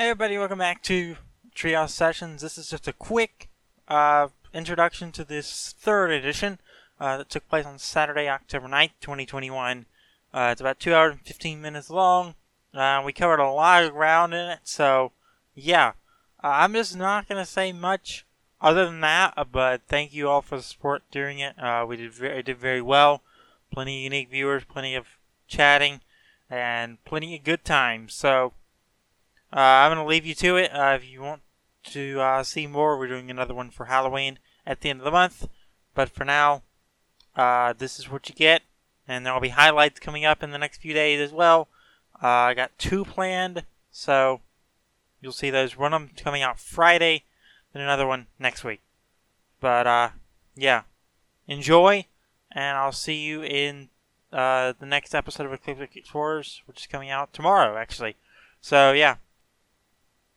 [0.00, 1.16] Hey everybody, welcome back to
[1.54, 2.40] Treehouse Sessions.
[2.40, 3.50] This is just a quick
[3.86, 6.58] uh, introduction to this third edition
[6.98, 9.84] uh, that took place on Saturday, October 9th, 2021.
[10.32, 12.34] Uh, it's about 2 hours and 15 minutes long.
[12.72, 15.12] Uh, we covered a lot of ground in it, so
[15.54, 15.92] yeah.
[16.42, 18.24] Uh, I'm just not going to say much
[18.58, 21.56] other than that, uh, but thank you all for the support during it.
[21.86, 23.20] we did very, did very well.
[23.70, 25.04] Plenty of unique viewers, plenty of
[25.46, 26.00] chatting,
[26.48, 28.14] and plenty of good times.
[28.14, 28.54] So,
[29.52, 30.70] uh, I'm going to leave you to it.
[30.72, 31.42] Uh, if you want
[31.84, 35.10] to uh, see more, we're doing another one for Halloween at the end of the
[35.10, 35.48] month.
[35.94, 36.62] But for now,
[37.34, 38.62] uh, this is what you get.
[39.08, 41.66] And there will be highlights coming up in the next few days as well.
[42.22, 44.40] Uh, I got two planned, so
[45.20, 45.76] you'll see those.
[45.76, 47.24] One of them coming out Friday,
[47.74, 48.80] and another one next week.
[49.58, 50.10] But uh,
[50.54, 50.82] yeah,
[51.48, 52.06] enjoy,
[52.52, 53.88] and I'll see you in
[54.30, 58.14] the next episode of Ecliptic Explorers, which is coming out tomorrow, actually.
[58.60, 59.16] So yeah,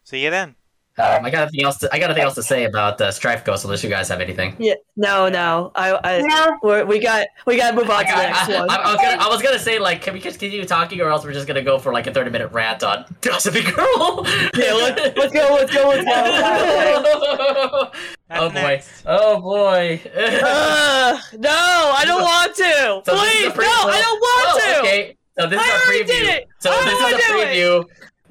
[0.03, 0.55] see you then.
[0.95, 1.77] Um, I got nothing else.
[1.80, 4.22] To, I got nothing else to say about uh, Strife Ghost, unless you guys have
[4.22, 4.55] anything.
[4.59, 5.72] Yeah, no, no.
[5.73, 6.59] I, I, No.
[6.61, 8.69] we're, we got, we got to move on I, to the next I, one.
[8.69, 11.09] I, I was gonna, I was gonna say like, can we just continue talking, or
[11.09, 14.23] else we're just gonna go for like a thirty minute rant on Gossipy Girl?
[14.55, 17.89] Yeah, let- let's go, let's go, let's go.
[18.30, 18.53] That's oh boy!
[18.53, 19.03] next.
[19.08, 20.02] Oh boy!
[20.16, 21.50] Ugh, no,
[21.97, 23.02] I don't want to.
[23.03, 24.80] So Please, no, I don't want Oh, to.
[24.81, 26.08] Okay, so this I is a already preview.
[26.08, 26.47] did it.
[26.59, 27.83] So I this is a wanna do preview.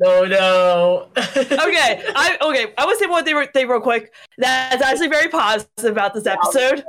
[0.00, 1.08] No, no.
[1.66, 2.72] okay, I okay.
[2.78, 4.14] I want to say one thing, re- thing real quick.
[4.38, 6.84] That's actually very positive about this episode.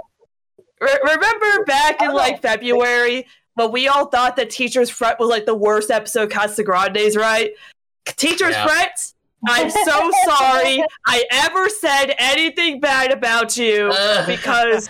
[0.79, 5.45] Re- remember back in like February when we all thought that Teacher's Fret was like
[5.45, 7.51] the worst episode Casagrandes, right?
[8.05, 8.65] Teacher's Yeah.
[8.67, 9.13] Fret.
[9.47, 13.87] I'm so sorry I ever said anything bad about you
[14.27, 14.89] because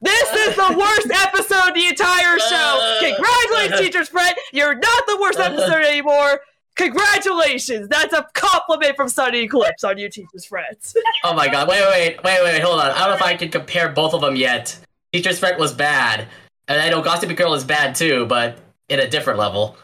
[0.00, 2.96] this is the worst episode of the entire show.
[3.00, 4.36] Congratulations, Teacher's Fret.
[4.52, 6.40] You're not the worst episode anymore.
[6.74, 7.86] Congratulations!
[7.88, 10.92] That's a compliment from Sunny Eclipse on you, Teacher's Fret.
[11.24, 12.90] Oh my god, wait, wait, wait, wait, hold on.
[12.90, 14.76] I don't know if I can compare both of them yet.
[15.12, 16.26] Teacher's Fret was bad.
[16.66, 18.58] And I know Gossipy Girl is bad too, but
[18.88, 19.76] in a different level.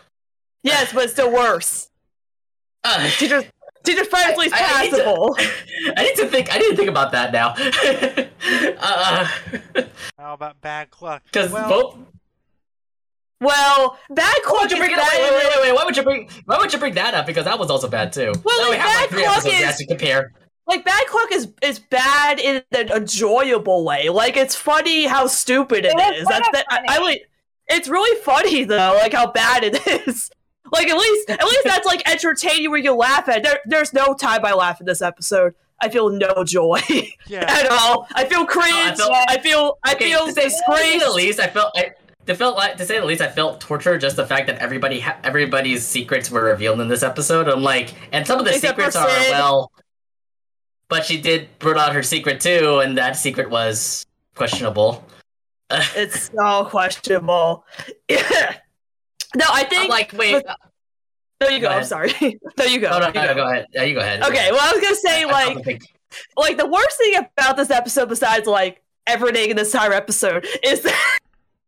[0.63, 1.91] yes, but it's still worse.
[2.83, 3.45] Uh, Teacher's
[3.84, 6.55] Teacher's Fret is at least I- I need to- I need to think.
[6.55, 7.55] I need to think about that now.
[8.81, 9.27] uh,
[10.19, 11.22] How about bad luck?
[11.25, 11.99] because well, both.
[13.41, 15.09] Well, Bad Why Clock would you is bring it up?
[15.09, 15.21] bad.
[15.22, 15.75] Wait, wait, wait, wait.
[15.75, 16.28] Why would you bring?
[16.47, 17.25] Why would you bring that up?
[17.27, 18.33] Because that was also bad too.
[18.44, 20.33] Well, now we like, have like Bad three Clock episodes is- have to compare.
[20.67, 24.09] Like Bad Cluck is is bad in an enjoyable way.
[24.11, 26.27] Like it's funny how stupid it It was is.
[26.28, 26.84] kinda That's that.
[26.88, 27.22] I, I like.
[27.69, 30.31] It's really funny though, like how bad it is.
[30.73, 33.43] Like at least at least that's like entertaining where you laugh at.
[33.43, 35.55] There, there's no time I laugh in this episode.
[35.81, 36.81] I feel no joy
[37.29, 37.45] yeah.
[37.49, 38.09] at all.
[38.15, 38.69] I feel cringe.
[38.75, 41.73] I I, felt- feel I Okay, feel to say, to say the least, I felt.
[41.77, 41.93] I,
[42.27, 45.01] to felt like to say the least, I felt torture just the fact that everybody
[45.01, 47.49] ha- everybody's secrets were revealed in this episode.
[47.49, 49.31] I'm like, and some of the Except secrets are Sid.
[49.31, 49.73] well,
[50.89, 54.05] but she did brought out her secret too, and that secret was
[54.35, 55.05] questionable.
[55.97, 57.65] It's so questionable.
[59.37, 59.84] no, I think.
[59.84, 60.55] I'm like, wait, uh,
[61.41, 61.69] There you go.
[61.69, 62.12] Go I'm sorry.
[62.56, 62.91] there you go.
[62.91, 63.49] no, no, go.
[63.49, 63.66] ahead.
[63.72, 64.22] Yeah, you go ahead.
[64.22, 65.65] Okay, well, I was gonna say I- I like.
[65.65, 65.83] don't
[66.37, 70.81] like the worst thing about this episode besides like everything in this entire episode is
[70.84, 71.19] that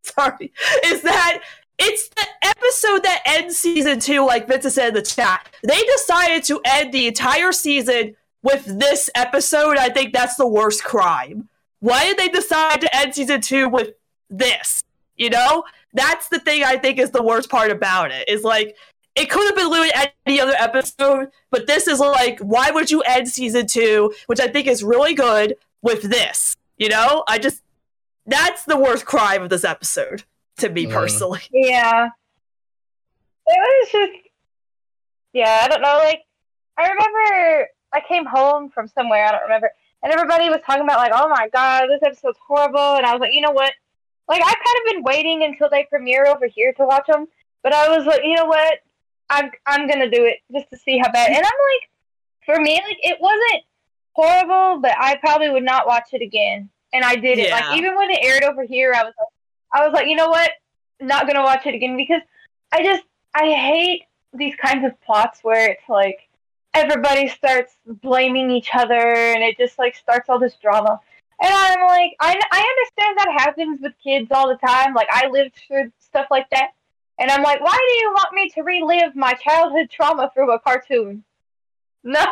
[0.03, 0.53] sorry
[0.85, 1.43] is that
[1.79, 6.43] it's the episode that ends season two like Vincent said in the chat they decided
[6.45, 11.49] to end the entire season with this episode i think that's the worst crime
[11.81, 13.91] why did they decide to end season two with
[14.31, 14.83] this
[15.17, 15.65] you know
[15.95, 18.77] that's the thing i think is the worst part about it is like
[19.17, 19.91] it could have been literally
[20.25, 24.47] any other episode, but this is like, why would you end season two, which I
[24.47, 26.57] think is really good, with this?
[26.79, 27.61] You know, I just
[28.25, 30.23] that's the worst crime of this episode
[30.59, 30.93] to me Mm.
[30.93, 31.41] personally.
[31.51, 32.07] Yeah.
[33.47, 34.13] It was just
[35.33, 36.23] Yeah, I don't know, like
[36.79, 39.71] I remember I came home from somewhere, I don't remember,
[40.05, 43.21] and everybody was talking about like, oh my god, this episode's horrible and I was
[43.21, 43.73] like, you know what?
[44.31, 47.27] Like I've kind of been waiting until they premiere over here to watch them,
[47.65, 48.79] but I was like, you know what?
[49.29, 51.91] I'm I'm gonna do it just to see how bad and I'm like
[52.47, 53.65] for me, like it wasn't
[54.13, 56.71] horrible, but I probably would not watch it again.
[56.93, 57.49] And I did it.
[57.49, 57.57] Yeah.
[57.57, 59.29] Like even when it aired over here, I was like
[59.73, 60.51] I was like, you know what?
[61.01, 62.23] Not gonna watch it again because
[62.71, 63.03] I just
[63.35, 66.29] I hate these kinds of plots where it's like
[66.73, 71.01] everybody starts blaming each other and it just like starts all this drama.
[71.43, 74.95] And I'm like, I, I understand that happens with kids all the time.
[74.95, 76.71] Like I lived through stuff like that.
[77.19, 80.61] And I'm like, why do you want me to relive my childhood trauma through a
[80.61, 81.25] cartoon?
[82.03, 82.25] No.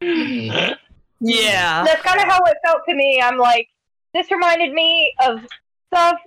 [1.20, 1.84] Yeah.
[1.84, 3.20] That's kind of how it felt to me.
[3.22, 3.68] I'm like,
[4.12, 5.40] this reminded me of
[5.88, 6.18] stuff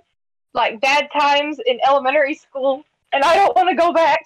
[0.52, 2.82] like bad times in elementary school,
[3.12, 4.20] and I don't want to go back.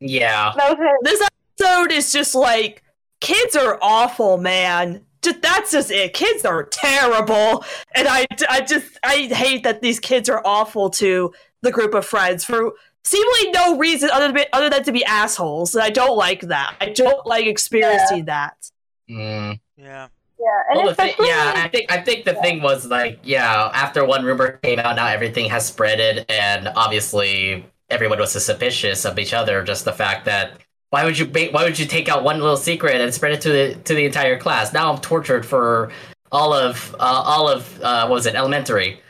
[0.00, 0.52] Yeah.
[0.56, 1.04] That was it.
[1.04, 1.28] This
[1.60, 2.82] episode is just like
[3.20, 5.04] kids are awful, man.
[5.24, 6.12] Just, that's just it.
[6.12, 11.32] Kids are terrible, and I, I just I hate that these kids are awful to
[11.62, 12.72] the group of friends for
[13.04, 15.74] seemingly no reason other than other than to be assholes.
[15.74, 16.76] And I don't like that.
[16.80, 18.70] I don't like experiencing that.
[19.10, 19.60] Mm.
[19.76, 20.08] Yeah.
[20.38, 23.20] Yeah, and Well, the thing, especially yeah, I think I think the thing was like,
[23.22, 29.06] yeah, after one rumor came out, now everything has spreaded, and obviously everyone was suspicious
[29.06, 29.62] of each other.
[29.62, 30.60] Just the fact that
[30.94, 33.40] why would you ba- why would you take out one little secret and spread it
[33.40, 34.72] to the to the entire class?
[34.72, 35.90] Now I'm tortured for
[36.30, 39.00] all of uh, all of uh, what was it elementary,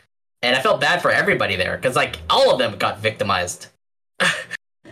[0.41, 3.67] and I felt bad for everybody there because like all of them got victimized.
[4.19, 4.31] um,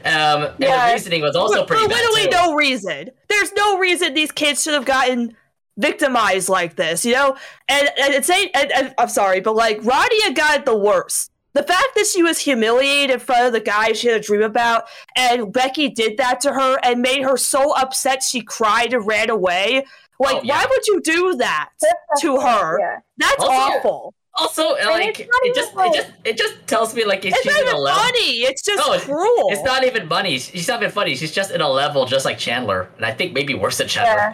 [0.04, 0.86] and Yeah.
[0.90, 2.30] the reasoning was also pretty for bad literally too.
[2.30, 3.10] no reason.
[3.28, 5.36] There's no reason these kids should have gotten
[5.78, 7.36] victimized like this, you know.
[7.70, 8.52] And and it's ain't.
[8.56, 11.32] And, and, I'm sorry, but like Radia got it the worst.
[11.54, 14.42] The fact that she was humiliated in front of the guy she had a dream
[14.42, 14.86] about,
[15.16, 19.30] and Becky did that to her and made her so upset she cried and ran
[19.30, 19.86] away.
[20.20, 20.58] Like, Oh, yeah.
[20.58, 21.70] why would you do that
[22.22, 22.80] to her?
[22.80, 23.00] Yeah.
[23.18, 24.14] That's Also- awful.
[24.36, 27.62] Also, like it just even it just it just tells me like It's she's not
[27.62, 28.02] in a even level.
[28.02, 28.32] funny.
[28.42, 29.50] It's just No, it's- cruel.
[29.52, 30.40] It's not even funny.
[30.40, 31.14] She's not even funny.
[31.16, 34.16] She's just in a level just like Chandler, and I think maybe worse than Chandler.
[34.16, 34.34] Yeah.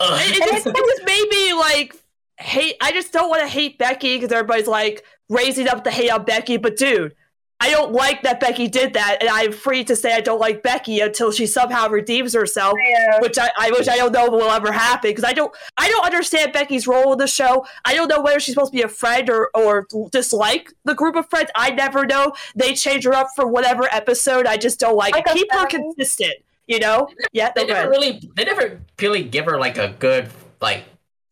[0.00, 0.20] Ugh.
[0.22, 1.94] it, it just, it just made me like
[2.38, 2.76] hate.
[2.80, 6.24] I just don't want to hate Becky because everybody's like raising up the hate on
[6.24, 6.56] Becky.
[6.56, 7.14] But dude,
[7.60, 10.62] I don't like that Becky did that, and I'm free to say I don't like
[10.62, 12.74] Becky until she somehow redeems herself.
[12.88, 13.18] Yeah.
[13.20, 16.04] Which I, I wish I don't know will ever happen because I don't I don't
[16.06, 17.66] understand Becky's role in the show.
[17.84, 21.16] I don't know whether she's supposed to be a friend or or dislike the group
[21.16, 21.50] of friends.
[21.56, 22.32] I never know.
[22.54, 24.46] They change her up for whatever episode.
[24.46, 25.34] I just don't like, Like it.
[25.34, 26.34] Keep her consistent.
[26.68, 27.08] You know?
[27.32, 27.88] Yeah, They never ahead.
[27.88, 30.28] really, they never really give her like a good
[30.60, 30.84] like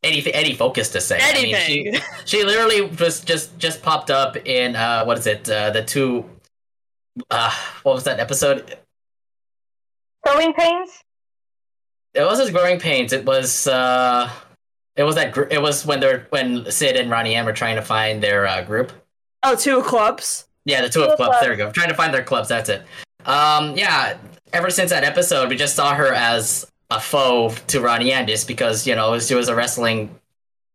[0.07, 1.19] anything, any focus to say.
[1.21, 5.49] I mean, she, she literally just just just popped up in uh what is it?
[5.49, 6.25] Uh, the two.
[7.31, 7.51] Uh,
[7.83, 8.77] what was that episode?
[10.25, 11.03] Growing pains.
[12.15, 13.13] It wasn't growing pains.
[13.13, 14.31] It was uh,
[14.97, 17.77] it was that gr- it was when they're when Sid and Ronnie M are trying
[17.77, 18.93] to find their uh, group.
[19.43, 20.47] oh, two clubs.
[20.65, 21.17] Yeah, the two of clubs.
[21.17, 21.41] clubs.
[21.41, 21.71] There we go.
[21.71, 22.49] Trying to find their clubs.
[22.49, 22.83] That's it.
[23.25, 24.19] Um, yeah.
[24.53, 28.87] Ever since that episode, we just saw her as a foe to Ronnie Andis because
[28.87, 30.15] you know she was a wrestling,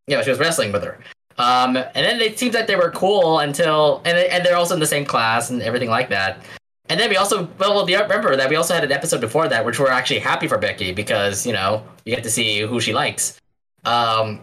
[0.08, 1.00] you know, she was wrestling with her.
[1.38, 4.80] Um, and then it seems that they were cool until, and and they're also in
[4.80, 6.42] the same class and everything like that.
[6.90, 9.80] And then we also, well, remember that we also had an episode before that, which
[9.80, 13.40] we're actually happy for Becky because you know you get to see who she likes.
[13.86, 14.42] Um,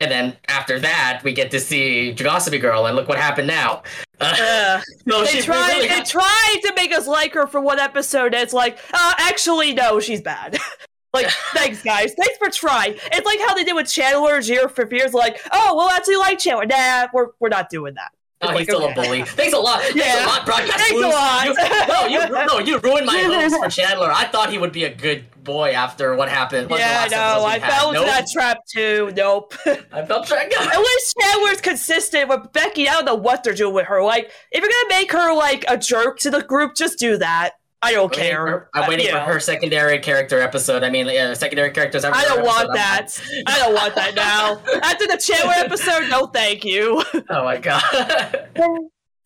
[0.00, 3.82] and then after that, we get to see Gossipy Girl, and look what happened now.
[4.22, 5.68] Uh, so they tried.
[5.68, 8.34] really they got- tried to make us like her for one episode.
[8.34, 10.58] And it's like, uh, actually, no, she's bad.
[11.12, 12.14] like, thanks, guys.
[12.14, 12.94] Thanks for trying.
[13.12, 15.12] It's like how they did with Chandler year for years.
[15.14, 16.66] Like, oh, we'll actually like Chandler.
[16.66, 18.10] Nah, we're we're not doing that.
[18.42, 18.92] Oh, Like, he's still okay.
[18.92, 19.22] a bully.
[19.24, 19.80] Thanks a lot.
[19.82, 20.24] Thanks Yeah.
[20.24, 21.44] a lot, broadcast Thanks a lot.
[21.44, 21.54] You,
[21.88, 24.10] no, you no, you ruined my hopes for Chandler.
[24.10, 26.70] I thought he would be a good boy after what happened.
[26.70, 27.44] what yeah, know.
[27.44, 27.70] I had.
[27.70, 28.08] fell into Nope.
[28.08, 29.12] that trap too.
[29.14, 29.52] Nope.
[29.92, 30.54] I felt trapped.
[30.58, 32.88] At least Chandler's consistent with Becky.
[32.88, 34.02] I don't know what they're doing with her.
[34.02, 37.50] Like, if you're gonna make her like a jerk to the group, just do that.
[37.82, 38.46] I don't waiting care.
[38.46, 39.24] for- I'm Uh, waiting you for know.
[39.24, 40.82] her secondary character episode.
[40.84, 42.04] I mean, uh, secondary characters.
[42.04, 43.08] I don't want that.
[43.46, 44.60] I don't want that now.
[44.82, 47.02] After the Chandler episode, no thank you.
[47.30, 47.82] Oh my god.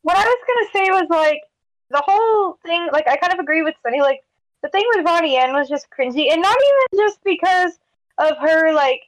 [0.03, 1.41] What I was gonna say was like
[1.91, 2.89] the whole thing.
[2.93, 4.01] Like I kind of agree with Sunny.
[4.01, 4.21] Like
[4.63, 7.79] the thing with Ronnie Anne was just cringy, and not even just because
[8.19, 9.01] of her like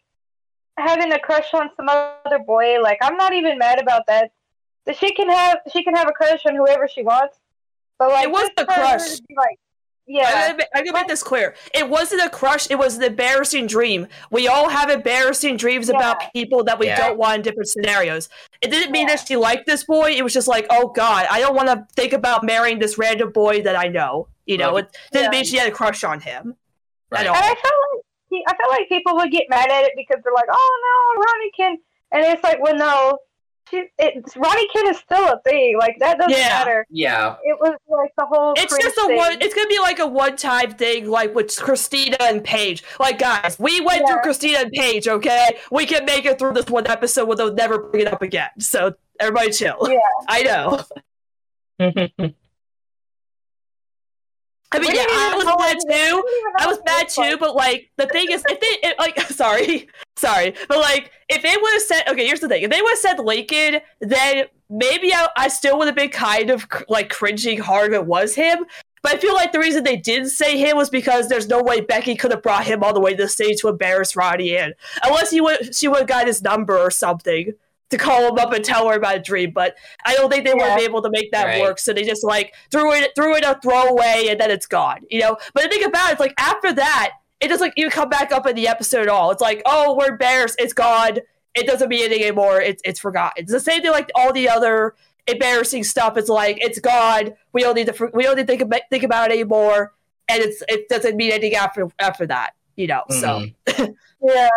[0.79, 2.81] having a crush on some other boy.
[2.83, 4.31] Like I'm not even mad about that.
[4.87, 7.37] That she can have she can have a crush on whoever she wants.
[7.99, 9.09] But like It was just the crush.
[9.37, 9.59] Like
[10.09, 11.57] yeah, I'm gonna make this clear.
[11.75, 12.71] It wasn't a crush.
[12.71, 14.07] It was an embarrassing dream.
[14.31, 15.97] We all have embarrassing dreams Yeah.
[15.97, 16.97] about people that we Yeah.
[17.09, 18.29] don't want in different scenarios.
[18.63, 19.17] It didn't mean Yeah.
[19.17, 20.13] that she liked this boy.
[20.13, 23.33] It was just like, oh god, I don't want to think about marrying this random
[23.33, 24.29] boy that I know.
[24.45, 24.85] You know, Right.
[24.85, 25.31] it didn't Yeah.
[25.39, 26.55] mean she had a crush on him.
[27.11, 27.25] I Right.
[27.25, 28.03] don't- and I felt like
[28.49, 31.51] I felt like people would get mad at it because they're like, oh no, Ronnie
[31.57, 31.79] Ken,
[32.13, 33.19] and it's like, well, no,
[33.69, 35.77] she, it, Ronnie Ken is still a thing.
[35.79, 36.49] Like that doesn't Yeah.
[36.49, 36.87] matter.
[36.91, 37.37] Yeah.
[37.43, 38.55] It was like the whole.
[38.57, 39.17] It's cringe just a thing.
[39.17, 39.41] one.
[39.41, 42.85] It's gonna be like a one-time thing, like with Christina and Paige.
[43.01, 44.13] Like, guys, we went Yeah.
[44.15, 45.09] through Christina and Paige.
[45.09, 48.23] Okay, we can make it through this one episode where they'll never bring it up
[48.23, 48.51] again.
[48.61, 49.79] So everybody, chill.
[49.91, 49.99] Yeah.
[50.29, 50.85] I know.
[54.73, 55.89] I mean, yeah, I was mad too.
[55.89, 58.89] we didn't even know I was mad too, but like the thing is, if they
[58.89, 62.63] it, like, sorry, sorry, but like if they would have said, okay, here's the thing:
[62.63, 66.51] if they would have said Lincoln, then maybe I, I still would have been kind
[66.51, 68.67] of cr- like cringing hard if it was him.
[69.03, 71.81] But I feel like the reason they didn't say him was because there's no way
[71.81, 74.73] Becky could have brought him all the way to the stage to embarrass Ronnie Anne,
[75.05, 77.55] unless he would she would have got his number or something
[77.91, 79.53] to call him up and tell her about a dream.
[79.53, 80.77] But I don't think they Yeah.
[80.77, 81.61] be able to make that Right.
[81.61, 81.79] work.
[81.79, 85.01] So they just like threw it threw it a throwaway and then it's gone.
[85.11, 85.37] You know.
[85.55, 88.47] But the thing about it, it's like after that, it doesn't even come back up
[88.47, 89.31] in the episode at all.
[89.31, 90.57] It's like, oh, we're embarrassed.
[90.59, 91.19] It's gone.
[91.55, 92.61] It doesn't mean anything anymore.
[92.61, 93.43] It's it's forgotten.
[93.45, 94.95] It's the same thing like all the other
[95.29, 96.17] embarrassing stuff.
[96.17, 97.35] It's like it's gone.
[97.53, 99.93] We don't need to we don't need to think about, think about it anymore.
[100.29, 102.55] And it's it doesn't mean anything after after that.
[102.75, 103.03] You know.
[103.11, 103.95] So Mhm.
[104.23, 104.49] Yeah.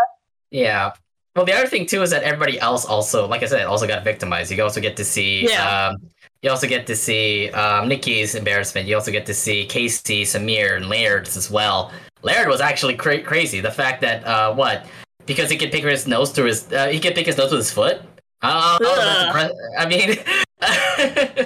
[0.52, 0.92] Yeah.
[1.40, 4.04] Well, the other thing too is that everybody else also, like I said, also got
[4.04, 4.52] victimized.
[4.52, 5.88] You also get to see, Yeah.
[5.94, 6.02] um,
[6.42, 8.90] you also get to see um, Nikki's embarrassment.
[8.90, 11.94] You also get to see Casey, Sameer, and Laird's as well.
[12.24, 13.62] Laird was actually cra- crazy.
[13.62, 14.86] The fact that uh, what
[15.28, 17.60] because he could pick his nose through his, uh, he could pick his nose with
[17.62, 18.02] his foot.
[18.42, 20.18] Uh, that's I mean,
[20.62, 21.46] uh,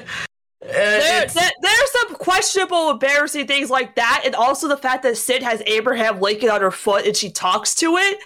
[0.59, 5.17] there, there, there are some questionable, embarrassing things like that, and also the fact that
[5.17, 8.17] Sid has Abraham Lincoln on her foot and she talks to it.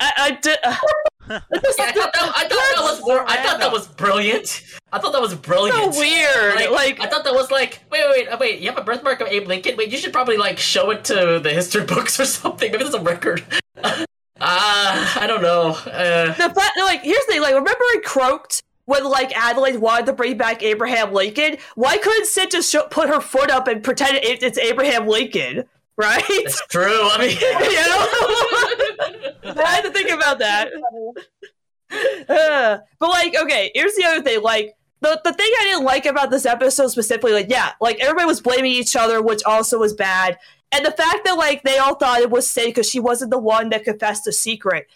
[0.00, 0.58] I, I did.
[0.64, 0.76] Uh,
[1.28, 1.58] Yeah, I
[1.92, 4.62] thought that, I thought that was more, I thought that was brilliant.
[4.92, 5.92] I thought that was brilliant.
[5.94, 6.54] so weird.
[6.54, 8.60] Like, Like, I thought that was like, wait, wait, wait, uh, wait.
[8.60, 9.76] You have a birthmark of Abe Lincoln.
[9.76, 12.70] Wait, you should probably like show it to the history books or something.
[12.72, 13.44] Maybe there's a record.
[14.40, 15.70] Ah, I don't know.
[15.72, 17.42] Uh, the fact, like, here's the thing.
[17.42, 21.58] Like, remember in Croaked when like Adelaide wanted to bring back Abraham Lincoln?
[21.74, 25.64] Why couldn't Sid just show, put her foot up and pretend it, it's Abraham Lincoln?
[25.98, 26.22] Right?
[26.28, 27.08] it's true.
[27.10, 27.30] I mean,
[29.40, 30.70] you know, I had to think about that.
[32.28, 34.40] Uh, but like, okay, here's the other thing.
[34.40, 38.26] Like, the the thing I didn't like about this episode specifically, like, yeah, like everybody
[38.26, 40.38] was blaming each other, which also was bad.
[40.70, 43.38] And the fact that like they all thought it was Sid because she wasn't the
[43.38, 44.86] one that confessed the secret.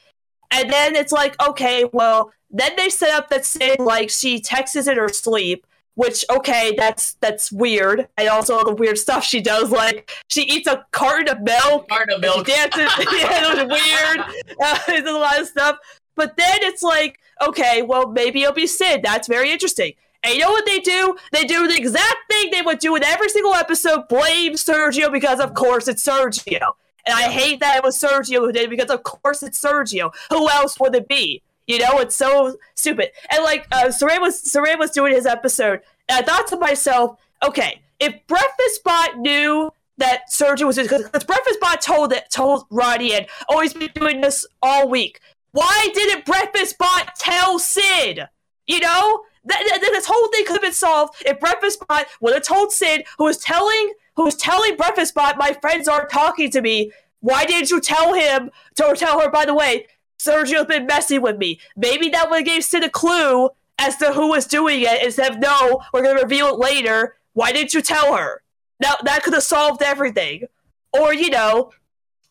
[0.51, 4.87] And then it's like, okay, well, then they set up that Sid like she texts
[4.87, 8.09] in her sleep, which okay, that's that's weird.
[8.17, 11.89] And also all the weird stuff she does, like she eats a carton of milk
[11.89, 12.47] Carton of milk.
[12.47, 12.91] she dances.
[13.13, 14.27] yeah, it was weird.
[14.63, 15.77] Uh, there's a lot of stuff.
[16.15, 19.03] But then it's like, okay, well, maybe it'll be Sid.
[19.03, 19.95] That's very interesting.
[20.23, 21.17] And you know what they do?
[21.33, 25.41] They do the exact thing they would do in every single episode blame Sergio because,
[25.41, 26.75] of course, it's Sergio.
[27.05, 30.13] And I hate that it was Sergio who did it because, of course, it's Sergio.
[30.31, 31.43] Who else would it be?
[31.73, 33.13] You know, it's so stupid.
[33.31, 37.81] And like, uh, was Saran was doing his episode, and I thought to myself, okay,
[37.99, 43.27] if Breakfast Bot knew that Sergio was because Breakfast Bot told it told Roddy and
[43.49, 45.21] oh he's been doing this all week.
[45.53, 48.27] Why didn't Breakfast Bot tell Sid?
[48.67, 52.43] You know that, this whole thing could have been solved if Breakfast Bot would have
[52.43, 56.61] told Sid, who was telling who was telling Breakfast Bot, my friends aren't talking to
[56.61, 56.93] me.
[57.21, 59.31] Why didn't you tell him to tell her?
[59.31, 59.87] By the way,
[60.23, 61.59] Sergio's been messing with me.
[61.77, 65.39] Maybe that would gave Sid a clue as to who was doing it instead of
[65.39, 67.17] no, we're gonna reveal it later.
[67.33, 68.43] Why didn't you tell her?
[68.81, 70.47] Now that could have solved everything.
[70.93, 71.73] Or, you know,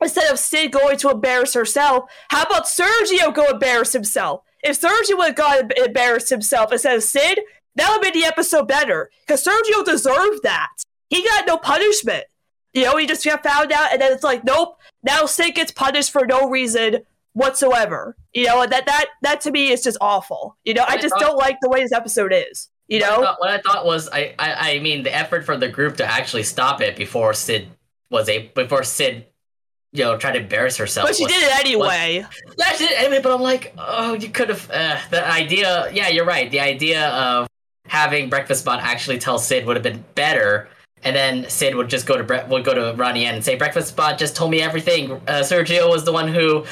[0.01, 4.43] instead of Sid going to embarrass herself, how about Sergio go embarrass himself?
[4.63, 7.39] If Sergio would have gone embarrassed himself instead of Sid,
[7.75, 9.09] that would have made the episode better.
[9.25, 10.69] Because Sergio deserved that.
[11.09, 12.25] He got no punishment.
[12.73, 15.71] You know, he just got found out, and then it's like, nope, now Sid gets
[15.71, 18.15] punished for no reason whatsoever.
[18.33, 20.57] You know, that that that to me is just awful.
[20.63, 22.69] You know, I I just thought- don't like the way this episode is.
[22.87, 23.21] You What I know?
[23.23, 26.05] thought- what I thought was, I, I, I mean, the effort for the group to
[26.05, 27.69] actually stop it before Sid
[28.09, 29.25] was a before Sid,
[29.93, 31.07] you know, tried to embarrass herself.
[31.07, 32.25] But she was- did it anyway.
[32.57, 34.69] Yeah, she did anyway, but I'm like, oh, you could have.
[34.69, 36.51] Uh, the idea, yeah, you're right.
[36.51, 37.47] The idea of
[37.87, 40.67] having Breakfast Bot actually tell Sid would have been better,
[41.03, 43.95] and then Sid would just go to Bre- would go to Ronnie and say, Breakfast
[43.95, 45.11] Bot just told me everything.
[45.13, 46.65] Uh, Sergio was the one who,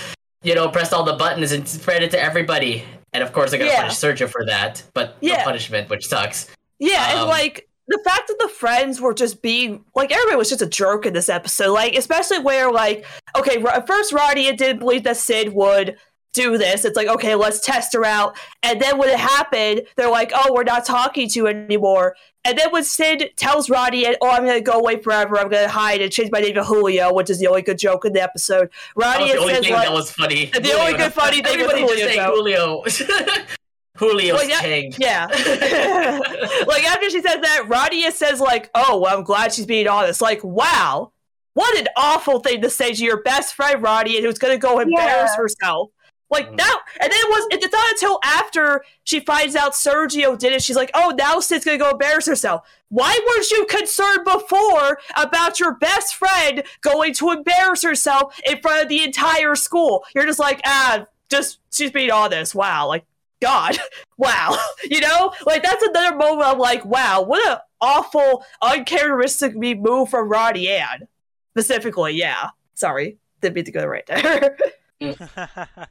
[0.44, 2.84] you know, pressed all the buttons and spread it to everybody.
[3.14, 3.82] And of course, they're gonna Yeah.
[3.82, 5.44] punish Sergio for that, but no Yeah.
[5.44, 6.48] punishment, which sucks.
[6.80, 10.50] Yeah, and Um, like the fact that the friends were just being like everybody was
[10.50, 11.74] just a jerk in this episode.
[11.74, 13.06] Like especially where like
[13.36, 15.98] okay, first Roddy didn't believe that Sid would
[16.34, 16.86] do this.
[16.86, 18.38] It's like okay, let's test her out.
[18.62, 22.16] And then when it happened, they're like, oh, we're not talking to you anymore.
[22.46, 25.38] And then when Sid tells Roddy, oh, I'm gonna go away forever.
[25.38, 28.06] I'm gonna hide and change my name to Julio, which is the only good joke
[28.06, 28.70] in the episode.
[28.96, 30.46] That Roddy was the only says thing like, that was funny.
[30.46, 33.06] The only good funny thing was Everybody just Julio saying.
[33.06, 33.46] Julio.
[34.00, 34.94] Julio's Well, yeah- king.
[34.98, 35.26] yeah.
[36.68, 40.22] like after she says that, Radia says like, "Oh, well, I'm glad she's being honest."
[40.22, 41.12] Like, wow,
[41.54, 44.80] what an awful thing to say to your best friend Radia, who's going to go
[44.80, 45.42] embarrass Yeah.
[45.42, 45.90] herself.
[46.32, 46.58] Like Mm.
[46.58, 47.48] that, and then it was.
[47.52, 50.62] It's not until after she finds out Sergio did it.
[50.62, 55.00] She's like, "Oh, now Sid's going to go embarrass herself." Why weren't you concerned before
[55.18, 60.04] about your best friend going to embarrass herself in front of the entire school?
[60.16, 62.54] You're just like, ah, just she's being honest.
[62.56, 63.06] Wow, like
[63.42, 63.78] God,
[64.18, 64.56] wow.
[64.90, 70.10] You know, like that's another moment I'm like, wow, what an awful, uncharacteristic me move
[70.10, 71.08] from Ronnie Anne.
[71.56, 72.50] Specifically, yeah.
[72.76, 74.58] Sorry, didn't mean to go right there.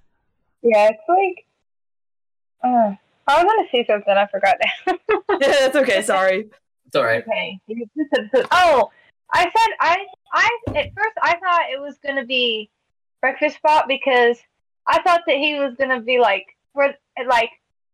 [0.62, 1.44] Yeah, it's like.
[2.62, 2.94] Uh,
[3.26, 4.12] I was gonna say something.
[4.14, 4.94] I forgot now.
[5.40, 6.02] yeah, that's okay.
[6.02, 6.48] Sorry.
[6.86, 7.22] It's all right.
[7.22, 7.60] okay.
[8.50, 8.90] Oh,
[9.32, 10.06] I said I.
[10.32, 12.70] I at first I thought it was gonna be
[13.20, 14.38] Breakfast Bot because
[14.86, 16.94] I thought that he was gonna be like where
[17.26, 17.50] like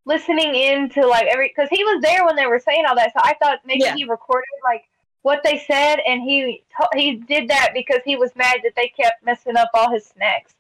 [0.06, 3.12] listening in to like every because he was there when they were saying all that.
[3.12, 3.94] So I thought maybe Yeah.
[3.97, 4.85] he recorded like
[5.23, 8.88] what they said and he to- he did that because he was mad that they
[8.88, 10.54] kept messing up all his snacks.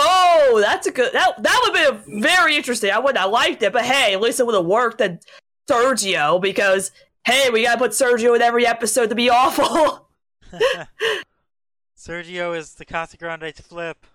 [0.00, 1.12] Oh, that's a good.
[1.12, 2.90] That that would be very interesting.
[2.90, 4.98] I wouldn't have liked it, but hey, at least it would have worked.
[4.98, 5.20] Than
[5.68, 6.90] Sergio, because
[7.24, 10.08] hey, we gotta put Sergio in every episode to be awful.
[11.96, 14.06] Sergio is the Casa Grande to flip.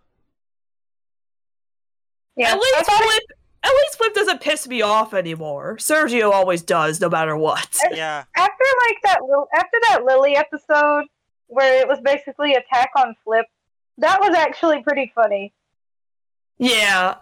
[2.36, 3.24] Yeah, at least thought it- Flip.
[3.66, 5.78] At least Flip doesn't piss me off anymore.
[5.78, 7.78] Sergio always does, no matter what.
[7.94, 8.26] Yeah.
[8.36, 11.06] after like that Lil- after that Lily episode
[11.48, 13.46] where it was basically attack on Flip,
[14.00, 15.54] that was actually pretty funny.
[16.58, 17.16] Yeah.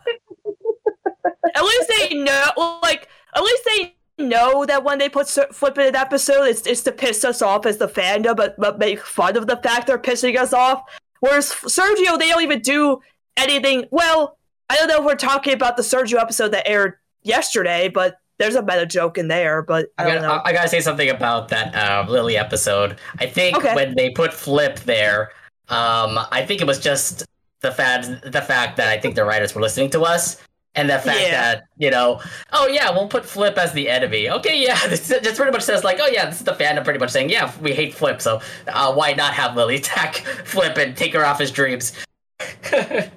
[1.56, 5.88] at least they know, like, at least they know that when they put Flip in
[5.88, 9.38] an episode, it's, it's to piss us off as the fandom, but, but make fun
[9.38, 10.84] of the fact they're pissing us off.
[11.22, 13.00] Whereas Sergio, they don't even do
[13.38, 13.86] anything.
[13.92, 14.38] Well,
[14.70, 18.56] I don't know if we're talking about the Sergio episode that aired yesterday, but there's
[18.56, 20.34] a meta joke in there, but I I don't gotta, know.
[20.44, 22.98] I, I gotta say something about that uh, Lily episode.
[23.20, 23.76] I think Okay.
[23.76, 25.32] when they put Flip there,
[25.70, 27.24] um, I think it was just
[27.62, 30.38] the fact the fact that I think the writers were listening to us,
[30.75, 31.32] and the fact Yeah.
[31.32, 32.20] that you know,
[32.53, 34.30] oh yeah, we'll put Flip as the enemy.
[34.30, 37.00] Okay, yeah, this just pretty much says like, oh yeah, this is the fandom pretty
[37.00, 40.15] much saying, yeah, we hate Flip, so uh, why not have Lily attack
[40.46, 41.94] Flip and take her off his dreams?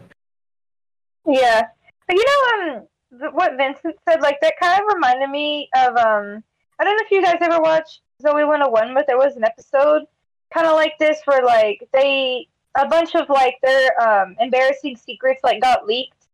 [1.26, 1.62] Yeah,
[2.06, 2.86] but you know, um,
[3.18, 6.44] th- what Vincent said, like that kind of reminded me of um,
[6.78, 10.02] I don't know if you guys ever watched Zoey 101, but there was an episode
[10.52, 12.46] kind of like this where like they
[12.76, 16.26] a bunch of like their um embarrassing secrets like got leaked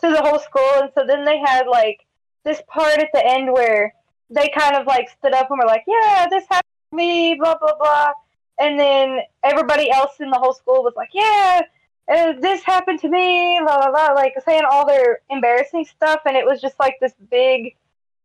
[0.00, 2.04] to the whole school, and so then they had like
[2.44, 3.94] this part at the end where
[4.30, 7.56] they kind of like stood up and were like, yeah, this happened to me, blah
[7.58, 8.12] blah blah,
[8.58, 11.62] and then everybody else in the whole school was like, yeah
[12.08, 16.36] uh, this happened to me, la la la, like saying all their embarrassing stuff, and
[16.36, 17.76] it was just like this big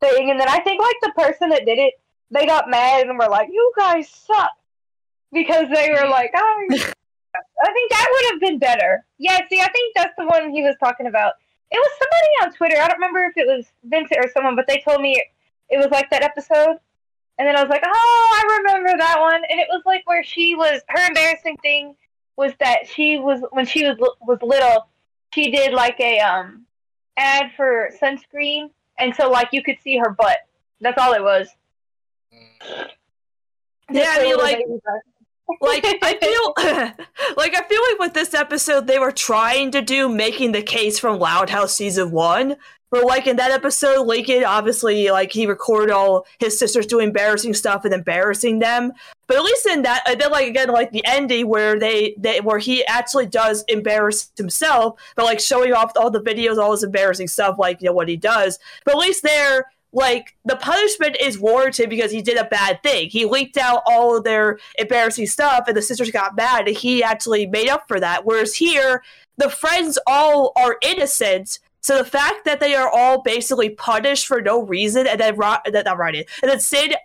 [0.01, 0.29] thing.
[0.29, 1.93] And then I think like the person that did it,
[2.31, 4.51] they got mad and were like, "You guys suck,"
[5.31, 6.91] because they were like, "Oh."
[7.35, 9.05] I think that would have been better.
[9.17, 11.33] Yeah, see, I think that's the one he was talking about.
[11.71, 12.81] It was somebody on Twitter.
[12.81, 15.21] I don't remember if it was Vincent or someone, but they told me
[15.69, 16.77] it was like that episode.
[17.37, 19.41] And then I was like, oh, I remember that one.
[19.49, 21.95] And it was like where she was, her embarrassing thing
[22.35, 24.87] was that she was when she was was little,
[25.33, 26.65] she did like a um
[27.17, 30.37] ad for sunscreen, and so like you could see her butt.
[30.81, 31.47] That's all it was.
[32.31, 32.87] Yeah,
[33.91, 35.01] Just I a mean, like- baby butt.
[35.61, 36.53] Like I feel
[37.37, 40.99] like I feel like with this episode they were trying to do making the case
[40.99, 42.55] from Loud House season one.
[42.89, 47.53] Where like in that episode, Lincoln obviously like he recorded all his sisters doing embarrassing
[47.53, 48.93] stuff and embarrassing them.
[49.27, 52.41] But at least in that, and then like again like the ending where they they
[52.41, 56.83] where he actually does embarrass himself, but like showing off all the videos, all his
[56.83, 58.57] embarrassing stuff, like you know what he does.
[58.85, 63.09] But at least there like the punishment is warranted because he did a bad thing.
[63.09, 67.03] He leaked out all of their embarrassing stuff, and the sisters got mad, and he
[67.03, 68.25] actually made up for that.
[68.25, 69.03] Whereas here,
[69.37, 71.59] the friends all are innocent.
[71.81, 75.57] So the fact that they are all basically punished for no reason, and then Ro-
[75.65, 76.95] that not Ryan, and then Sid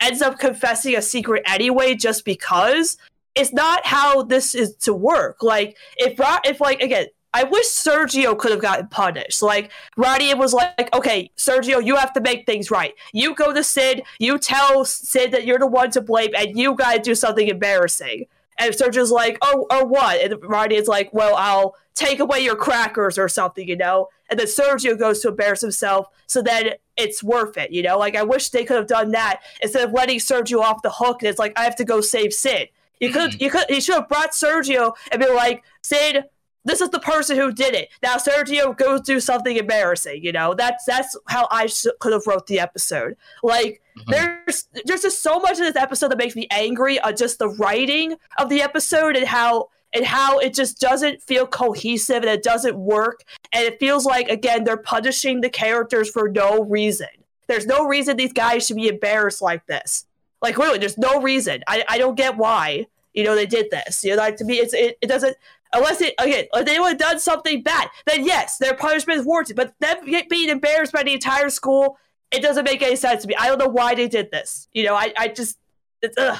[0.00, 2.96] ends up confessing a secret anyway, just because,
[3.34, 5.42] it's not how this is to work.
[5.42, 9.42] Like if if like again, I wish Sergio could have gotten punished.
[9.42, 12.94] Like Roddy was like, okay, Sergio, you have to make things right.
[13.12, 16.74] You go to Sid, you tell Sid that you're the one to blame, and you
[16.74, 18.26] gotta do something embarrassing.
[18.58, 20.20] And Sergio's like, oh, or what?
[20.20, 24.08] And Roddy is like, well, I'll take away your crackers or something, you know?
[24.28, 27.96] And then Sergio goes to embarrass himself, so then it's worth it, you know?
[27.96, 31.22] Like, I wish they could have done that instead of letting Sergio off the hook.
[31.22, 32.68] And it's like, I have to go save Sid.
[33.00, 33.42] You could, mm-hmm.
[33.42, 36.24] you could, you should have brought Sergio and be like, Sid,
[36.64, 37.88] this is the person who did it.
[38.02, 40.22] Now Sergio goes do something embarrassing.
[40.24, 43.16] You know, that's that's how I sh- could have wrote the episode.
[43.42, 44.04] Like Mhm.
[44.08, 47.48] there's there's just so much in this episode that makes me angry on just the
[47.48, 52.42] writing of the episode and how and how it just doesn't feel cohesive and it
[52.44, 57.08] doesn't work and it feels like again they're punishing the characters for no reason.
[57.48, 60.04] There's no reason these guys should be embarrassed like this.
[60.40, 61.62] Like really, there's no reason.
[61.66, 64.04] I I don't get why you know they did this.
[64.04, 65.36] You know, like to me, it's it, it doesn't
[65.72, 69.26] Unless it again, if they would have done something bad, then yes, their punishment is
[69.26, 69.56] warranted.
[69.56, 71.96] But them being embarrassed by the entire school,
[72.32, 73.34] it doesn't make any sense to me.
[73.38, 74.68] I don't know why they did this.
[74.72, 75.58] You know, I, I just
[76.02, 76.38] it's ugh.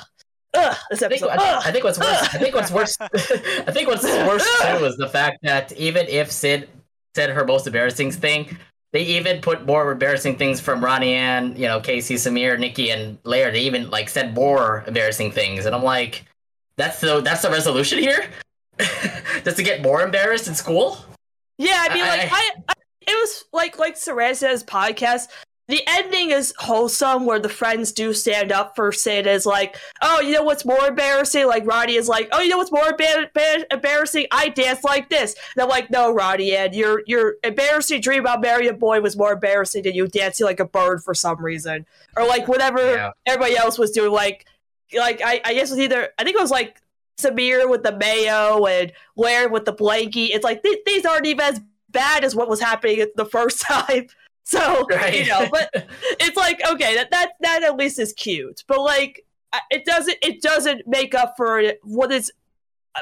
[0.53, 1.39] Ugh, this I think, episode.
[1.39, 2.35] I, think what's worse.
[2.35, 2.97] I think what's worse.
[3.01, 6.69] I think what's worse too is the fact that even if Sid
[7.15, 8.57] said her most embarrassing thing,
[8.93, 13.19] they even put more embarrassing things from Ronnie Anne, you know, Casey, Sameer, Nikki, and
[13.23, 13.53] Lair.
[13.53, 16.25] They even like said more embarrassing things, and I'm like,
[16.77, 18.29] that's the that's the resolution here,
[19.45, 20.99] just it get more embarrassed in school.
[21.59, 22.73] Yeah, I mean, like I- I, I
[23.07, 25.29] it was like like Saran says podcast.
[25.69, 30.21] The ending is wholesome, where the friends do stand up for Sid Is like, oh,
[30.21, 31.47] you know what's more embarrassing?
[31.47, 34.27] Like Roddy is like, oh, you know what's more embar- embar- embarrassing?
[34.33, 35.37] I dance like this.
[35.55, 39.17] And I'm like, no, Roddy, and your your embarrassing dream about marrying a boy was
[39.17, 43.11] more embarrassing than you dancing like a bird for some reason, or like whatever Yeah.
[43.25, 44.11] everybody else was doing.
[44.11, 44.47] Like,
[44.93, 46.81] like I, I guess it was either I think it was like
[47.21, 50.31] Sameer with the mayo and Laird with the blankie.
[50.31, 54.07] It's like th- these aren't even as bad as what was happening the first time.
[54.45, 55.15] So Right.
[55.21, 55.71] you know, but
[56.19, 58.65] it's like okay, that that that at least is cute.
[58.67, 59.25] But like,
[59.71, 62.33] it doesn't it doesn't make up for what is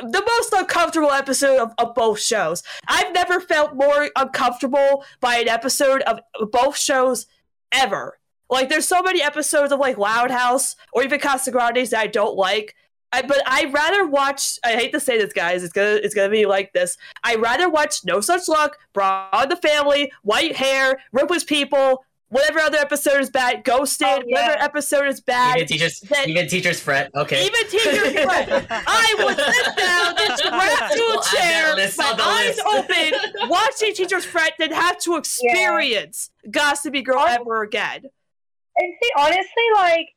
[0.03, 2.63] the most uncomfortable episode of, of both shows.
[2.87, 6.21] I've never felt more uncomfortable by an episode of
[6.53, 7.27] both shows
[7.73, 8.19] ever.
[8.51, 12.37] Like, there's so many episodes of like Loud House or even Casagrandes that I don't
[12.37, 12.75] like.
[13.13, 14.59] I, but I'd rather watch.
[14.65, 15.63] I hate to say this, guys.
[15.63, 16.97] It's gonna it's gonna be like this.
[17.25, 22.77] I'd rather watch No Such Luck, Broad the Family, White Hare, Ripley's People, whatever other
[22.77, 24.35] episode is bad, Ghosted, Oh, yeah.
[24.49, 25.57] whatever episode is bad.
[25.57, 27.11] even teachers, that- even teachers fret.
[27.15, 27.47] Okay.
[27.47, 28.67] Even teachers fret.
[28.71, 32.57] I would sit down and strap to a add chair, that list my the eyes
[32.59, 32.61] list.
[33.41, 37.25] open, watching teachers fret, then have to experience Gossipy Girl Oh.
[37.41, 38.03] ever again.
[38.77, 40.09] And see, honestly, like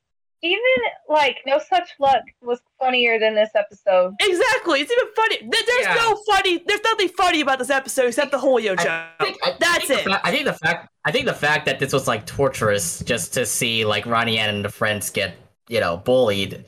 [0.43, 0.60] even
[1.08, 4.15] like no such luck was funnier than this episode.
[4.19, 4.82] Exactly.
[4.82, 5.38] It's even funny.
[5.49, 5.93] There's Yeah.
[5.95, 6.63] no funny.
[6.65, 9.27] There's nothing funny about this episode except the Julio I joke.
[9.27, 10.04] think- I That's it.
[10.04, 13.34] fa- I think the fact I think the fact that this was like torturous just
[13.36, 15.36] to see like Ronnie Anne and the friends get
[15.69, 16.65] you know bullied,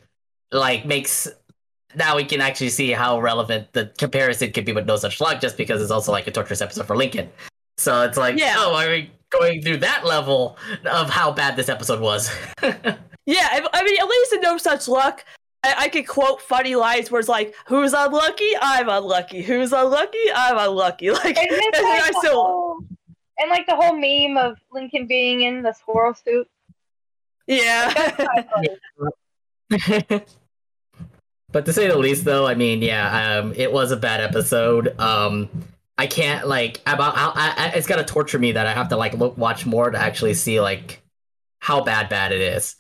[0.52, 1.28] like makes
[1.96, 5.40] now we can actually see how relevant the comparison could be with No Such Luck,
[5.42, 7.30] just because it's also like a torturous episode for Lincoln.
[7.78, 8.56] So it's like, Yeah.
[8.58, 10.58] oh, are we going through that level
[10.90, 12.32] of how bad this episode was?
[13.26, 15.24] Yeah, I, I mean, at least in No Such Luck,
[15.64, 18.52] I, I could quote funny lines where it's like, "Who's unlucky?
[18.62, 19.42] I'm unlucky.
[19.42, 20.32] Who's unlucky?
[20.36, 22.86] I'm unlucky." Like, And just I like the still, whole,
[23.38, 26.48] and like the whole meme of Lincoln being in the squirrel suit.
[27.48, 27.94] yeah.
[27.94, 30.22] Kind of funny.
[31.52, 35.00] but to say the least, though, I mean, yeah, um, it was a bad episode.
[35.00, 35.50] Um,
[35.98, 38.98] I can't like about how I, I, it's gonna torture me that I have to
[38.98, 41.02] like look watch more to actually see like
[41.60, 42.76] how bad bad it is.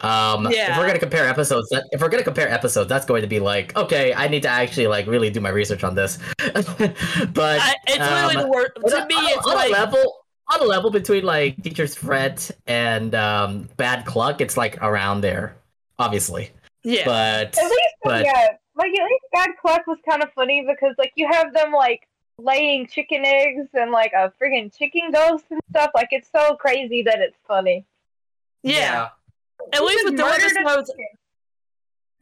[0.00, 3.28] Um, if we're gonna compare episodes, that, if we're gonna compare episodes, that's going to
[3.28, 6.18] be like okay, I need to actually like really do my research on this.
[6.38, 8.70] but I, it's literally um, the word.
[8.86, 10.14] To me, on a- it's on like a level
[10.52, 14.40] on a level between like teachers fret and um, bad cluck.
[14.40, 15.56] It's like around there,
[15.98, 16.50] obviously.
[16.82, 17.04] yeah.
[17.04, 20.94] But At least, But- yeah, like at least Bad Cluck was kind of funny because
[20.98, 25.60] like you have them like laying chicken eggs and like a friggin' chicken ghost and
[25.70, 25.92] stuff.
[25.94, 27.86] Like it's so crazy that it's funny.
[28.62, 29.08] yeah.
[29.72, 30.92] At You least with those episodes,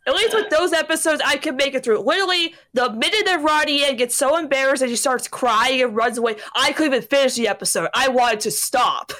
[0.07, 2.01] at least with those episodes, I can make it through.
[2.01, 6.19] Literally, the minute that Ronnie Anne gets so embarrassed that she starts crying and runs
[6.19, 7.89] away, I couldn't even finish the episode.
[7.95, 9.13] I wanted to stop.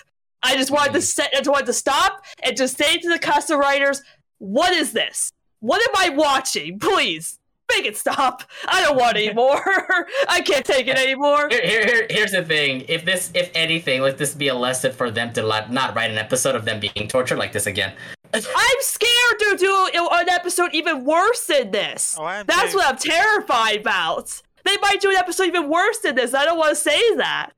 [0.43, 1.03] I just wanted to mm.
[1.03, 1.31] set.
[1.35, 4.03] I just wanted to stop and just say to the custom writers,
[4.39, 5.33] "What is this?
[5.61, 6.81] What am I watching?
[6.81, 7.39] Please
[7.75, 8.43] make it stop.
[8.69, 9.61] I don't want any more.
[10.29, 12.85] I can't take it anymore." Here, here, here- here's the thing.
[12.89, 16.11] If this, if anything, let this be a lesson for them to like, not write
[16.11, 17.93] an episode of them being tortured like this again.
[18.35, 22.17] I'm scared to do an episode even worse than this.
[22.19, 22.79] Oh, That's too.
[22.79, 24.41] what I'm terrified about.
[24.65, 26.33] They might do an episode even worse than this.
[26.33, 27.51] I don't want to say that.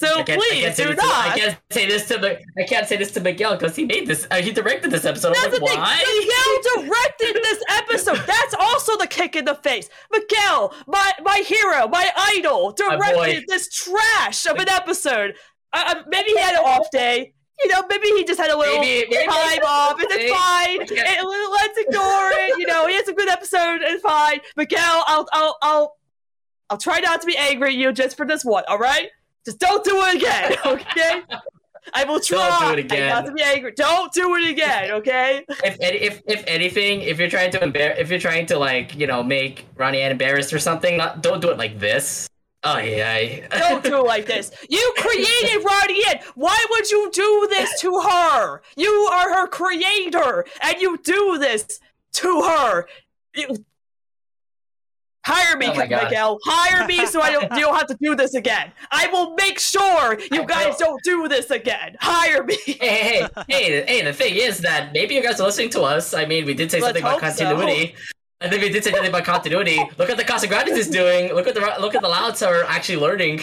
[0.00, 2.96] So I can't, I please do to- I can't say this to I can't say
[2.96, 4.26] this to Miguel because he made this.
[4.30, 5.34] Uh, he directed this episode.
[5.34, 5.78] That's I'm the like, thing.
[5.78, 6.56] why?
[6.64, 8.26] Miguel directed this episode.
[8.26, 9.90] That's also the kick in the face.
[10.10, 15.34] Miguel, my my hero, my idol, My directed this trash of an episode.
[15.74, 17.34] Uh, uh, maybe he had an off day.
[17.62, 20.78] You know, maybe he just had a little Maybe- maybe- time off, and it's fine.
[20.86, 22.58] can't- let's ignore it.
[22.58, 23.80] You know, he has a good episode.
[23.82, 24.40] It's fine.
[24.56, 25.96] Miguel, I'll I'll I'll
[26.70, 28.64] I'll try not to be angry at you just for this one.
[28.66, 29.10] All right,
[29.44, 30.56] just don't do it again.
[30.66, 31.22] Okay.
[31.94, 33.08] I will try Don't do it again.
[33.08, 33.72] not to be angry.
[33.72, 35.44] Don't do it again, okay?
[35.64, 39.06] if, if if anything, if you're trying to embar- if you're trying to like you
[39.06, 42.28] know make Ronnie Anne embarrassed or something, not, don't do it like this.
[42.62, 43.46] Oh yeah.
[43.58, 44.52] Don't do it like this.
[44.68, 46.20] You created Ronnie Anne.
[46.34, 48.60] Why would you do this to her?
[48.76, 51.80] You are her creator, and you do this
[52.12, 52.86] to her.
[53.34, 53.64] You-
[55.26, 55.74] Hire me, Oh.
[55.76, 56.38] Miguel.
[56.44, 58.72] Hire me so I don't, you don't have to do this again.
[58.90, 61.96] I will make sure you I guys don't do this again.
[62.00, 62.56] Hire me.
[62.66, 66.14] Hey, hey, hey, hey, the thing is that maybe you guys are listening to us.
[66.14, 67.44] I mean, we did say Let's something about hope so.
[67.44, 67.94] continuity.
[68.40, 69.78] I think we did say something about continuity.
[69.98, 71.34] Look at the Casa Casagrande is doing.
[71.34, 73.42] Look at the look at the Louds are actually learning.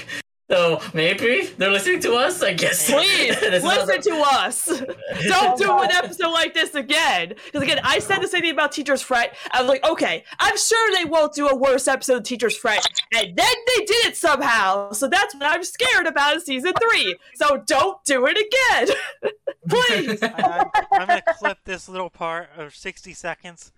[0.49, 2.41] So maybe they're listening to us.
[2.41, 2.89] I guess.
[2.91, 4.65] Please listen also- to us.
[5.27, 7.33] Don't do an episode like this again.
[7.45, 9.35] Because again, I said the same thing about Teachers Fret.
[9.51, 12.85] I was like, okay, I'm sure they won't do a worse episode of Teachers Fret,
[13.13, 14.91] and then they did it somehow.
[14.91, 17.17] So that's what I'm scared about in season three.
[17.35, 19.33] So don't do it again,
[19.67, 20.23] please.
[20.23, 23.71] I, I, I'm gonna clip this little part of 60 seconds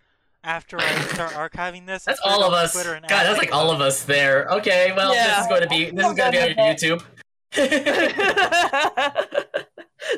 [0.44, 2.06] after I start archiving this.
[2.06, 2.74] That's and put it all of us.
[2.74, 4.48] Twitter God, that's like all of us there.
[4.50, 7.04] Okay, well, this is going to be this is going to be on YouTube.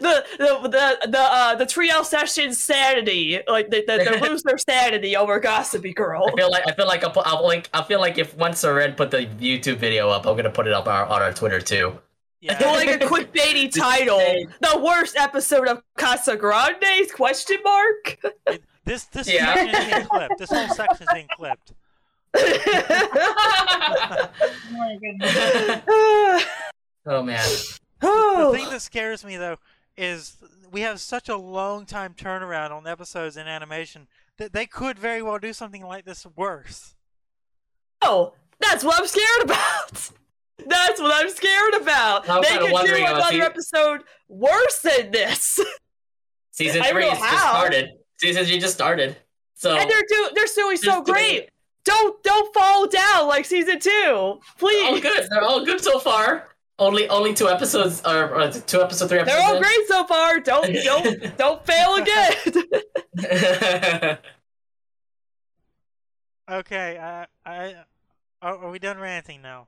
[0.01, 4.57] the the the the uh, the trio session sanity, like they, they, they lose their
[4.57, 6.27] sanity over Gossipy Girl.
[6.27, 7.69] I feel like I feel like I'll, put, I'll link.
[7.73, 10.73] I feel like if once Soren put the YouTube video up, I'm gonna put it
[10.73, 11.87] up on our, on our Twitter too.
[11.87, 12.01] Or
[12.41, 14.19] Yeah, like a quick clickbaity title,
[14.59, 18.17] the worst episode of Casagrandes question mark.
[18.85, 19.53] This this Yeah.
[19.53, 20.37] section is being clipped.
[20.37, 21.73] This whole section is being clipped.
[23.53, 25.81] Oh, oh my goodness.
[27.05, 27.47] oh man.
[27.99, 29.57] The oh, thing that scares me though
[29.97, 30.37] is
[30.71, 35.21] we have such a long time turnaround on episodes in animation that they could very
[35.21, 36.95] well do something like this worse.
[38.01, 40.09] oh, that's what I'm scared about.
[40.67, 42.29] That's what I'm scared about.
[42.29, 45.59] I'm they kinda could do another the- episode worse than this,
[46.51, 47.89] Season three is has just started.
[48.21, 49.17] Season three just started.
[49.55, 51.49] So and they're do they're doing so Just doing great.
[51.83, 55.27] Don't don't fall down like season two, they're all good.
[55.29, 56.49] They're all good so far.
[56.77, 59.53] Only only two episodes or, or two episode three Episodes They're episodes.
[59.53, 60.39] all great so far.
[60.39, 62.35] Don't don't don't fail again.
[66.49, 67.75] Okay, uh, I
[68.41, 69.67] are, are we done ranting now?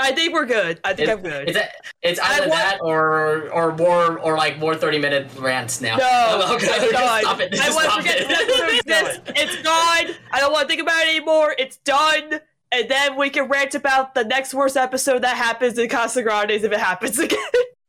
[0.00, 0.80] I think we're good.
[0.84, 1.48] I think it's, I'm good.
[1.50, 1.58] It's,
[2.02, 5.96] it's either want- that or or more or like more thirty minute rants now.
[5.96, 7.20] No, okay, it's just gone.
[7.20, 7.52] stop it.
[7.52, 8.86] I Just want to forget it.
[8.86, 9.18] this.
[9.24, 9.32] this.
[9.36, 10.16] It's gone.
[10.32, 11.54] I don't want to think about it anymore.
[11.58, 12.40] It's done.
[12.72, 16.70] And then we can rant about the next worst episode that happens in Casagrandes if
[16.72, 17.38] it happens again.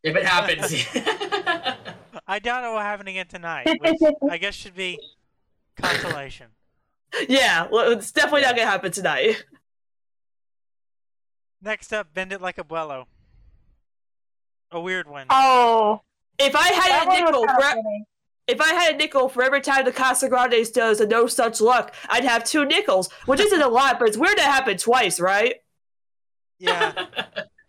[0.04, 0.74] if it happens.
[2.28, 4.98] I doubt it will happen again tonight, which I guess should be
[5.76, 6.48] consolation.
[7.30, 9.44] yeah, well, it's definitely not gonna happen tonight.
[11.62, 13.06] Next up, Bend It Like a Abuelo.
[14.72, 15.28] A weird one.
[15.30, 16.02] Oh,
[16.40, 17.82] If I had that a nickel for
[18.48, 21.94] if I had a nickel for every time the Casagrandes does a no such luck,
[22.10, 25.56] I'd have two nickels, which isn't a lot, but it's weird to happen twice, right?
[26.58, 26.92] Yeah,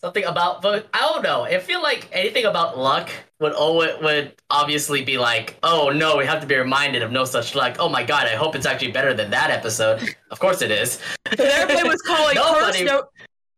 [0.00, 1.42] Something about, but I don't know.
[1.42, 6.24] I feel like anything about luck would always would obviously be like, oh no, we
[6.24, 7.76] have to be reminded of no such luck.
[7.80, 10.14] Oh my god, I hope it's actually better than that episode.
[10.30, 11.00] Of course it is.
[11.28, 13.04] Because everybody was calling curse no.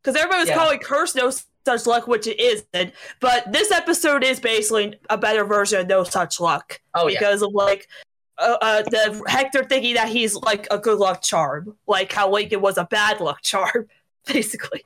[0.02, 0.56] Because everybody was Yeah.
[0.56, 1.30] calling curse no
[1.66, 2.94] such luck, which it isn't.
[3.20, 7.18] But this episode is basically a better version of no such luck Oh yeah.
[7.18, 7.86] because of like.
[8.38, 12.62] Uh, uh, the Hector thinking that he's like a good luck charm, like how Lincoln
[12.62, 13.86] was a bad luck charm,
[14.26, 14.82] basically.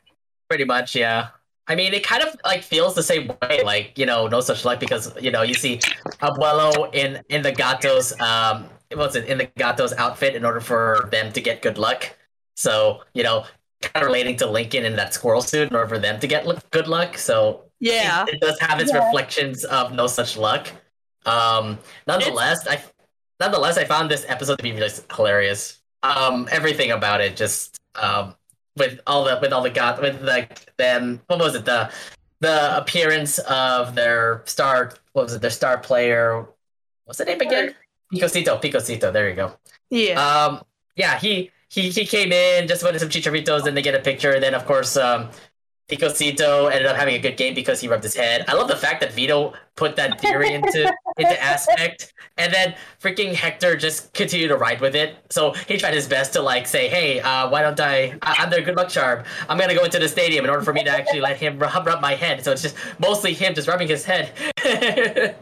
[0.48, 1.28] Pretty much, yeah.
[1.66, 4.64] I mean, it kind of like feels the same way, like you know, no such
[4.64, 5.82] luck because you know you see
[6.22, 11.08] Abuelo in in the Gatos, um, what's it in the Gatos outfit in order for
[11.10, 12.14] them to get good luck.
[12.56, 13.46] So you know,
[13.80, 16.46] kind of relating to Lincoln in that squirrel suit in order for them to get
[16.70, 17.16] good luck.
[17.18, 19.00] So Yeah, it, it does have its Yeah.
[19.00, 20.68] reflections of no such luck.
[21.26, 22.82] Um, nonetheless, I
[23.40, 25.80] nonetheless I found this episode to be just hilarious.
[26.02, 28.34] Um, everything about it just um
[28.76, 31.90] with all the with all the god with the them what was it the
[32.40, 36.46] the appearance of their star what was it their star player
[37.04, 37.74] what's the name again
[38.12, 39.56] Picosito Picosito there you go
[39.90, 40.44] yeah.
[40.46, 40.60] um,
[40.96, 44.32] yeah, he he he came in, just wanted some chicharitos, and they get a picture.
[44.32, 45.30] And then, of course, um,
[45.88, 48.44] Picosito ended up having a good game because he rubbed his head.
[48.48, 53.34] I love the fact that Vito put that theory into into aspect, and then freaking
[53.34, 55.16] Hector just continued to ride with it.
[55.30, 58.16] So he tried his best to like say, "Hey, uh, why don't I?
[58.22, 59.24] I I'm their good luck charm.
[59.48, 61.86] I'm gonna go into the stadium in order for me to actually let him rub,
[61.86, 64.32] rub my head." So it's just mostly him just rubbing his head,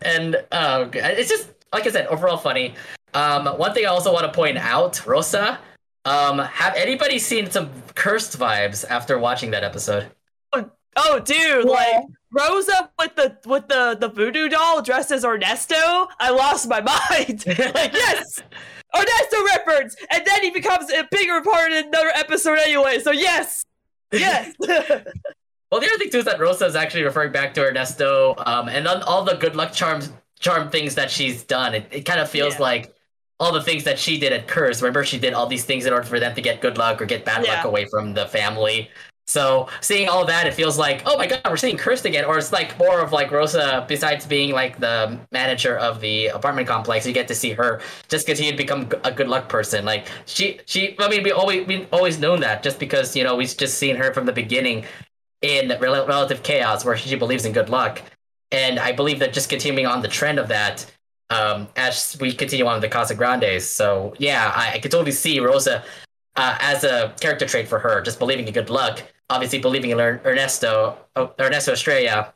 [0.00, 2.74] and uh, it's just like I said, overall funny.
[3.14, 5.58] Um, one thing I also want to point out, Rosa,
[6.04, 10.10] um, have anybody seen some cursed vibes after watching that episode?
[10.94, 16.08] oh, dude, like Rosa with the with the the voodoo doll dressed as Ernesto.
[16.20, 16.80] I lost my
[17.20, 17.44] mind.
[17.46, 18.42] like yes,
[18.94, 22.98] Ernesto reference, and then he becomes a bigger part in another episode anyway.
[22.98, 23.64] So yes,
[24.12, 24.54] yes.
[25.70, 28.68] Well, the other thing too is that Rosa is actually referring back to Ernesto, um,
[28.68, 31.74] and on all the good luck charms, charm things that she's done.
[31.74, 32.60] It, it kind of feels Yeah.
[32.60, 32.94] like
[33.40, 34.80] all the things that she did at Curse.
[34.82, 37.06] Remember, she did all these things in order for them to get good luck or
[37.06, 37.56] get bad Yeah.
[37.56, 38.90] luck away from the family.
[39.26, 42.24] So seeing all that, it feels like, oh my god, we're seeing Cursed again.
[42.24, 46.66] Or it's like more of like Rosa, besides being like the manager of the apartment
[46.68, 49.84] complex, you get to see her just continue to become a good luck person.
[49.84, 50.96] Like she, she.
[50.98, 53.96] I mean, we always we always known that just because you know we've just seen
[53.96, 54.84] her from the beginning
[55.40, 58.02] in Rel- relative chaos, where she believes in good luck,
[58.50, 60.84] and I believe that just continuing on the trend of that.
[61.30, 65.40] Um, as we continue on with the Casagrandes, so yeah, I, I could totally see
[65.40, 65.82] Rosa
[66.36, 69.02] uh, as a character trait for her, just believing in good luck.
[69.30, 72.34] Obviously, believing in Er- Ernesto, oh, Ernesto Estrella,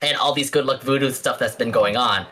[0.00, 2.26] and all these good luck voodoo stuff that's been going on.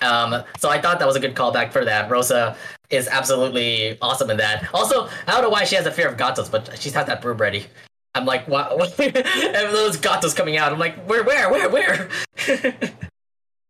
[0.00, 2.10] Um, so I thought that was a good callback for that.
[2.10, 2.56] Rosa
[2.90, 4.72] is absolutely awesome in that.
[4.72, 7.20] Also, I don't know why she has a fear of gatos, but she's had that
[7.20, 7.66] broom ready.
[8.14, 8.78] I'm like, what?
[8.78, 8.98] what?
[9.00, 10.72] and those gatos coming out.
[10.72, 12.08] I'm like, where, where, where, where?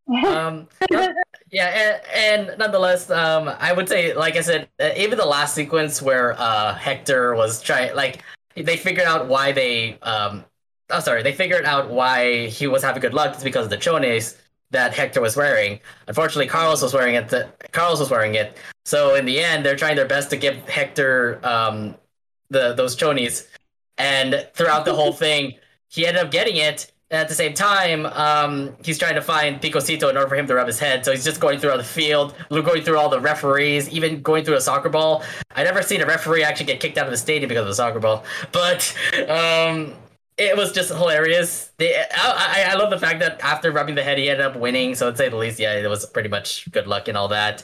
[0.27, 0.68] um,
[1.51, 5.55] yeah, and, and nonetheless, um, I would say, like I said, uh, even the last
[5.55, 8.23] sequence where uh, Hector was trying, like,
[8.55, 10.45] they figured out why they, um,
[10.91, 13.35] I'm sorry, they figured out why he was having good luck.
[13.35, 14.37] It's because of the chones
[14.71, 15.81] that Hector was wearing.
[16.07, 17.29] Unfortunately, Carlos was wearing it.
[17.29, 18.57] The, Carlos was wearing it.
[18.85, 21.97] So in the end, they're trying their best to give Hector um,
[22.51, 23.47] the those chonies,
[23.99, 25.55] and throughout the whole thing,
[25.89, 26.93] he ended up getting it.
[27.11, 30.55] At the same time, um, he's trying to find Picosito in order for him to
[30.55, 31.07] rub his head.
[31.07, 34.44] So he's just going through all the field, going through all the referees, even going
[34.44, 35.23] through a soccer ball.
[35.57, 37.75] I never seen a referee actually get kicked out of the stadium because of a
[37.75, 38.94] soccer ball, but
[39.27, 39.94] um,
[40.37, 41.73] it was just hilarious.
[41.79, 44.57] The, I, I, I love the fact that after rubbing the head, he ended up
[44.57, 44.94] winning.
[44.94, 47.62] So to say the least, yeah, it was pretty much good luck and all that.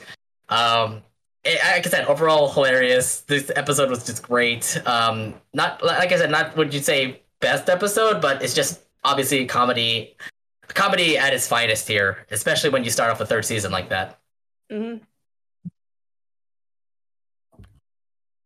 [0.49, 1.03] Um,
[1.45, 3.21] like I said, overall hilarious.
[3.21, 4.81] This episode was just great.
[4.87, 9.45] Um, not like I said, not would you say best episode, but it's just obviously
[9.47, 10.17] comedy,
[10.69, 14.19] comedy at its finest here, especially when you start off a third season like that.
[14.71, 15.01] Mhm.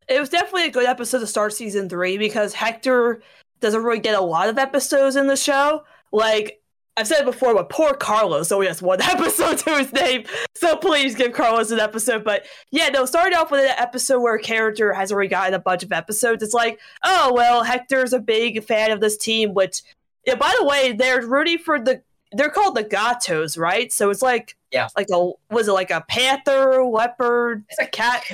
[0.08, 3.20] It was definitely a good episode to start season three because Hector
[3.60, 5.84] doesn't really get a lot of episodes in the show.
[6.12, 6.62] Like
[6.96, 10.24] I've said before, but poor Carlos only has one episode to his name.
[10.56, 12.24] So please give Carlos an episode.
[12.24, 15.58] But yeah, no, starting off with an episode where a character has already gotten a
[15.58, 16.42] bunch of episodes.
[16.42, 19.82] It's like, oh well, Hector's a big fan of this team, which
[20.28, 23.90] yeah, by the way, they're rooting for the they're called the Gatos, right?
[23.92, 24.88] So it's like Yeah.
[24.96, 27.88] like a was it like a panther, leopard, It's a oh.
[27.90, 28.24] cat?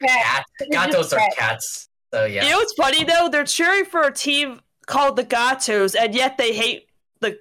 [0.00, 0.44] Cat.
[0.70, 1.88] Gatos are cats.
[2.12, 2.44] So yeah.
[2.44, 3.28] You know what's funny though?
[3.30, 6.88] They're cheering for a team called the Gatos, and yet they hate
[7.20, 7.38] the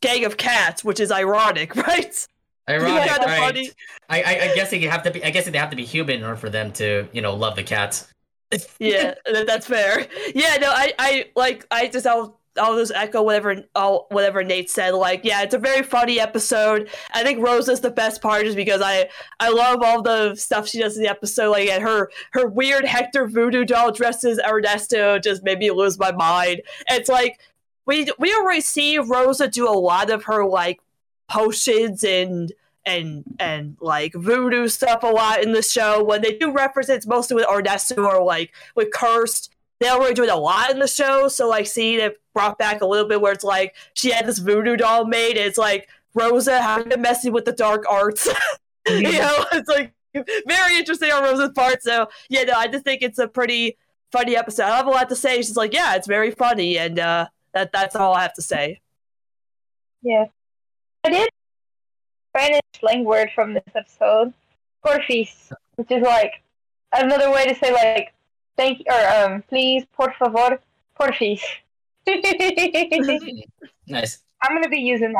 [0.00, 2.26] gang of cats, which is ironic, right?
[2.68, 3.38] Ironic, Kinda right?
[3.38, 3.70] funny.
[4.08, 5.22] I, I, I guess they have to be.
[5.24, 7.54] I guess they have to be human in order for them to, you know, love
[7.56, 8.08] the cats.
[8.78, 9.14] yeah,
[9.46, 10.06] that's fair.
[10.34, 14.70] Yeah, no, I, I like, I just, I'll, I'll just echo whatever, I'll, whatever Nate
[14.70, 14.94] said.
[14.94, 16.90] Like, yeah, it's a very funny episode.
[17.12, 19.08] I think Rose is the best part, just because I,
[19.40, 21.50] I love all the stuff she does in the episode.
[21.50, 26.12] Like, and her, her weird Hector voodoo doll dresses Ernesto just made me lose my
[26.12, 26.62] mind.
[26.88, 27.40] It's like
[27.86, 30.80] we, we already see Rosa do a lot of her like
[31.28, 32.52] potions and
[32.84, 36.02] and and like voodoo stuff a lot in the show.
[36.02, 39.52] When they do reference it, it's mostly with Ernesto or like with Cursed.
[39.80, 42.80] They already do it a lot in the show, so like seeing it brought back
[42.80, 45.88] a little bit where it's like she had this voodoo doll made, and it's like
[46.14, 48.26] Rosa having been messing with the dark arts.
[48.88, 51.82] you know, it's like very interesting on Rosa's part.
[51.82, 53.76] So yeah, no, I just think it's a pretty
[54.12, 54.64] funny episode.
[54.64, 55.36] I don't have a lot to say.
[55.36, 58.80] She's like, yeah, it's very funny, and uh, that that's all I have to say.
[60.02, 60.30] Yes.
[61.04, 61.28] I did
[62.32, 64.32] find a slang word from this episode.
[64.84, 66.32] Porfis, which is like
[66.92, 68.12] another way to say like
[68.56, 70.58] thank or um please, por favor,
[70.94, 71.42] por porfis.
[73.88, 74.22] Nice.
[74.42, 75.12] I'm gonna be using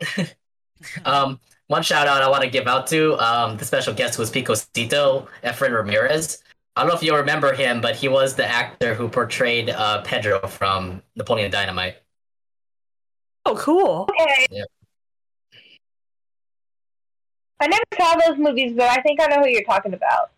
[0.00, 0.36] that.
[1.06, 4.30] Um, one shout out I want to give out to um the special guest was
[4.30, 6.42] Picosito Efren Ramirez.
[6.76, 10.02] I don't know if you remember him, but he was the actor who portrayed uh,
[10.02, 11.96] Pedro from Napoleon Dynamite.
[13.46, 14.08] Oh, cool.
[14.10, 14.46] Okay.
[14.50, 14.66] Yep.
[17.60, 20.32] I never saw those movies, but I think I know who you're talking about.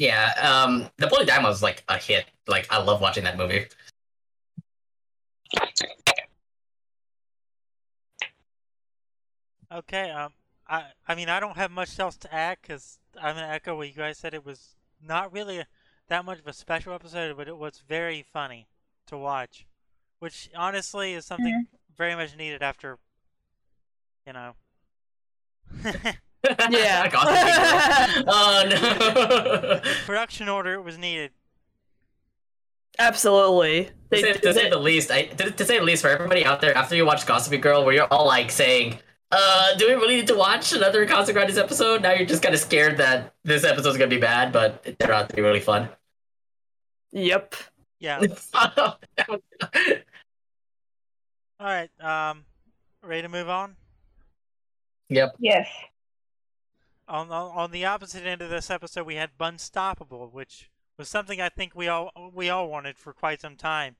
[0.00, 2.24] Yeah, um, Napoleon Dynamite was like a hit.
[2.48, 3.66] Like I love watching that movie.
[9.70, 10.10] Okay.
[10.10, 10.32] Um.
[10.66, 10.84] I.
[11.06, 13.94] I mean, I don't have much else to add because I'm gonna echo what you
[13.94, 14.32] guys said.
[14.32, 14.74] It was
[15.06, 15.64] not really
[16.08, 18.68] that much of a special episode, but it was very funny
[19.08, 19.66] to watch,
[20.18, 21.66] which honestly is something
[21.98, 22.96] very much needed after,
[24.26, 24.54] you know.
[26.70, 27.08] Yeah.
[27.08, 28.24] Gossip Girl.
[28.28, 29.80] oh no.
[30.06, 31.32] Production order was needed.
[32.98, 33.90] Absolutely.
[34.12, 36.60] to, say, to say the least, I, to, to say the least, for everybody out
[36.60, 38.98] there, after you watch Gossip Girl, where you're all like saying,
[39.30, 42.02] uh, do we really need to watch another Casagrandes episode?
[42.02, 45.12] Now you're just kind of scared that this episode's gonna be bad, but it turned
[45.12, 45.88] out to be really fun.
[47.12, 47.54] Yep.
[48.00, 48.20] Yeah.
[48.54, 48.96] All
[51.60, 51.90] right.
[52.00, 52.44] Um,
[53.02, 53.76] ready to move on?
[55.08, 55.34] yep.
[55.38, 55.68] Yes.
[57.10, 61.40] On, on on the opposite end of this episode, we had Bunstoppable, which was something
[61.40, 63.96] I think we all we all wanted for quite some time.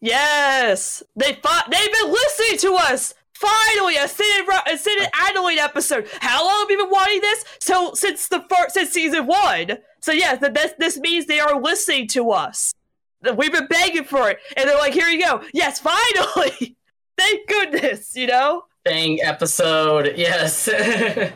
[0.00, 1.68] Yes, they fought.
[1.70, 3.14] They've been listening to us.
[3.34, 6.08] Finally, a Sid and, Ro- a Sid and uh, Adelaide episode.
[6.20, 7.44] How long have you been wanting this?
[7.60, 9.78] So since the first since season one.
[10.00, 12.74] So yes, that this this means they are listening to us.
[13.22, 15.42] That We've been begging for it, and they're like, "Here you go.
[15.54, 16.76] Yes, finally.
[17.16, 18.64] Thank goodness." You know.
[18.84, 20.14] Thing episode.
[20.16, 20.68] Yes.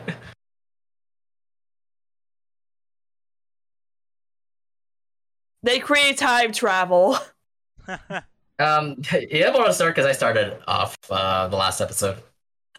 [5.63, 7.17] They create time travel.
[8.59, 9.01] um.
[9.29, 12.17] Yeah, I want to start because I started off uh, the last episode.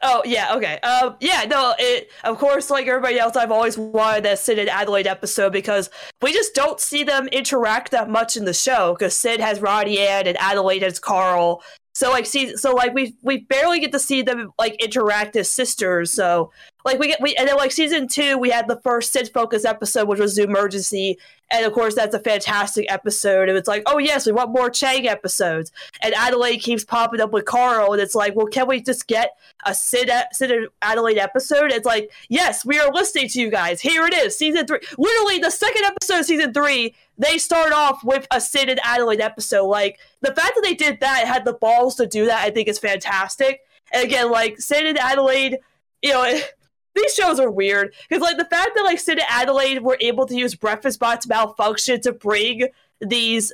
[0.02, 0.78] Oh yeah, okay.
[0.80, 1.74] Um, yeah, no.
[1.78, 5.90] It of course, like everybody else, I've always wanted that Sid and Adelaide episode because
[6.22, 8.94] we just don't see them interact that much in the show.
[8.94, 11.62] Because Sid has Ronnie Anne and Adelaide has Carl.
[11.94, 15.50] So like, see, so like we we barely get to see them like interact as
[15.50, 16.12] sisters.
[16.12, 16.50] So
[16.84, 19.64] like we get we and then like season two, we had the first Sid focus
[19.64, 21.16] episode, which was Zoomergency,
[21.50, 23.48] and of course that's a fantastic episode.
[23.48, 25.72] And it's like, oh yes, we want more Chang episodes.
[26.02, 29.36] And Adelaide keeps popping up with Carl, and it's like, well, can we just get
[29.66, 31.70] a Sid, Sid and Adelaide episode?
[31.70, 33.80] It's like, yes, we are listening to you guys.
[33.80, 34.80] Here it is, season three.
[34.96, 39.20] Literally, the second episode of season three, they start off with a Sid and Adelaide
[39.20, 39.66] episode.
[39.66, 42.68] Like the fact that they did that, had the balls to do that, I think
[42.68, 43.60] is fantastic.
[43.92, 45.58] And again, like Sid and Adelaide,
[46.02, 46.40] you know.
[46.94, 50.26] These shows are weird because, like, the fact that like Sid and Adelaide were able
[50.26, 52.68] to use breakfast bots malfunction to bring
[53.00, 53.52] these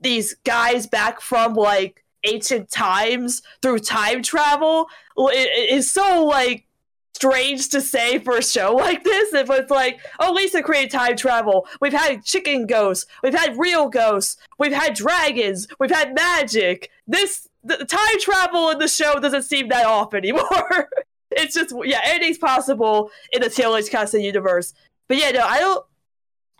[0.00, 4.88] these guys back from like ancient times through time travel
[5.32, 6.66] is so like
[7.14, 9.32] strange to say for a show like this.
[9.32, 11.66] If it's like, oh, Lisa created time travel.
[11.80, 13.06] We've had chicken ghosts.
[13.22, 14.36] We've had real ghosts.
[14.58, 15.68] We've had dragons.
[15.78, 16.90] We've had magic.
[17.06, 20.90] This the time travel in the show doesn't seem that off anymore.
[21.36, 24.74] it's just yeah, anything's possible in the TLH Casa universe.
[25.08, 25.84] But yeah, no, I don't.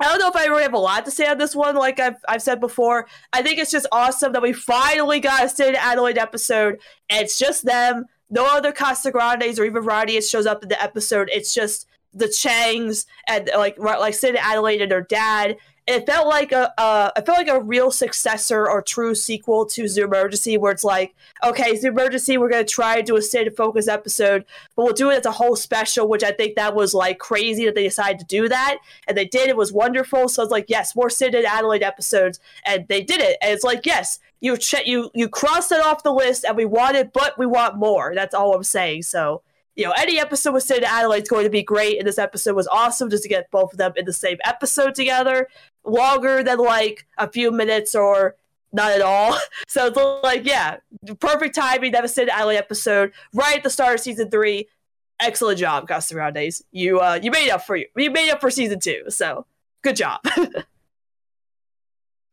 [0.01, 2.01] I don't know if I really have a lot to say on this one, like
[2.01, 3.07] I've, I've said before.
[3.33, 7.39] I think it's just awesome that we finally got a Sid Adelaide episode, and it's
[7.39, 8.07] just them.
[8.29, 11.31] No other Casagrandes or even Radius shows up in the episode.
[11.33, 15.57] It's just the Changs and like like Sid Adelaide and their dad.
[15.87, 16.73] It felt like a
[17.15, 21.15] it felt like a real successor or true sequel to Zoomergency, where it's like,
[21.45, 25.19] okay, Zoomergency, we're gonna try to do a Sid focus episode, but we'll do it
[25.19, 28.25] as a whole special, which I think that was like crazy that they decided to
[28.25, 29.49] do that, and they did.
[29.49, 30.29] It was wonderful.
[30.29, 33.37] So it's like, yes, more Sid and Adelaide episodes, and they did it.
[33.43, 36.65] And it's like, yes, you che- you you crossed it off the list, and we
[36.65, 38.13] want it, but we want more.
[38.15, 39.03] That's all I'm saying.
[39.03, 39.43] So
[39.77, 42.19] you know, any episode with Sid and Adelaide is going to be great, and this
[42.19, 45.49] episode was awesome just to get both of them in the same episode together,
[45.85, 48.37] longer than like a few minutes or
[48.73, 49.39] not at all.
[49.69, 50.77] So it's like, yeah,
[51.19, 54.69] perfect timing to have a Sid and episode right at the start of season three.
[55.21, 56.63] Excellent job, Casagrandes.
[56.71, 57.87] You uh, you made up for you.
[57.97, 59.05] You made up for season two.
[59.09, 59.47] So
[59.83, 60.21] good job.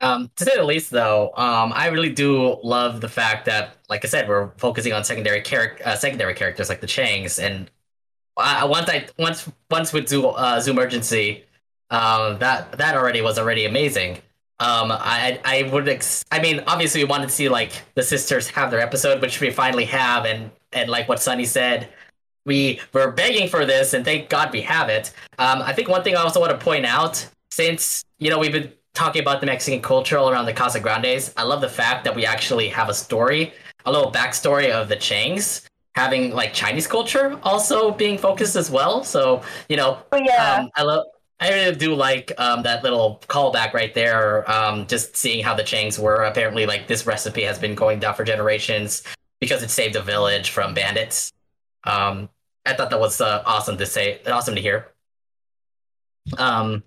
[0.02, 4.04] Um, to say the least, though, um, I really do love the fact that, like
[4.04, 7.70] I said, we're focusing on secondary charac- uh, secondary characters like the Changs, and
[8.36, 11.43] I, once I once once with Zoo uh, Zoomergency,
[11.92, 14.18] um, that that already was already amazing.
[14.60, 18.48] Um, I I would ex- I mean, obviously, we wanted to see like the sisters
[18.50, 21.89] have their episode, which we finally have, and and like what Sunny said,
[22.46, 25.14] we were begging for this, and thank God we have it.
[25.38, 28.52] Um, I think one thing I also want to point out, since you know we've
[28.52, 32.16] been talking about the Mexican culture all around the Casagrandes, I love the fact that
[32.16, 33.54] we actually have a story,
[33.86, 39.04] a little backstory of the Changs having like Chinese culture also being focused as well.
[39.04, 40.60] So you know, But yeah.
[40.62, 41.06] um, I love.
[41.42, 44.50] I really do like um, that little callback right there.
[44.50, 48.14] Um, just seeing how the Changs were apparently like this recipe has been going down
[48.14, 49.04] for generations
[49.39, 51.34] because it saved a village from bandits.
[51.84, 52.30] Um,
[52.64, 54.92] I thought that was uh, awesome to say, awesome to hear.
[56.38, 56.84] Um,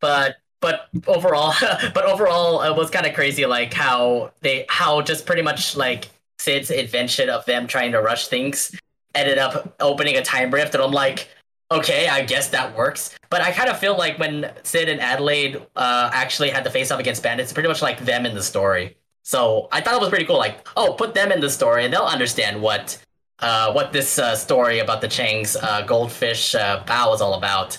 [0.00, 1.54] but but overall,
[1.94, 6.08] but overall, it was kind of crazy, like how they how just pretty much like
[6.40, 8.74] Sid's invention of them trying to rush things
[9.14, 11.28] ended up opening a time rift, and I'm like,
[11.70, 13.16] okay, I guess that works.
[13.30, 16.90] But I kind of feel like when Sid and Adelaide uh, actually had to face
[16.90, 18.96] off against bandits, it's pretty much like them in the story.
[19.22, 20.38] So I thought it was pretty cool.
[20.38, 22.98] Like, oh, put them in the story, and they'll understand what
[23.40, 27.78] uh, what this uh, story about the Chang's uh, goldfish uh, bow is all about.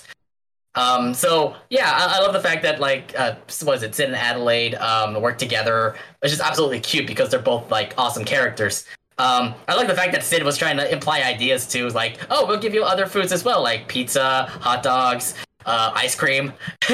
[0.76, 3.34] Um, so yeah, I, I love the fact that like uh,
[3.64, 7.40] what is it, Sid and Adelaide um, work together, which is absolutely cute because they're
[7.40, 8.86] both like awesome characters.
[9.20, 12.46] Um, I like the fact that Sid was trying to imply ideas too, like, oh,
[12.46, 15.34] we'll give you other foods as well, like pizza, hot dogs,
[15.66, 16.52] uh, ice cream.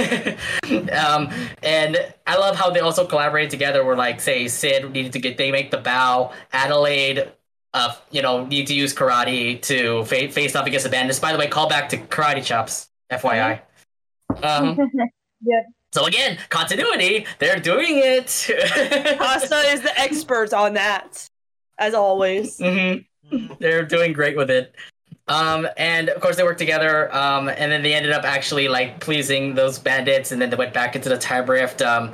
[0.93, 1.31] um,
[1.63, 1.97] and
[2.27, 3.85] I love how they also collaborated together.
[3.85, 7.31] Where like, say, Sid needed to get they make the bow, Adelaide.
[7.73, 11.19] Uh, you know, need to use karate to fa- face off against the bandits.
[11.21, 13.61] By the way, call back to karate chops, FYI.
[14.43, 14.79] Um,
[15.45, 15.65] Yep.
[15.93, 17.27] so again, continuity.
[17.39, 18.27] They're doing it.
[19.19, 21.29] Costa is the expert on that,
[21.79, 22.59] as always.
[22.59, 22.97] hmm
[23.33, 23.59] Mhm.
[23.59, 24.75] They're doing great with it.
[25.27, 27.13] Um, and of course they worked together.
[27.13, 30.73] Um, and then they ended up actually like pleasing those bandits, and then they went
[30.73, 31.83] back into the time rift.
[31.83, 32.13] Um,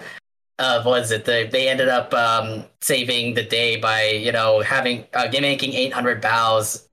[0.58, 1.24] uh, what is it?
[1.26, 5.74] They, they ended up um, saving the day by you know having uh, game making
[5.74, 6.88] 800 bows,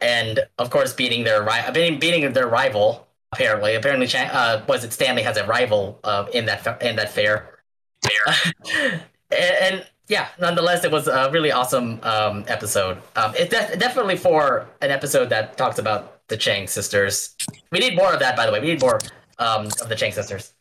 [0.00, 3.08] and of course beating their ri- beating, beating their rival.
[3.32, 6.94] Apparently, apparently, Chan- uh, was it Stanley has a rival uh, in that fa- in
[6.96, 7.58] that fair.
[8.72, 12.98] and, and yeah, nonetheless, it was a really awesome um, episode.
[13.14, 17.36] Um, it's def- definitely for an episode that talks about the Chang sisters.
[17.70, 18.58] We need more of that, by the way.
[18.60, 18.98] We need more
[19.38, 20.52] um, of the Chang sisters.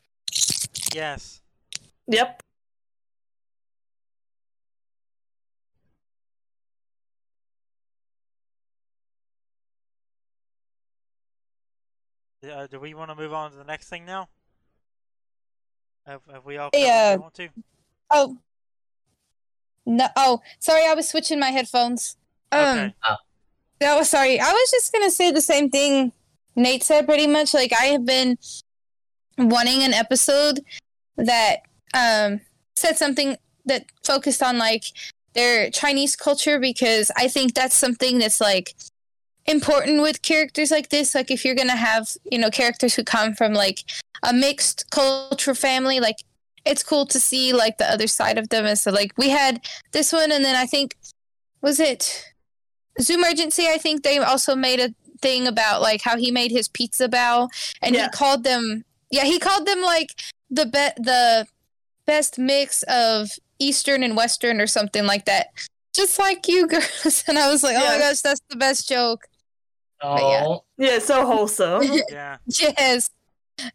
[0.93, 1.41] Yes.
[2.07, 2.43] Yep.
[12.47, 14.29] Uh, do we want to move on to the next thing now?
[16.05, 17.15] Have, have we all Yeah.
[17.15, 17.49] covered we want to?
[18.11, 18.37] Oh.
[19.89, 20.07] No.
[20.15, 20.85] Oh, sorry.
[20.85, 22.15] I was switching my headphones.
[22.51, 22.77] Um.
[22.77, 22.93] Okay.
[23.81, 24.39] No, sorry.
[24.39, 26.11] I was just gonna say the same thing
[26.55, 27.07] Nate said.
[27.07, 28.37] Pretty much, like I have been
[29.37, 30.61] wanting an episode
[31.17, 31.61] that
[31.93, 32.41] um
[32.75, 33.35] said something
[33.65, 34.83] that focused on like
[35.33, 38.75] their Chinese culture because I think that's something that's like
[39.45, 41.15] important with characters like this.
[41.15, 43.79] Like if you're gonna have you know characters who come from like
[44.23, 46.17] a mixed culture family, like
[46.69, 48.65] it's cool to see like the other side of them.
[48.65, 49.61] And so like we had
[49.91, 50.95] this one, and then I think
[51.61, 52.25] was it
[52.99, 57.07] Zoomergency, I think they also made a thing about like how he made his pizza
[57.09, 57.49] bow
[57.81, 58.03] and Yeah.
[58.05, 60.11] he called them yeah, he called them like
[60.51, 61.47] the be- the
[62.05, 65.47] best mix of Eastern and Western or something like that.
[65.95, 67.23] Just like you girls.
[67.27, 69.25] And I was like, oh my gosh, that's the best joke.
[70.03, 70.45] yeah.
[70.47, 71.83] Oh, Yeah, so wholesome.
[72.11, 72.37] Yeah.
[72.47, 73.09] yes.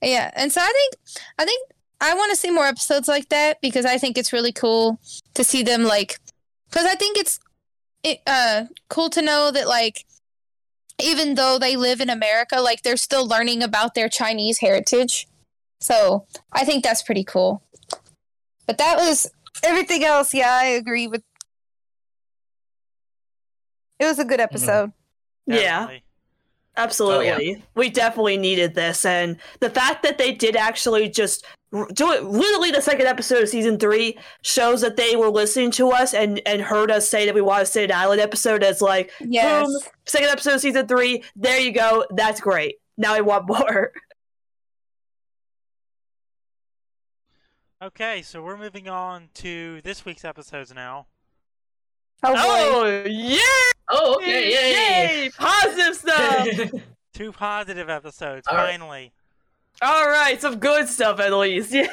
[0.01, 0.31] Yeah.
[0.37, 0.95] And so I think
[1.39, 1.69] I think
[2.01, 5.01] I want to see more episodes like that because I think it's really cool
[5.35, 6.19] to see them like
[6.71, 7.41] cuz I think it's
[8.03, 10.05] it, uh cool to know that like
[11.03, 15.27] even though they live in America like they're still learning about their Chinese heritage.
[15.81, 17.63] So, I think that's pretty cool.
[18.67, 19.31] But that was
[19.63, 20.33] everything else.
[20.33, 21.23] Yeah, I agree with
[23.99, 24.93] It was a good episode.
[25.47, 25.57] Yeah.
[25.57, 26.05] definitely.
[26.77, 27.65] Absolutely.
[27.75, 29.05] We definitely needed this.
[29.05, 33.43] And the fact that they did actually just r- do it literally the second episode
[33.43, 37.27] of season three shows that they were listening to us and, and heard us say
[37.27, 39.67] that we want to say an island episode as like, Yes.
[39.67, 41.23] boom, second episode of season three.
[41.35, 42.05] There you go.
[42.11, 42.77] That's great.
[42.97, 43.93] Now I want more.
[47.83, 51.07] Okay, so we're moving on to this week's episodes now.
[52.23, 52.39] Oh, boy.
[52.41, 53.39] Oh, yeah!
[53.91, 55.25] oh, okay, yay!
[55.25, 55.31] Yay!
[55.37, 56.49] Positive stuff!
[57.13, 58.81] Two positive episodes, All right.
[59.83, 61.75] All right, some good stuff at least.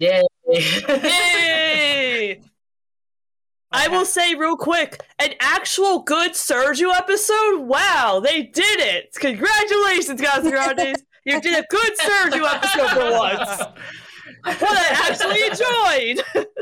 [0.00, 0.22] Yeah.
[0.46, 0.68] yay!
[0.86, 2.40] Yay!
[3.72, 7.62] I will say real quick, an actual good Sergio episode.
[7.62, 9.12] Wow, they did it!
[9.18, 11.02] Congratulations, Casagrandes.
[11.24, 13.58] You did a good Sergio episode for once.
[14.44, 16.46] What I actually enjoyed.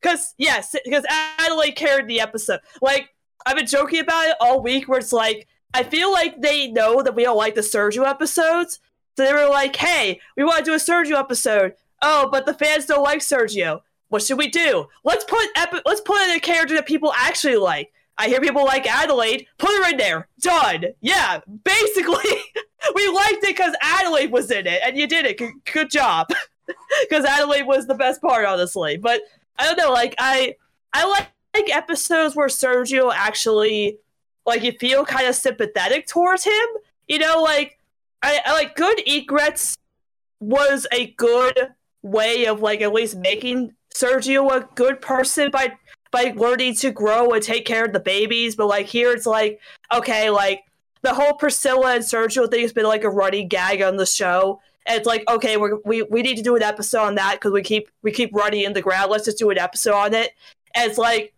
[0.00, 1.04] Because yes, because
[1.40, 2.60] Adelaide carried the episode.
[2.80, 3.08] Like
[3.44, 7.02] I've been joking about it all week, where it's like I feel like they know
[7.02, 8.78] that we don't like the Sergio episodes,
[9.18, 12.54] so they were like, "Hey, we want to do a Sergio episode." Oh, but the
[12.54, 13.80] fans don't like Sergio.
[14.10, 14.86] What should we do?
[15.02, 17.92] Let's put epi- let's put in a character that people actually like.
[18.16, 19.48] I hear people like Adelaide.
[19.58, 20.28] Put her in there.
[20.40, 20.84] Done.
[21.00, 22.30] Yeah, basically,
[22.94, 25.38] we liked it because Adelaide was in it, and you did it.
[25.38, 26.28] Good, good job.
[27.00, 28.98] Because Adelaide was the best part, honestly.
[28.98, 29.22] But
[29.58, 29.90] I don't know.
[29.90, 30.54] Like I,
[30.92, 33.96] I like, like episodes where Sergio actually,
[34.44, 36.66] like, you feel kind of sympathetic towards him.
[37.06, 37.77] You know, like
[38.22, 39.76] I, I like good egrets
[40.40, 41.56] was a good
[42.02, 45.76] way of like at least making Sergio a good person by
[46.10, 48.56] by learning to grow and take care of the babies.
[48.56, 49.60] But like here, it's like
[49.92, 50.62] okay, like
[51.02, 54.60] the whole Priscilla and Sergio thing has been like a running gag on the show.
[54.86, 57.52] And it's like okay, we're, we we need to do an episode on that because
[57.52, 59.10] we keep we keep running in the ground.
[59.10, 60.32] Let's just do an episode on it.
[60.74, 61.34] And it's like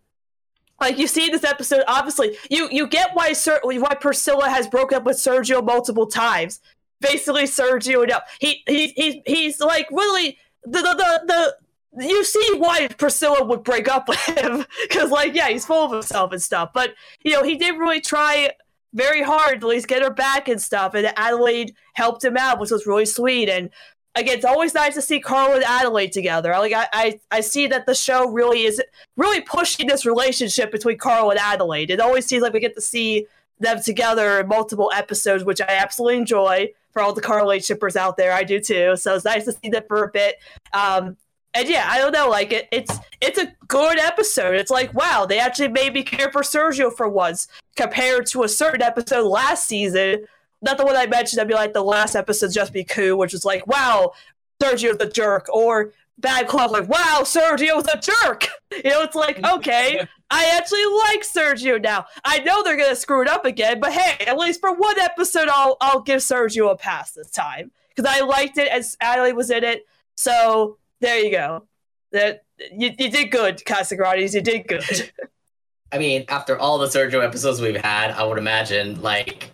[0.80, 4.98] like you see this episode obviously you you get why Ser- why Priscilla has broken
[4.98, 6.60] up with Sergio multiple times
[7.00, 11.56] basically Sergio no he he, he he's like really the the, the the
[11.98, 15.92] you see why Priscilla would break up with him because, like, yeah, he's full of
[15.92, 16.70] himself and stuff.
[16.72, 18.50] But you know, he did really try
[18.92, 20.94] very hard to at least get her back and stuff.
[20.94, 23.48] And Adelaide helped him out, which was really sweet.
[23.48, 23.70] And
[24.14, 26.50] again, it's always nice to see Carl and Adelaide together.
[26.52, 28.82] Like, I, I, I see that the show really is
[29.16, 31.90] really pushing this relationship between Carl and Adelaide.
[31.90, 33.26] It always seems like we get to see
[33.58, 36.68] them together in multiple episodes, which I absolutely enjoy.
[36.92, 38.96] For all the Carl H shippers out there, I do too.
[38.96, 40.40] So it's nice to see them for a bit.
[40.72, 41.16] Um,
[41.54, 44.56] and yeah, I don't know, like it, it's it's a good episode.
[44.56, 48.48] It's like wow, they actually made me care for Sergio for once, compared to a
[48.48, 50.26] certain episode last season.
[50.62, 51.40] Not the one I mentioned.
[51.40, 54.12] I'd be like the last episode, just be cool, which is like wow,
[54.62, 58.48] Sergio's the jerk, or Bad Cluck, like wow, Sergio's a jerk.
[58.72, 62.06] You know, it's like okay, I actually like Sergio now.
[62.24, 65.48] I know they're gonna screw it up again, but hey, at least for one episode,
[65.48, 69.50] I'll I'll give Sergio a pass this time because I liked it as Adelaide was
[69.50, 69.86] in it.
[70.14, 71.66] So there you go.
[72.12, 74.34] That you, you did good, Casagrandes.
[74.34, 75.10] You did good.
[75.92, 79.50] I mean, after all the Sergio episodes we've had, I would imagine like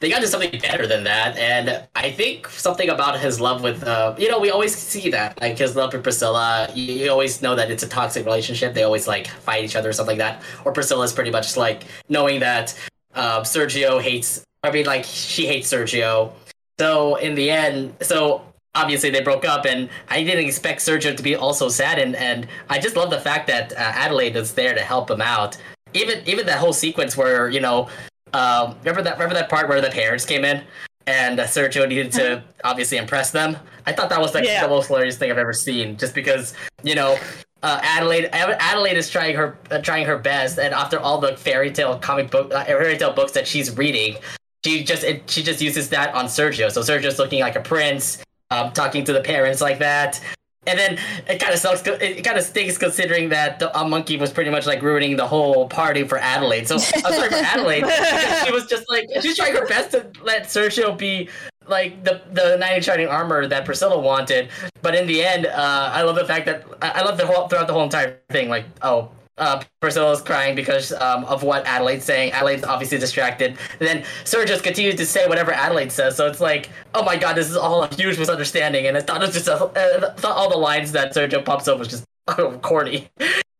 [0.00, 1.36] they got to something better than that.
[1.36, 5.38] And I think something about his love with, uh, you know, we always see that
[5.40, 6.68] like his love for Priscilla.
[6.74, 8.72] You, you always know that it's a toxic relationship.
[8.72, 10.42] They always like fight each other or something like that.
[10.64, 12.74] Or Priscilla's pretty much like knowing that
[13.14, 14.42] uh, Sergio hates.
[14.62, 16.32] I mean, like she hates Sergio.
[16.78, 18.42] So in the end, so
[18.74, 22.46] obviously they broke up and i didn't expect sergio to be also sad and, and
[22.68, 25.56] i just love the fact that uh, adelaide is there to help him out
[25.92, 27.88] even even that whole sequence where you know
[28.32, 30.62] um, remember that remember that part where the parents came in
[31.06, 33.56] and uh, sergio needed to obviously impress them
[33.86, 34.62] i thought that was like Yeah.
[34.62, 37.18] the most hilarious thing i've ever seen just because you know
[37.62, 41.70] uh, Adelaide Adelaide is trying her uh, trying her best, and after all the fairy
[41.70, 44.16] tale comic book uh, fairy tale books that she's reading,
[44.64, 46.70] she just it, she just uses that on Sergio.
[46.72, 50.22] So Sergio's looking like a prince, um, talking to the parents like that.
[50.66, 51.82] And then it kind of sucks.
[51.86, 55.26] It kind of stinks considering that the uh, monkey was pretty much like ruining the
[55.26, 56.68] whole party for Adelaide.
[56.68, 56.80] So I'm
[57.14, 57.84] sorry for Adelaide.
[58.44, 61.30] she was just like she's trying her best to let Sergio be
[61.66, 64.50] like the the knight in shining armor that Priscilla wanted.
[64.82, 67.48] But in the end, uh, I love the fact that I, I love the whole
[67.48, 68.50] throughout the whole entire thing.
[68.50, 69.10] Like oh.
[69.38, 72.32] Uh, Priscilla's crying because um, of what Adelaide's saying.
[72.32, 73.56] Adelaide's obviously distracted.
[73.78, 76.14] And then Sir just continues to say whatever Adelaide says.
[76.14, 78.86] So it's like, oh my god, this is all a huge misunderstanding.
[78.86, 81.68] And I thought it was just a, uh, thought all the lines that Sergio pops
[81.68, 82.04] up was just
[82.62, 83.08] corny.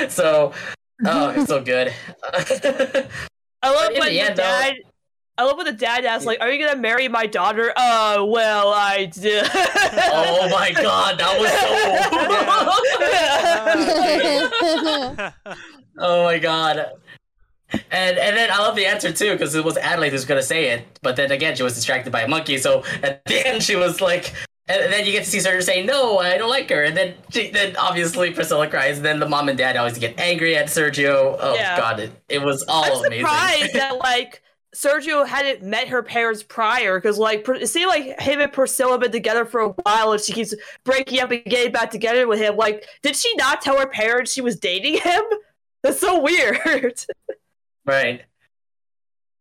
[0.09, 0.53] So,
[1.07, 1.95] oh, it's so good.
[3.63, 4.75] I love when the end, though- dad.
[5.41, 8.69] I love when the dad asks, like, "Are you gonna marry my daughter?" Uh, well,
[8.75, 9.49] I did.
[9.55, 11.51] oh my god, that was
[15.33, 15.55] so.
[16.03, 16.87] Oh my god.
[17.91, 20.71] And and then I love the answer too because it was Adelaide who's gonna say
[20.71, 22.59] it, but then again she was distracted by a monkey.
[22.59, 24.33] So at the end she was like,
[24.69, 27.15] and then you get to see Sergio say, "No, I don't like her," and then
[27.31, 28.97] she, then obviously Priscilla cries.
[28.97, 31.37] And then the mom and dad always get angry at Sergio.
[31.41, 31.77] Oh Yeah.
[31.79, 33.27] god, it, it was all I'm amazing.
[33.27, 34.43] surprised that like
[34.75, 39.01] Sergio hadn't met her parents prior because like it seemed like him and Priscilla have
[39.01, 40.55] been together for a while and she keeps
[40.85, 42.57] breaking up and getting back together with him.
[42.57, 45.23] Like, did she not tell her parents she was dating him?
[45.83, 47.05] That's so weird.
[47.87, 48.23] Right.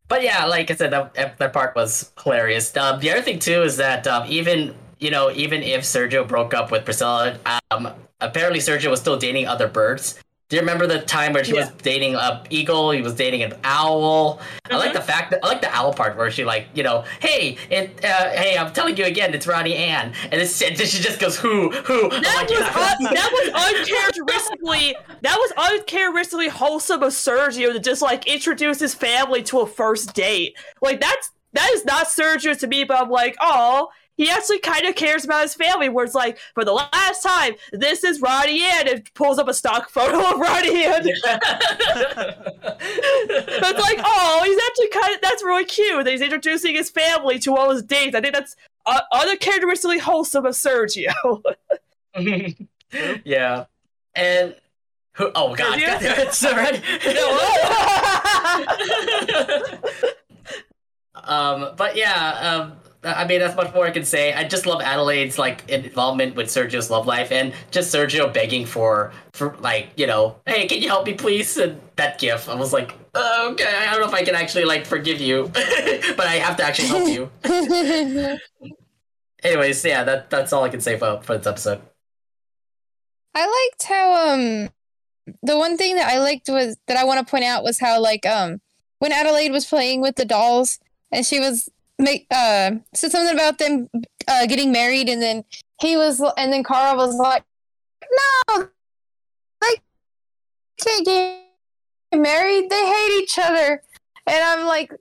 [0.07, 2.75] But yeah, like I said, that, that part was hilarious.
[2.75, 6.53] Um, the other thing too is that um, even you know even if Sergio broke
[6.55, 7.37] up with Priscilla,
[7.69, 7.89] um,
[8.21, 10.19] apparently Sergio was still dating other birds.
[10.49, 12.89] Do you remember the time where she was dating a eagle?
[12.89, 14.41] He was dating an owl.
[14.71, 17.03] I like the fact that I like the owl part where she like you know,
[17.19, 21.19] hey, it, uh, hey, I'm telling you again, it's Ronnie Anne, and this she just
[21.19, 22.09] goes who who.
[22.09, 28.01] That like, was "Yeah." that was uncharacteristically that was uncharacteristically wholesome of Sergio to just
[28.01, 30.57] like introduce his family to a first date.
[30.81, 33.89] Like that's that is not Sergio to me, but I'm like, oh,
[34.19, 35.87] he actually kind of cares about his family.
[35.87, 39.53] Where it's like, for the last time, this is Ronnie Anne, and pulls up a
[39.53, 41.03] stock photo of Ronnie Anne.
[41.03, 41.41] But
[42.81, 46.03] it's like, oh, he's actually kind of that's really cute.
[46.03, 48.13] That he's introducing his family to all his dates.
[48.13, 51.41] I think that's uh, uncharacteristically wholesome of Sergio.
[53.23, 53.65] yeah,
[54.15, 54.53] and
[55.13, 55.31] who?
[55.33, 55.79] Oh God?
[55.79, 56.83] God damn it, red.
[61.23, 64.33] um, but yeah, um, I mean that's much more I can say.
[64.33, 69.13] I just love Adelaide's like involvement with Sergio's love life, and just Sergio begging for
[69.33, 71.57] for like you know, hey, can you help me please?
[71.57, 74.65] And that gif, I was like, "Oh, okay, I don't know if I can actually
[74.65, 78.37] like forgive you, but I have to actually help you.
[79.43, 81.81] Anyways, yeah, that that's all I can say for for this episode.
[83.33, 84.69] I liked how um
[85.41, 88.01] the one thing that I liked was that I want to point out was how
[88.01, 88.59] like um
[88.97, 90.79] when Adelaide was playing with the dolls
[91.11, 91.69] and she was
[91.99, 93.87] make uh said something about them
[94.27, 95.43] uh getting married and then
[95.81, 97.43] he was and then Carl was like
[98.47, 98.67] no,
[99.61, 99.75] they
[100.81, 101.43] can't get
[102.15, 102.69] married.
[102.69, 103.83] They hate each other,
[104.25, 104.91] and I'm like,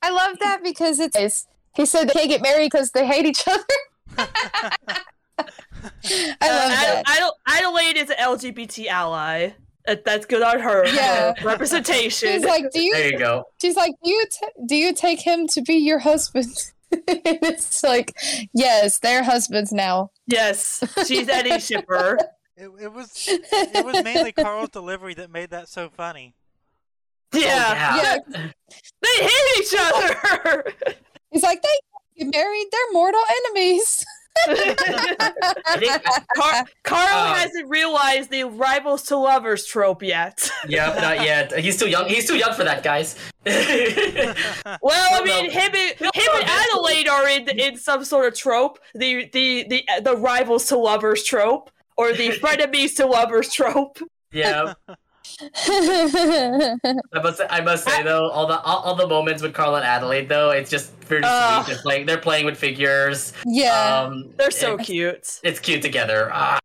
[0.00, 1.46] I love that because it's.
[1.76, 3.64] He said they can't get married because they hate each other.
[4.18, 5.50] I love
[6.40, 7.02] Uh, that.
[7.16, 9.50] Adel- Adelaide is an LGBT ally.
[9.86, 10.86] That- That's good on her.
[10.86, 11.34] Yeah.
[11.38, 12.28] her representation.
[12.32, 13.12] She's like, do There you?
[13.12, 13.44] you go.
[13.60, 14.24] She's like, do you?
[14.30, 16.54] T- do you take him to be your husband?
[16.90, 18.14] it's like,
[18.54, 20.10] yes, they're husbands now.
[20.26, 22.18] yes, she's any shipper.
[22.56, 26.34] It, it was it was mainly Carl's delivery that made that so funny.
[27.34, 27.96] Yeah.
[27.96, 28.48] Oh, Yeah.
[29.02, 30.64] They hate each other.
[31.32, 32.66] He's like, they get married.
[32.70, 34.04] They're mortal enemies.
[34.46, 36.02] I think,
[36.36, 40.50] Car- Carl Um, hasn't realized the rivals to lovers trope yet.
[40.68, 41.56] yeah, not yet.
[41.58, 42.08] He's too young.
[42.08, 43.16] He's too young for that, guys.
[44.82, 46.44] Well, I mean, him and He'll him and.
[46.48, 48.78] Adelaide are in in some sort of trope.
[48.94, 53.98] The the the the rivals to lovers trope, or the frenemies to lovers trope.
[54.32, 54.74] yeah,
[55.40, 57.40] I must.
[57.50, 60.50] I must say though, all the all, all the moments with Carl and Adelaide though,
[60.50, 61.64] it's just very Ugh.
[61.64, 61.72] sweet.
[61.74, 62.06] They're playing.
[62.06, 63.32] They're playing with figures.
[63.46, 64.02] yeah.
[64.04, 65.40] Um, They're so it- cute.
[65.42, 66.30] It's cute together.
[66.32, 66.58] Ah,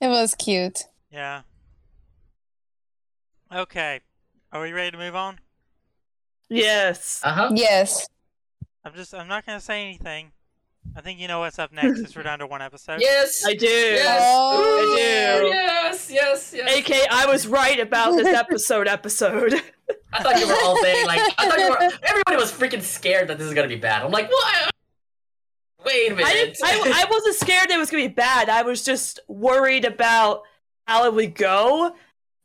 [0.00, 0.84] it was cute.
[1.10, 1.42] Yeah.
[3.54, 4.00] Okay.
[4.52, 5.38] Are we ready to move on?
[6.48, 7.20] Yes.
[7.24, 7.50] uh huh.
[7.54, 8.06] Yes.
[8.84, 10.32] I'm just I'm not gonna say anything.
[10.96, 13.00] I think you know what's up next since we're down to one episode.
[13.00, 13.42] Yes.
[13.44, 13.66] I do.
[13.66, 14.20] Yes.
[14.22, 15.46] Oh, I do.
[15.48, 16.10] Yes.
[16.10, 16.54] Yes.
[16.56, 16.78] Yes.
[16.78, 18.86] AK, I was right about this episode.
[18.86, 19.54] Episode.
[20.12, 21.78] I thought you were all saying like I thought you were.
[22.02, 24.02] Everybody was freaking scared that this is gonna be bad.
[24.04, 24.70] I'm like, what?
[25.84, 26.58] Wait a minute.
[26.62, 28.48] I, I I wasn't scared that it was gonna be bad.
[28.48, 30.42] I was just worried about
[30.86, 31.94] how it would go.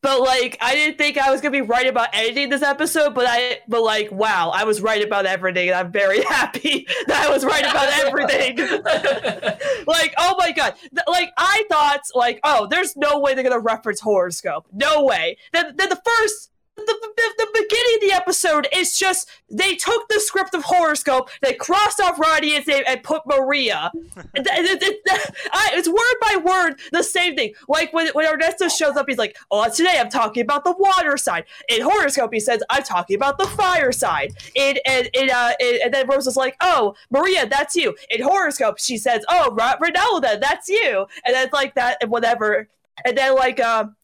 [0.02, 3.14] But like, I didn't think I was gonna be right about anything this episode.
[3.14, 7.28] But I, but like, wow, I was right about everything, and I'm very happy that
[7.28, 8.58] I was right about everything.
[9.88, 13.60] like, oh my god, Th- like I thought, like, oh, there's no way they're gonna
[13.60, 14.68] reference horoscope.
[14.72, 15.38] No way.
[15.52, 16.52] Then, then the first.
[16.86, 21.30] The, the, the beginning of the episode is just they took the script of horoscope,
[21.42, 23.92] they crossed off name and put Maria.
[24.36, 24.94] And th-
[25.52, 27.54] I- it's word by word the same thing.
[27.68, 31.18] Like when, when Ernesto shows up, he's like, "Oh, today I'm talking about the water
[31.18, 35.52] side." In horoscope, he says, "I'm talking about the fire side." And and and, uh,
[35.60, 39.56] and, and then Rose is like, "Oh, Maria, that's you." In horoscope, she says, "Oh,
[39.58, 42.68] Ronaldo, that's you." And then it's like that and whatever.
[43.06, 43.96] And then like um.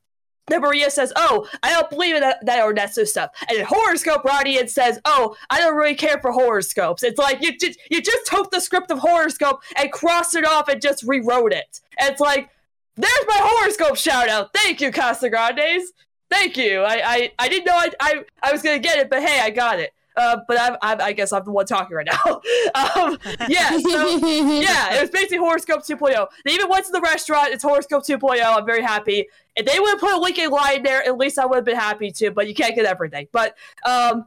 [0.47, 4.23] Then Maria says, "Oh, I don't believe in that, that Ernesto stuff." And in horoscope,
[4.23, 8.27] Radiant says, "Oh, I don't really care for horoscopes." It's like you just you just
[8.27, 11.81] took the script of horoscope and crossed it off and just rewrote it.
[11.99, 12.49] And it's like,
[12.95, 14.53] there's my horoscope shout out.
[14.53, 15.85] Thank you, Casagrandes.
[16.29, 16.81] Thank you.
[16.81, 19.49] I I, I didn't know I, I I was gonna get it, but hey, I
[19.49, 19.93] got it.
[20.17, 22.41] Uh, but I'm, I'm, I guess I'm the one talking right now.
[22.75, 23.17] um,
[23.49, 23.77] yeah.
[23.77, 26.27] So yeah, it was basically Horoscope 2.0.
[26.45, 27.49] They even went to the restaurant.
[27.49, 28.41] It's Horoscope 2.0.
[28.43, 29.27] I'm very happy.
[29.55, 31.75] If they would have put a Lincoln line there, at least I would have been
[31.75, 32.31] happy too.
[32.31, 33.27] But you can't get everything.
[33.31, 33.55] But
[33.85, 34.25] um,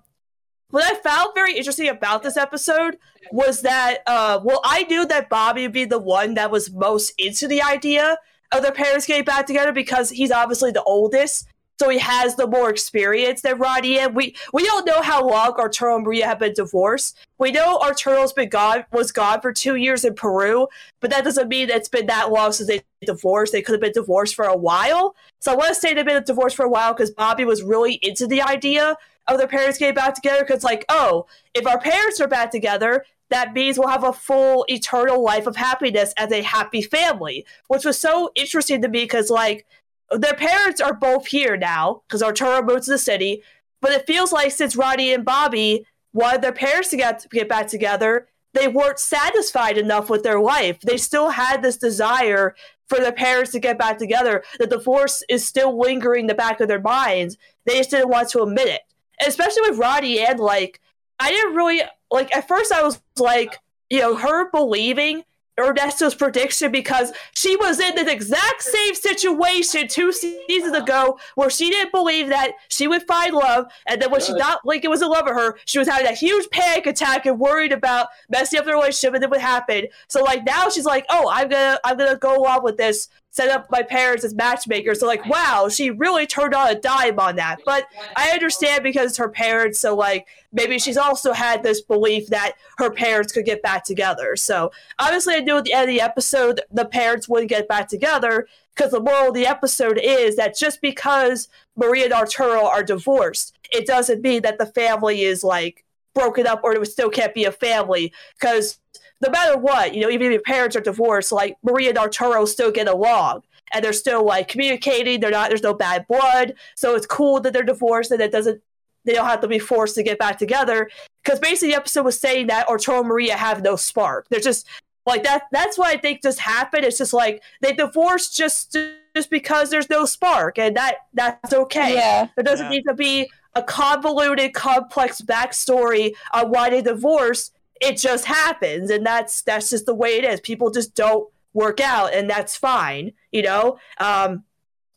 [0.70, 2.99] what I found very interesting about this episode
[3.32, 7.12] was that uh, well, I knew that Bobby would be the one that was most
[7.18, 8.18] into the idea
[8.53, 11.47] of their parents getting back together because he's obviously the oldest.
[11.81, 15.53] So he has the more experience than Roddy and we we don't know how long
[15.53, 17.16] Arturo and Maria have been divorced.
[17.39, 20.66] We know Arturo's been gone was gone for two years in Peru,
[21.01, 23.53] but that doesn't mean it's been that long since they divorced.
[23.53, 25.14] They could have been divorced for a while.
[25.39, 27.95] So I want to say they've been divorced for a while because Bobby was really
[28.03, 28.97] into the idea
[29.29, 30.45] of their parents getting back together.
[30.45, 34.64] Because like, oh, if our parents are back together, that means we'll have a full
[34.68, 39.31] eternal life of happiness as a happy family, which was so interesting to me because
[39.31, 39.66] like
[40.11, 43.42] their parents are both here now because Arturo moved to the city.
[43.80, 47.48] But it feels like since Roddy and Bobby wanted their parents to get, to get
[47.48, 50.80] back together, they weren't satisfied enough with their life.
[50.80, 52.56] They still had this desire
[52.88, 54.42] for their parents to get back together.
[54.59, 57.36] The divorce is still lingering in the back of their minds.
[57.66, 58.80] They just didn't want to admit it.
[59.20, 60.80] And especially with Roddy and like,
[61.20, 62.34] I didn't really like.
[62.34, 63.59] At first, I was like,
[63.90, 65.24] you know, her believing
[65.59, 71.70] Ernesto's prediction because she was in the exact same situation two seasons ago where she
[71.70, 75.09] didn't believe that she would find love, and then when she thought Lincoln was in
[75.09, 78.64] love with her, she was having a huge panic attack and worried about messing up
[78.64, 79.88] the relationship, and then what happened.
[80.09, 83.09] So like now she's like, oh, I'm gonna I'm gonna go along with this.
[83.39, 84.99] Set up my parents as matchmakers.
[84.99, 87.61] So like, wow, she really turned on a dime on that.
[87.64, 87.84] But
[88.16, 89.78] I understand because her parents.
[89.78, 94.34] So like, maybe she's also had this belief that her parents could get back together.
[94.34, 97.86] So obviously, I knew at the end of the episode the parents wouldn't get back
[97.86, 102.82] together because the moral of the episode is that just because Maria and Arturo are
[102.82, 107.34] divorced, it doesn't mean that the family is like broken up or it still can't
[107.34, 108.80] be a family because
[109.20, 112.44] no matter what, you know, even if your parents are divorced, like Maria and Arturo
[112.44, 113.42] still get along
[113.72, 115.20] and they're still like communicating.
[115.20, 115.48] They're not.
[115.48, 118.62] There's no bad blood, so it's cool that they're divorced and it doesn't.
[119.04, 120.90] They don't have to be forced to get back together
[121.24, 124.26] because basically the episode was saying that Arturo and Maria have no spark.
[124.28, 124.66] They're just
[125.06, 125.44] like that.
[125.50, 126.84] That's what I think just happened.
[126.84, 128.76] It's just like they divorced just
[129.16, 131.94] just because there's no spark, and that that's okay.
[131.94, 132.28] Yeah.
[132.36, 132.70] There doesn't Yeah.
[132.70, 137.54] need to be a convoluted, complex backstory on why they divorced.
[137.81, 140.41] It just happens, and that's that's just the way it is.
[140.41, 143.12] People just don't work out, and that's fine.
[143.33, 143.79] You know.
[143.99, 144.45] Um,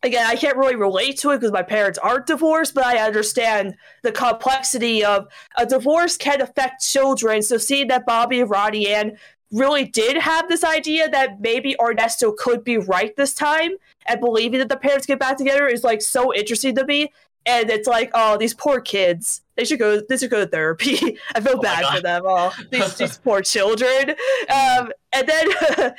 [0.03, 3.75] again, I can't really relate to it because my parents aren't divorced, but I understand
[4.01, 5.27] the complexity of
[5.57, 7.41] a divorce can affect children.
[7.43, 9.17] So seeing that Bobby and Ronnie Anne
[9.51, 13.71] really did have this idea that maybe Ernesto could be right this time
[14.07, 17.11] and believing that the parents get back together is like so interesting to me.
[17.45, 19.41] And it's like, oh, these poor kids.
[19.61, 20.01] They should go.
[20.01, 21.19] They should go to therapy.
[21.35, 22.23] I feel my bad for them.
[22.25, 24.09] Oh, these these poor children.
[24.49, 25.47] Um, and then,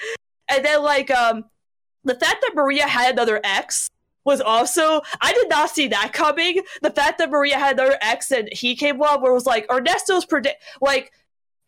[0.48, 1.44] and then like um,
[2.02, 3.88] the fact that Maria had another ex
[4.24, 6.62] was also I did not see that coming.
[6.82, 9.70] The fact that Maria had another ex and he came up where it was like
[9.70, 11.12] Ernesto's predict like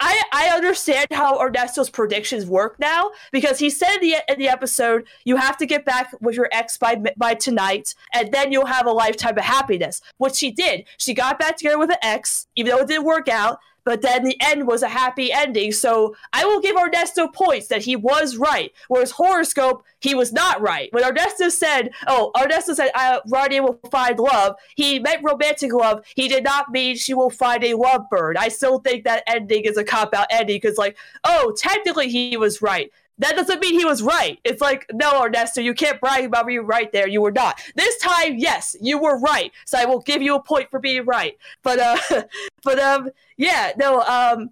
[0.00, 4.48] I I understand how Ernesto's predictions work now because he said in the, in the
[4.48, 8.66] episode you have to get back with your ex by by tonight and then you'll
[8.66, 10.84] have a lifetime of happiness, which she did.
[10.98, 13.58] She got back together with an ex, even though it didn't work out.
[13.84, 17.82] But then the end was a happy ending, so I will give Ernesto points that
[17.82, 18.72] he was right.
[18.88, 20.92] Whereas horoscope, he was not right.
[20.92, 26.04] When Ernesto said, "Oh, Ernesto said uh, Ronnie will find love," he meant romantic love.
[26.14, 28.36] He did not mean she will find a lovebird.
[28.36, 32.36] I still think that ending is a cop out ending because, like, oh, technically he
[32.36, 32.90] was right.
[33.18, 34.38] That doesn't mean he was right.
[34.44, 37.06] It's like, no, Ernesto, you can't brag about being right there.
[37.06, 37.60] You were not.
[37.76, 39.52] This time, yes, you were right.
[39.66, 41.38] So I will give you a point for being right.
[41.62, 41.96] But uh,
[42.64, 44.50] but um, yeah, no, um,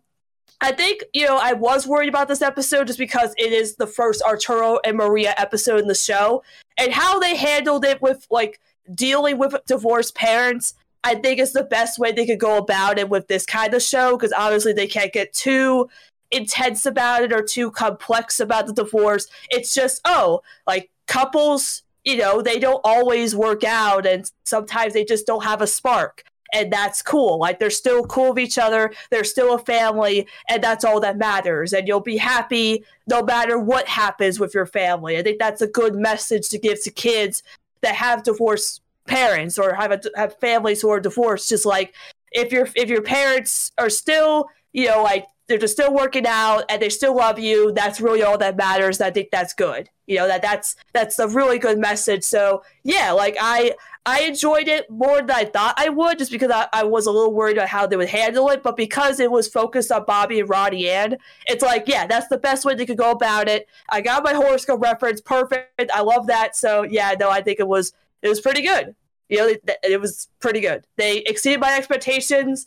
[0.61, 3.87] I think you know I was worried about this episode just because it is the
[3.87, 6.45] first Arturo and Maria episode in the show,
[6.79, 8.61] and how they handled it with like
[8.95, 10.75] dealing with divorced parents.
[11.05, 13.83] I think is the best way they could go about it with this kind of
[13.83, 15.89] show because obviously they can't get too
[16.33, 19.29] intense about it or too complex about the divorce.
[19.51, 25.05] It's just oh, like couples, you know, they don't always work out, and sometimes they
[25.05, 27.39] just don't have a spark and that's cool.
[27.39, 31.17] Like they're still cool with each other, they're still a family, and that's all that
[31.17, 31.73] matters.
[31.73, 35.17] And you'll be happy no matter what happens with your family.
[35.17, 37.43] I think that's a good message to give to kids
[37.81, 41.49] that have divorced parents or have a, have families who are divorced.
[41.49, 41.95] Just like
[42.33, 46.65] if your if your parents are still, you know, like they're just still working out
[46.71, 49.03] and they still love you, that's really all that matters.
[49.03, 49.91] I think that's good.
[50.07, 52.25] You know that that's that's a really good message.
[52.25, 53.75] So yeah, like I
[54.07, 57.11] I enjoyed it more than I thought I would, just because I, I was a
[57.11, 58.63] little worried about how they would handle it.
[58.63, 62.39] But because it was focused on Bobby and Ronnie Anne, it's like, yeah, that's the
[62.39, 63.69] best way they could go about it.
[63.91, 65.91] I got my horoscope reference, perfect.
[65.95, 66.57] I love that.
[66.57, 67.93] So yeah, no, I think it was
[68.23, 68.95] it was pretty good.
[69.29, 70.87] You know, it, it was pretty good.
[70.97, 72.67] They exceeded my expectations,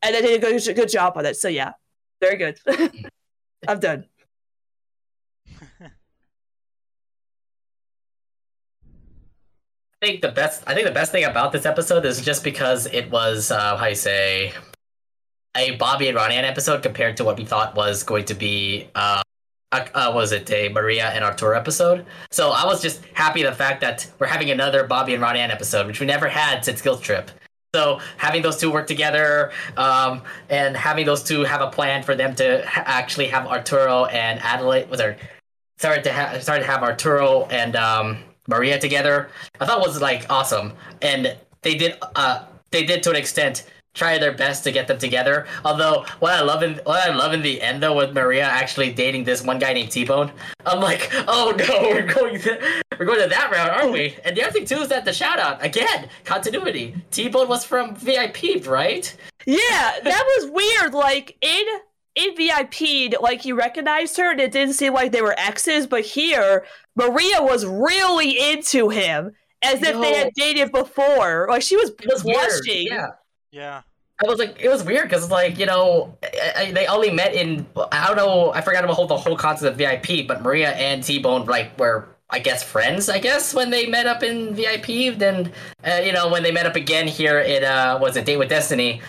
[0.00, 1.36] and they did a good, good job on it.
[1.36, 1.72] So yeah,
[2.20, 2.58] very good.
[3.68, 4.06] I'm done.
[10.02, 10.62] I think the best.
[10.66, 13.86] I think the best thing about this episode is just because it was uh, how
[13.86, 14.52] you say
[15.56, 18.88] a Bobby and Ronnie Anne episode compared to what we thought was going to be.
[18.94, 19.22] Uh,
[19.72, 22.06] uh, uh, was it a Maria and Arturo episode?
[22.30, 25.50] So I was just happy the fact that we're having another Bobby and Ronnie Anne
[25.50, 27.30] episode, which we never had since Guilt Trip.
[27.74, 32.16] So having those two work together, um, and having those two have a plan for
[32.16, 35.16] them to ha- actually have Arturo and Adelaide was there
[35.78, 38.18] started to have started to have Arturo and um,
[38.48, 39.30] Maria together.
[39.60, 43.64] I thought was like awesome, and they did uh, they did to an extent
[43.94, 45.46] try their best to get them together.
[45.64, 48.92] Although what I love in what I love in the end though with Maria actually
[48.92, 50.32] dating this one guy named T Bone,
[50.66, 54.16] I'm like, oh no, we're going to we're going to that route, aren't we?
[54.24, 56.94] And the other thing too is that the shout out again continuity.
[57.10, 59.14] T Bone was from VIP, right?
[59.46, 60.94] Yeah, that was weird.
[60.94, 61.64] Like in
[62.14, 65.86] in VIP, like he recognized her, and it didn't seem like they were exes.
[65.86, 66.64] But here,
[66.96, 69.32] Maria was really into him,
[69.62, 71.46] as if they had dated before.
[71.48, 72.86] Like she was blushing.
[72.88, 73.10] Yeah.
[73.52, 73.82] Yeah.
[74.22, 77.34] I was like, it was weird because like you know, I, I, they only met
[77.34, 80.72] in I don't know, I forgot about whole, the whole concept of VIP, but Maria
[80.72, 83.08] and T Bone like were I guess friends.
[83.08, 85.52] I guess when they met up in VIP, then
[85.84, 88.50] uh, you know when they met up again here it uh was a date with
[88.50, 89.00] Destiny.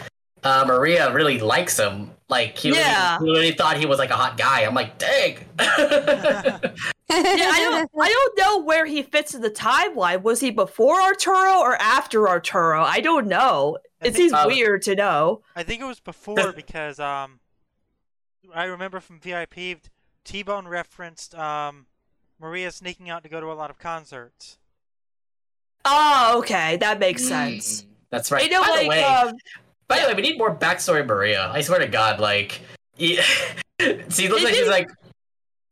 [0.43, 2.09] Uh, Maria really likes him.
[2.29, 3.17] Like he, Yeah.
[3.19, 4.61] really, he really thought he was like a hot guy.
[4.61, 5.37] I'm like, dang.
[5.59, 6.59] Yeah,
[7.11, 10.23] I don't, I don't know where he fits in the timeline.
[10.23, 12.81] Was he before Arturo or after Arturo?
[12.81, 13.77] I don't know.
[14.01, 15.41] I It think- seems Uh, weird to know.
[15.55, 17.39] I think it was before because um,
[18.53, 19.79] I remember from VIP,
[20.23, 21.85] T Bone referenced um,
[22.39, 24.57] Maria sneaking out to go to a lot of concerts.
[25.85, 27.81] Oh, okay, that makes sense.
[27.83, 28.43] Mm, that's right.
[28.43, 29.33] You know, By like the way, um,
[29.87, 31.49] by the way, we need more backstory, Maria.
[31.51, 32.61] I swear to God, like,
[32.95, 33.25] he, see,
[33.81, 34.89] it looks They like she's like,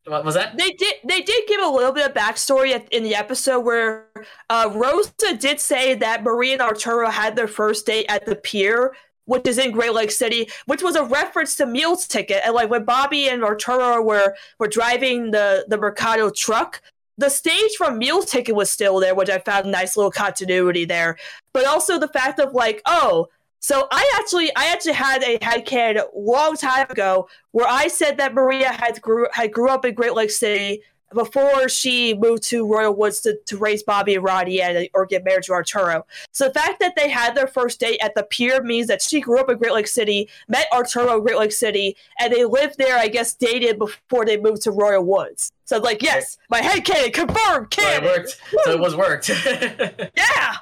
[0.09, 0.57] what was that?
[0.57, 4.07] they did they did give a little bit of backstory in the episode where
[4.49, 8.95] uh, Rosa did say that Marie and Arturo had their first date at the pier,
[9.25, 12.41] which is in Great Lake City, which was a reference to Meals Ticket.
[12.45, 16.81] And like when Bobby and Arturo were were driving the the Mercado truck,
[17.17, 20.85] the stage from Meals Ticket was still there, which I found a nice little continuity
[20.85, 21.17] there.
[21.53, 23.27] But also the fact of like, oh,
[23.59, 28.17] so I actually I actually had a headcanon a long time ago where I said
[28.17, 30.81] that Maria had grew had grew up in Great Lake City
[31.13, 35.23] before she moved to Royal Woods to, to raise Bobby and Roddy and or get
[35.23, 36.05] married to Arturo.
[36.31, 39.21] So the fact that they had their first date at the pier means that she
[39.21, 42.77] grew up in Great Lake City, met Arturo in Great Lake City, and they lived
[42.77, 45.51] there, I guess, dated before they moved to Royal Woods.
[45.65, 48.41] So it's like, yes, my head confirmed So it worked.
[48.63, 49.29] So it was worked.
[50.15, 50.55] Yeah.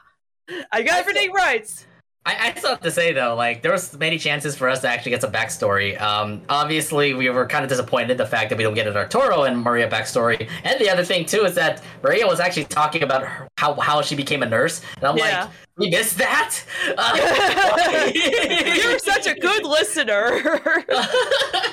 [0.72, 1.87] I got everything right.
[2.28, 4.90] I, I still have to say though, like there was many chances for us to
[4.90, 6.00] actually get some backstory.
[6.02, 9.44] Um, obviously, we were kind of disappointed the fact that we don't get an Arturo
[9.44, 10.50] and Maria backstory.
[10.66, 14.02] And the other thing too is that Maria was actually talking about her, how how
[14.02, 15.44] she became a nurse, and I'm Yeah.
[15.44, 16.54] like, we missed that.
[16.98, 18.12] Uh,
[18.76, 20.30] You're such a good listener.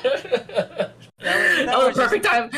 [0.04, 2.50] that that was was a perfect time.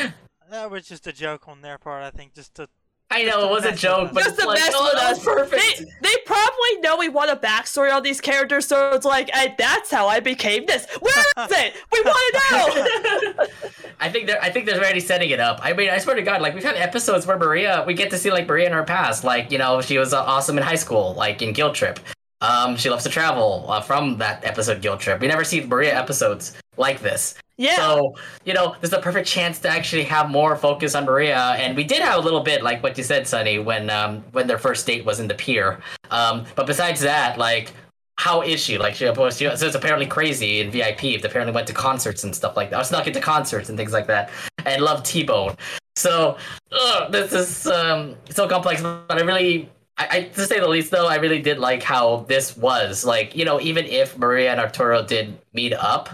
[0.51, 2.68] That was just a joke on their part, I think, just to.
[3.11, 5.24] I know it was a joke, but Just it's to like, mess oh, with us.
[5.24, 5.78] perfect.
[5.78, 9.54] They, they probably know we want a backstory on these characters, so it's like, hey,
[9.57, 10.86] that's how I became this.
[11.00, 11.74] Where is it?
[11.92, 13.46] We want to know.
[14.00, 15.61] I think they're I think they're already setting it up.
[15.62, 18.18] I mean, I swear to God, like we've had episodes where Maria, we get to
[18.18, 20.74] see like Maria in her past, like you know she was uh, awesome in high
[20.74, 22.00] school, like in Guilt Trip.
[22.41, 25.20] Um, she loves to travel uh, from that episode Guilt Trip.
[25.20, 27.34] We never see Maria episodes like this.
[27.57, 27.76] yeah.
[27.76, 28.14] So,
[28.45, 31.84] you know, there's a perfect chance to actually have more focus on Maria, and we
[31.84, 34.87] did have a little bit, like what you said, Sunny, when um when their first
[34.87, 35.80] date was in the pier.
[36.11, 37.72] Um, but besides that, like,
[38.18, 38.76] how is she?
[38.78, 41.01] Like, she, she so it's apparently crazy in VIP.
[41.01, 42.76] They apparently went to concerts and stuff like that.
[42.76, 44.30] I was snuck into concerts and things like that,
[44.66, 45.55] and love T Bone.
[45.97, 46.37] So,
[46.72, 49.70] ugh, this is um so complex, but I really.
[49.99, 53.05] I, I, to say the least, though, I really did like how this was.
[53.05, 56.11] Like, you know, even if Maria and Arturo did meet up,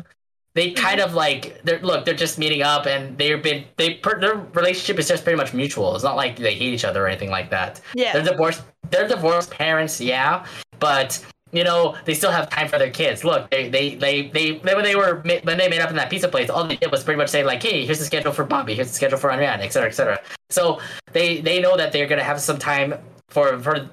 [0.55, 0.85] they mm-hmm.
[0.85, 4.37] kind of like they're look they're just meeting up and they've been they per, their
[4.55, 5.95] relationship is just pretty much mutual.
[5.95, 7.81] It's not like they hate each other or anything like that.
[7.95, 8.13] Yeah.
[8.13, 10.45] they're divorced they're divorced parents yeah
[10.79, 13.25] but you know they still have time for their kids.
[13.25, 16.29] Look they they they, they, when they were when they made up in that pizza
[16.29, 18.75] place all they did was pretty much say like hey here's the schedule for bobby
[18.75, 20.21] here's the schedule for Ronnie Anne, et cetera et cetera.
[20.51, 20.81] So
[21.13, 22.95] they they know that they're gonna have some time
[23.33, 23.89] for for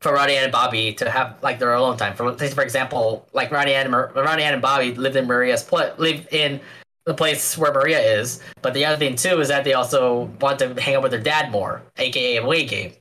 [0.00, 2.14] for Ronnie Anne and Bobby to have like their alone time.
[2.14, 6.60] For for example, like Ronnie and Ann and Bobby lived in Maria's pla- lived in
[7.04, 8.40] the place where Maria is.
[8.62, 11.20] But the other thing too is that they also want to hang out with their
[11.20, 12.92] dad more, aka away game.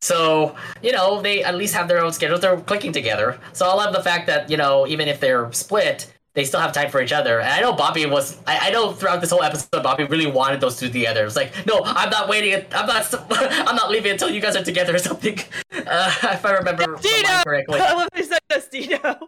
[0.00, 2.40] So you know they at least have their own schedules.
[2.40, 3.38] They're clicking together.
[3.52, 6.10] So I love the fact that you know even if they're split.
[6.34, 8.40] They still have time for each other, and I know Bobby was.
[8.44, 11.24] I, I know throughout this whole episode, Bobby really wanted those two together.
[11.24, 12.64] It's like, no, I'm not waiting.
[12.72, 13.14] I'm not.
[13.30, 15.38] I'm not leaving until you guys are together or something.
[15.86, 16.96] Uh, if I remember
[17.44, 17.78] correctly.
[17.78, 19.18] I love they said Destino.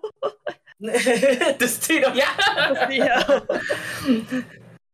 [0.80, 2.34] Destino, yeah.
[2.72, 3.46] Destino.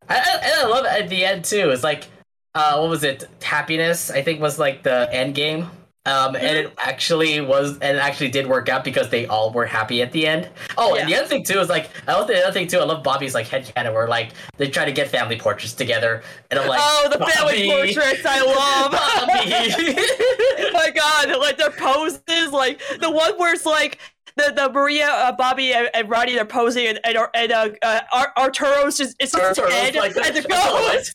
[0.09, 1.69] I, I, and I love it at the end too.
[1.69, 2.05] It's like,
[2.53, 3.29] uh, what was it?
[3.41, 5.69] Happiness, I think, was like the end game.
[6.05, 9.65] Um, and it actually was, and it actually did work out because they all were
[9.65, 10.49] happy at the end.
[10.77, 12.79] Oh, and the other thing too is like, I love the other thing too.
[12.79, 16.59] I love Bobby's like headcanon where like they try to get family portraits together, and
[16.59, 18.93] I'm like, oh, the family Bobby, portraits I love.
[20.65, 23.99] Oh my god, like their poses, like the one where it's like
[24.35, 27.99] the, the Maria, uh, Bobby, and, and Roddy they're posing, and and, and uh, uh,
[28.11, 31.13] Ar- Arturo's just it's just Arturo's head like and the the- ghost,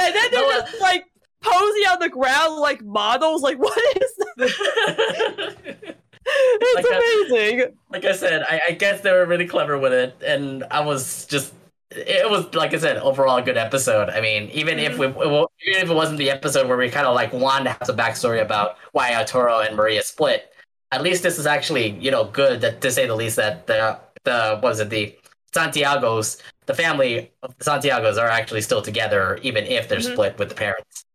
[0.00, 1.04] and then they're No, uh, just like
[1.42, 3.42] posing on the ground like models.
[3.42, 5.94] Like what is that?
[6.30, 7.28] It's Like that.
[7.30, 7.76] amazing.
[7.90, 11.26] like I said, I, I guess they were really clever with it, and I was
[11.26, 11.54] just.
[11.90, 14.10] It was like I said, overall a good episode.
[14.10, 17.14] I mean, even if we, even if it wasn't the episode where we kind of
[17.14, 20.52] like wanted to have some backstory about why Arturo and Maria split,
[20.92, 23.36] at least this is actually you know good that, to say the least.
[23.36, 25.16] That the the what was it the
[25.54, 30.12] Santiago's the family of the Santiago's are actually still together, even if they're Mhm.
[30.12, 31.06] split with the parents.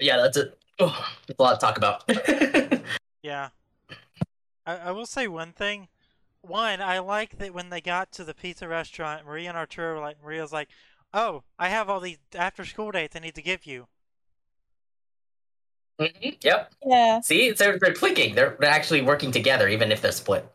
[0.00, 0.58] Yeah, that's it.
[0.78, 2.04] Oh, that's a lot to talk about.
[3.22, 3.50] Yeah.
[4.64, 5.88] I, I will say one thing.
[6.40, 10.00] One, I like that when they got to the pizza restaurant, Maria and Arturo were
[10.00, 10.70] like, Maria's like,
[11.12, 13.88] "Oh, I have all these after school dates I need to give you."
[16.00, 16.72] Mhm, Yep.
[16.86, 17.20] Yeah.
[17.20, 18.34] See, they're, they're clicking.
[18.34, 20.50] They're, they're actually working together, even if they're split.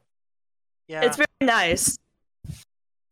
[0.87, 1.05] Yeah.
[1.05, 1.97] It's very nice.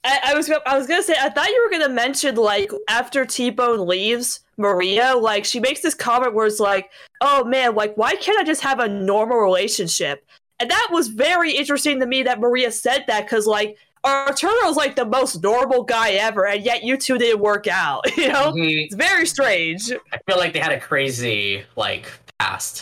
[0.06, 3.26] I, I was I was gonna say I thought you were gonna mention like after
[3.26, 6.92] T Bone leaves Maria, like she makes this comment where it's like,
[7.22, 10.26] "Oh man, like why can't I just have a normal relationship?"
[10.60, 14.96] And that was very interesting to me that Maria said that because like Arturo's like
[14.96, 18.04] the most normal guy ever, and yet you two didn't work out.
[18.18, 18.86] You know, Mhm.
[18.86, 19.92] it's very strange.
[20.12, 22.82] I feel like they had a crazy like past.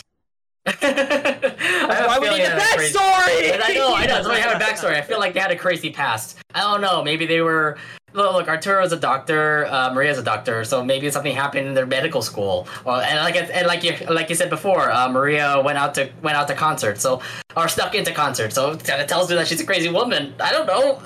[0.66, 3.60] I Why we feeling need the they had a crazy- backstory?
[3.64, 4.14] I know, I know.
[4.14, 4.94] That's why I have a backstory.
[4.96, 6.38] I feel like they had a crazy past.
[6.54, 7.02] I don't know.
[7.02, 7.78] Maybe they were.
[8.14, 9.66] Look, look Arturo's a doctor.
[9.70, 10.64] Uh, Maria's a doctor.
[10.64, 12.68] So maybe something happened in their medical school.
[12.84, 16.10] Or, and like and like you like you said before, uh, Maria went out to
[16.22, 17.00] went out to concert.
[17.00, 17.22] So
[17.56, 18.52] or stuck into concert.
[18.52, 20.34] So it kind of tells me that she's a crazy woman.
[20.38, 21.00] I don't know.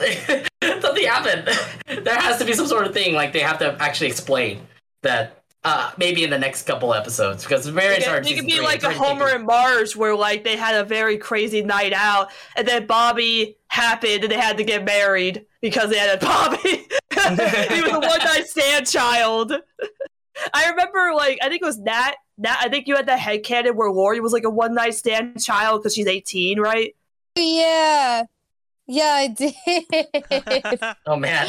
[0.81, 1.49] something happened.
[2.05, 3.15] there has to be some sort of thing.
[3.15, 4.67] Like they have to actually explain
[5.03, 5.45] that.
[5.69, 8.85] Uh, maybe in the next couple episodes because marriage It, are it could be like
[8.85, 12.87] a Homer and Marge where like they had a very crazy night out, and then
[12.87, 16.59] Bobby happened, and they had to get married because they had a Bobby.
[17.75, 19.55] he was a one night stand child.
[20.55, 22.13] I remember, like, I think it was Nat.
[22.39, 25.43] Nat, I think you had that headcanon where Lori was like a one night stand
[25.43, 26.95] child because she's eighteen, right?
[27.35, 28.23] Yeah.
[28.87, 29.53] Yeah, I did.
[31.07, 31.49] Oh man.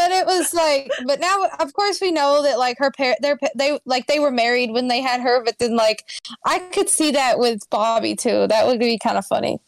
[0.00, 3.36] But it was like but now of course we know that like her parent their
[3.36, 6.04] pa- they like they were married when they had her but then like
[6.46, 9.58] i could see that with bobby too that would be kind of funny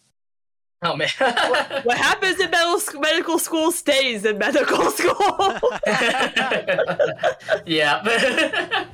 [0.83, 1.09] oh man.
[1.85, 5.59] What happens in medical medical school stays in medical school.
[7.67, 8.87] yeah.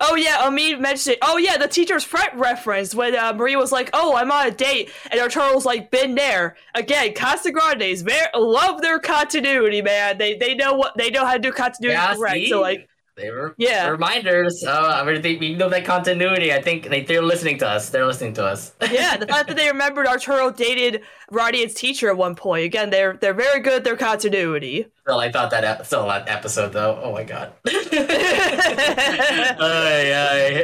[0.00, 1.18] Oh yeah, Amit mentioned it.
[1.22, 4.50] Oh yeah, the Teacher's Fret reference when uh, Maria was like, "Oh, I'm on a
[4.50, 10.18] date," and Arturo was like, "Been there." Again, Casagrandes very love their continuity, man.
[10.18, 12.34] They they know what they know how to do continuity Yeah, correct.
[12.34, 12.48] see?
[12.50, 13.88] So like, they were Yeah.
[13.88, 14.62] reminders.
[14.66, 16.52] Oh, I mean, they, we know that continuity.
[16.52, 17.90] I think they, they're listening to us.
[17.90, 18.74] They're listening to us.
[18.92, 22.64] yeah, the fact that they remembered Arturo dated Ronnie Anne's teacher at one point.
[22.64, 24.86] Again, they're they're very good at their continuity.
[25.08, 27.00] Still, I thought that ep- still that episode though.
[27.02, 27.54] Oh my god.
[27.66, 27.72] I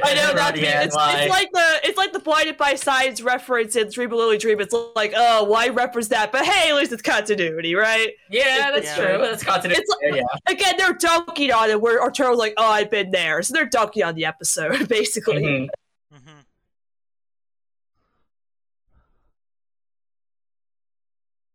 [0.05, 3.89] I know that it's, it's like the it's like the blinded by science reference in
[3.91, 4.61] Dream a Lily Dream.
[4.61, 6.31] It's like, oh, why reference that?
[6.31, 8.11] But hey, at least it's continuity, right?
[8.31, 8.97] yeah, that's Yeah.
[8.97, 9.19] true.
[9.19, 9.83] That's continuity.
[9.83, 10.53] It's- yeah.
[10.53, 13.41] Again, they're dunking on it where Arturo's like, oh, I've been there.
[13.41, 15.43] So they're dunking on the episode, basically.
[15.43, 15.69] Mhm.
[16.15, 16.45] Mhm.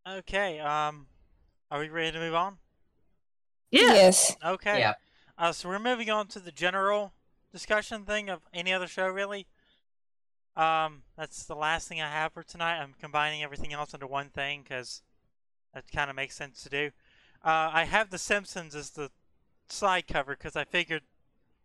[0.08, 1.06] Okay, um,
[1.70, 2.58] are we ready to move on?
[3.72, 3.94] Yeah.
[3.94, 4.80] yes Okay.
[4.80, 4.94] Yeah.
[5.38, 7.14] Uh, so we're moving on to the general
[7.52, 9.48] discussion thing of any other show, really.
[10.56, 12.80] Um, that's the last thing I have for tonight.
[12.80, 15.02] I'm combining everything else into one thing because
[15.74, 16.92] that kind of makes sense to do.
[17.44, 19.12] Uh, I have The Simpsons as the
[19.70, 21.04] side cover because I figured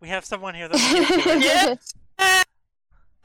[0.00, 1.78] we have someone here that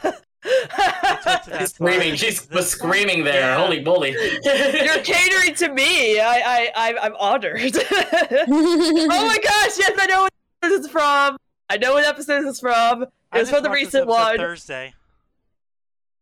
[0.04, 0.10] Yeah.
[0.44, 2.10] That's what that's Screaming.
[2.12, 2.16] why.
[2.16, 3.42] She was screaming there.
[3.42, 3.58] Yeah.
[3.58, 4.12] Holy moly.
[4.44, 6.20] You're catering to me.
[6.20, 7.60] I, I, I I'm honored.
[7.76, 9.78] oh my gosh!
[9.78, 11.38] Yes, I know what this is from.
[11.70, 13.04] I know what episode this is from.
[13.04, 14.38] It was from the recent one.
[14.38, 14.94] Thursday.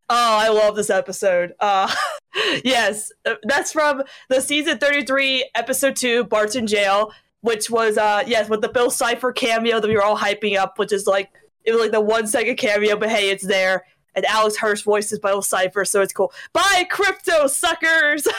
[0.10, 1.54] Oh, I love this episode.
[1.60, 1.94] Uh,
[2.64, 7.12] yes, uh, that's from the season 33, episode 2, Bart's in Jail,
[7.42, 10.80] which was, uh, yes, with the Bill Cipher cameo that we were all hyping up,
[10.80, 11.30] which is like,
[11.66, 13.84] it was like the one second cameo, but hey, it's there.
[14.18, 16.34] And Alex Hirsch voices Bill Cipher, so it's cool.
[16.52, 18.28] Bye, crypto suckers!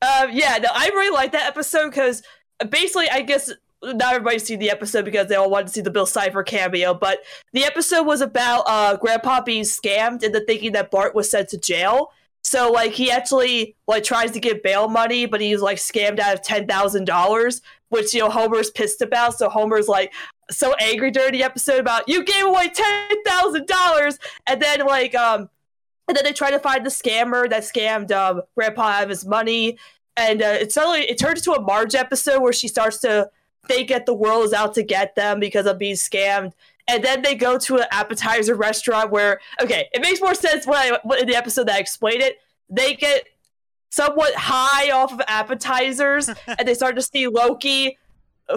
[0.00, 2.22] Um, yeah, no, I really like that episode because
[2.70, 3.52] basically, I guess
[3.82, 6.94] not everybody's seen the episode because they all wanted to see the Bill Cipher cameo,
[6.94, 7.20] but
[7.52, 11.58] the episode was about uh, Grandpa being scammed into thinking that Bart was sent to
[11.58, 12.12] jail.
[12.42, 16.34] So like he actually like tries to get bail money, but he's like scammed out
[16.34, 19.38] of ten thousand dollars, which you know Homer's pissed about.
[19.38, 20.12] So Homer's like
[20.52, 25.14] so angry during the episode about you gave away ten thousand dollars, and then like
[25.14, 25.48] um
[26.08, 29.24] and then they try to find the scammer that scammed um, Grandpa out of his
[29.24, 29.78] money.
[30.16, 33.30] And uh, it suddenly it turns into a Marge episode where she starts to
[33.66, 36.52] think that the world is out to get them because of being scammed.
[36.88, 40.76] And then they go to an appetizer restaurant where okay, it makes more sense when
[40.76, 42.38] I when in the episode that I explain it.
[42.68, 43.28] They get
[43.90, 47.96] somewhat high off of appetizers, and they start to see Loki,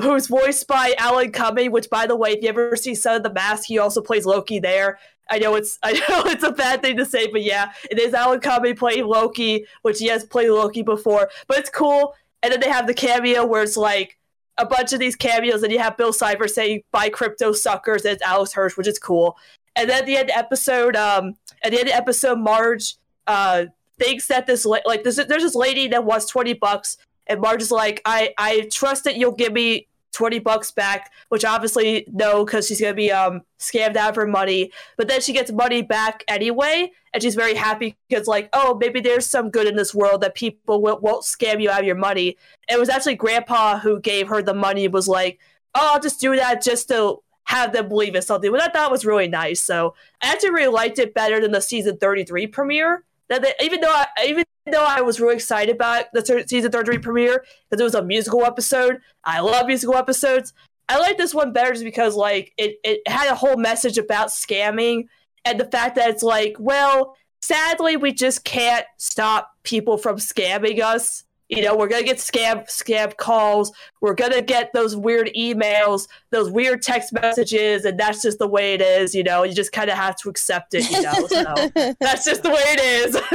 [0.02, 1.72] who's voiced by Alan Cumming.
[1.72, 4.26] Which, by the way, if you ever see Son of the Mask, he also plays
[4.26, 5.00] Loki there.
[5.30, 8.14] I know it's I know it's a bad thing to say, but yeah, it is
[8.14, 12.16] Alan Cumming playing Loki, which he has played Loki before, but it's cool.
[12.44, 14.18] And then they have the cameo where it's like
[14.58, 18.14] a bunch of these cameos, and you have Bill Cipher saying "Buy crypto suckers," and
[18.14, 19.38] it's Alex Hirsch, which is cool.
[19.76, 22.96] And then at the end the episode, um, at the end the episode, Marge
[23.28, 23.66] uh
[23.98, 26.98] thinks that this like this, there's this lady that wants twenty bucks,
[27.28, 31.44] And Marge is like, I, I trust that you'll give me 20 bucks back, which
[31.44, 34.72] obviously no, because she's going to be um, scammed out of her money.
[34.98, 36.92] But then she gets money back anyway.
[37.14, 40.36] And she's very happy because, like, oh, maybe there's some good in this world that
[40.36, 42.36] people will, won't scam you out of your money.
[42.70, 45.40] It was actually Grandpa who gave her the money, was like,
[45.74, 48.92] oh, I'll just do that just to have them believe in something, which I thought
[48.92, 49.62] was really nice.
[49.62, 53.06] So I actually really liked it better than the season 33 premiere.
[53.30, 56.72] That they, even though I, even though I was really excited about the thir- season
[56.72, 60.54] 33 premiere because it was a musical episode, I love musical episodes.
[60.88, 64.28] I like this one better just because like it, it had a whole message about
[64.30, 65.08] scamming
[65.44, 70.82] and the fact that it's like, well, sadly we just can't stop people from scamming
[70.82, 71.25] us.
[71.50, 73.72] You know, we're gonna get scam scam calls.
[74.02, 78.74] We're gonna get those weird emails, those weird text messages, and that's just the way
[78.74, 79.14] it is.
[79.14, 80.90] You know, you just kind of have to accept it.
[80.90, 83.16] You know, so that's just the way it is.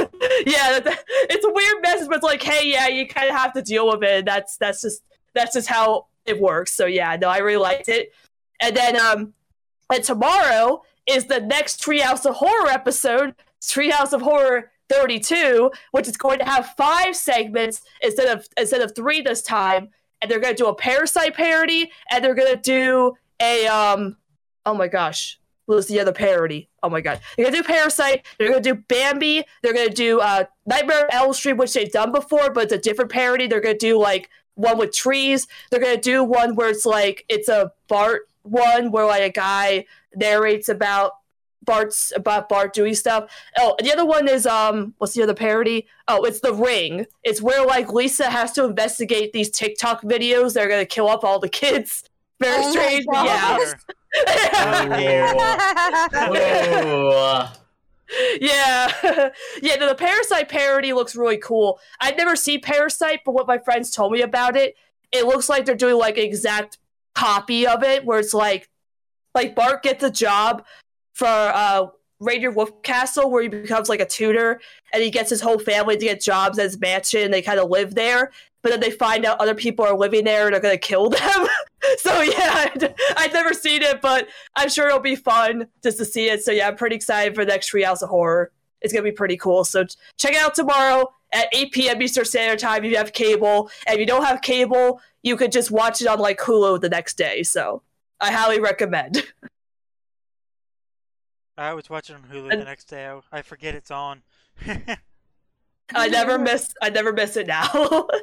[0.46, 0.80] yeah,
[1.28, 3.88] it's a weird message, but it's like, hey, yeah, you kind of have to deal
[3.88, 4.24] with it.
[4.24, 5.04] That's that's just
[5.34, 6.72] that's just how it works.
[6.72, 8.12] So yeah, no, I really liked it.
[8.60, 9.34] And then um,
[9.92, 16.16] and tomorrow is the next Treehouse of Horror episode, Treehouse of Horror 32, which is
[16.16, 19.88] going to have five segments instead of instead of three this time.
[20.20, 24.16] And they're going to do a Parasite parody, and they're going to do a um,
[24.66, 26.68] oh my gosh, what was the other parody?
[26.82, 28.26] Oh my god, they're going to do Parasite.
[28.38, 29.44] They're going to do Bambi.
[29.62, 32.78] They're going to do uh, Nightmare Elm Street, which they've done before, but it's a
[32.78, 33.46] different parody.
[33.46, 35.46] They're going to do like one with trees.
[35.70, 39.30] They're going to do one where it's like it's a Bart one where like a
[39.30, 41.12] guy narrates about
[41.64, 43.30] Bart's about Bart doing stuff.
[43.58, 45.86] Oh, the other one is um, what's the other parody?
[46.08, 47.06] Oh, it's The Ring.
[47.22, 50.54] It's where like Lisa has to investigate these TikTok videos.
[50.54, 52.04] that are gonna kill up all the kids.
[52.40, 53.06] Very Oh my strange.
[53.06, 53.58] but Yeah.
[56.12, 57.52] Oh,
[58.40, 58.90] yeah,
[59.62, 59.76] yeah.
[59.76, 61.78] No, the Parasite parody looks really cool.
[62.00, 64.74] I've never seen Parasite, but what my friends told me about it,
[65.12, 66.78] it looks like they're doing like an exact
[67.14, 68.68] copy of it, where it's like,
[69.34, 70.64] like Bart gets a job
[71.12, 71.86] for uh
[72.20, 74.60] Rainier Wolfcastle, where he becomes like a tutor,
[74.92, 77.22] and he gets his whole family to get jobs at his mansion.
[77.22, 78.30] And they kind of live there,
[78.62, 81.46] but then they find out other people are living there and are gonna kill them.
[81.98, 86.04] so yeah, I'd, I've never seen it, but I'm sure it'll be fun just to
[86.04, 86.42] see it.
[86.42, 88.52] So yeah, I'm pretty excited for the next Treehouse of Horror.
[88.82, 89.64] It's gonna be pretty cool.
[89.64, 89.84] So
[90.18, 92.02] check it out tomorrow at 8 p.m.
[92.02, 93.70] Eastern Standard Time if you have cable.
[93.86, 96.88] And if you don't have cable, you could just watch it on like Hulu the
[96.88, 97.42] next day.
[97.42, 97.82] So
[98.20, 99.24] I highly recommend.
[101.60, 103.06] I was watching on Hulu And- the next day.
[103.06, 104.22] I, I forget it's on.
[105.94, 106.68] I never miss.
[106.80, 108.08] I never miss it now.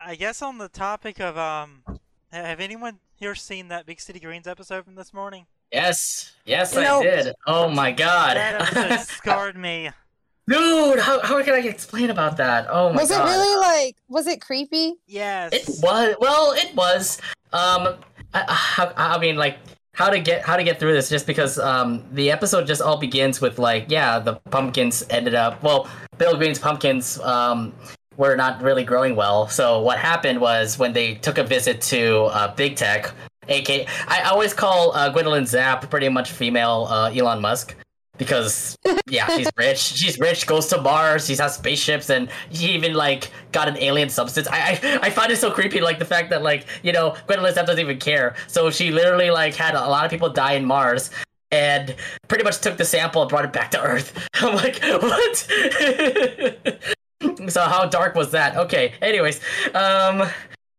[0.00, 1.82] I guess on the topic of um,
[2.32, 5.46] have anyone here seen that Big City Greens episode from this morning?
[5.72, 7.00] yes, yes, No.
[7.00, 7.34] I did.
[7.46, 9.90] Oh my god, That episode scarred me.
[10.48, 10.98] dude!
[10.98, 12.66] How, how can I explain about that?
[12.70, 13.96] Oh my was god, Was it really like?
[14.08, 14.94] Was it creepy?
[15.06, 15.52] Yes.
[15.52, 17.20] It was well, it was.
[17.52, 17.96] Um,
[18.34, 19.58] I, I, I mean, like
[19.92, 21.08] how to get how to get through this?
[21.08, 25.62] Just because um the episode just all begins with like yeah the pumpkins ended up
[25.62, 25.88] well
[26.18, 27.72] Bill Green's pumpkins um
[28.16, 29.48] were not really growing well.
[29.48, 33.12] So what happened was when they took a visit to uh, Big Tech,
[33.48, 37.74] aka I always call uh, Gwendolyn Zapp pretty much female uh, Elon Musk.
[38.20, 38.76] Because
[39.08, 39.78] yeah, she's rich.
[39.78, 40.46] She's rich.
[40.46, 41.26] Goes to Mars.
[41.26, 44.46] She has spaceships, and she even like got an alien substance.
[44.46, 47.54] I I, I find it so creepy, like the fact that like you know Gwendolyn
[47.54, 48.36] doesn't even care.
[48.46, 51.10] So she literally like had a lot of people die in Mars,
[51.50, 51.96] and
[52.28, 54.12] pretty much took the sample and brought it back to Earth.
[54.34, 55.36] I'm like, what?
[57.48, 58.54] so how dark was that?
[58.56, 58.92] Okay.
[59.00, 59.40] Anyways,
[59.74, 60.28] um,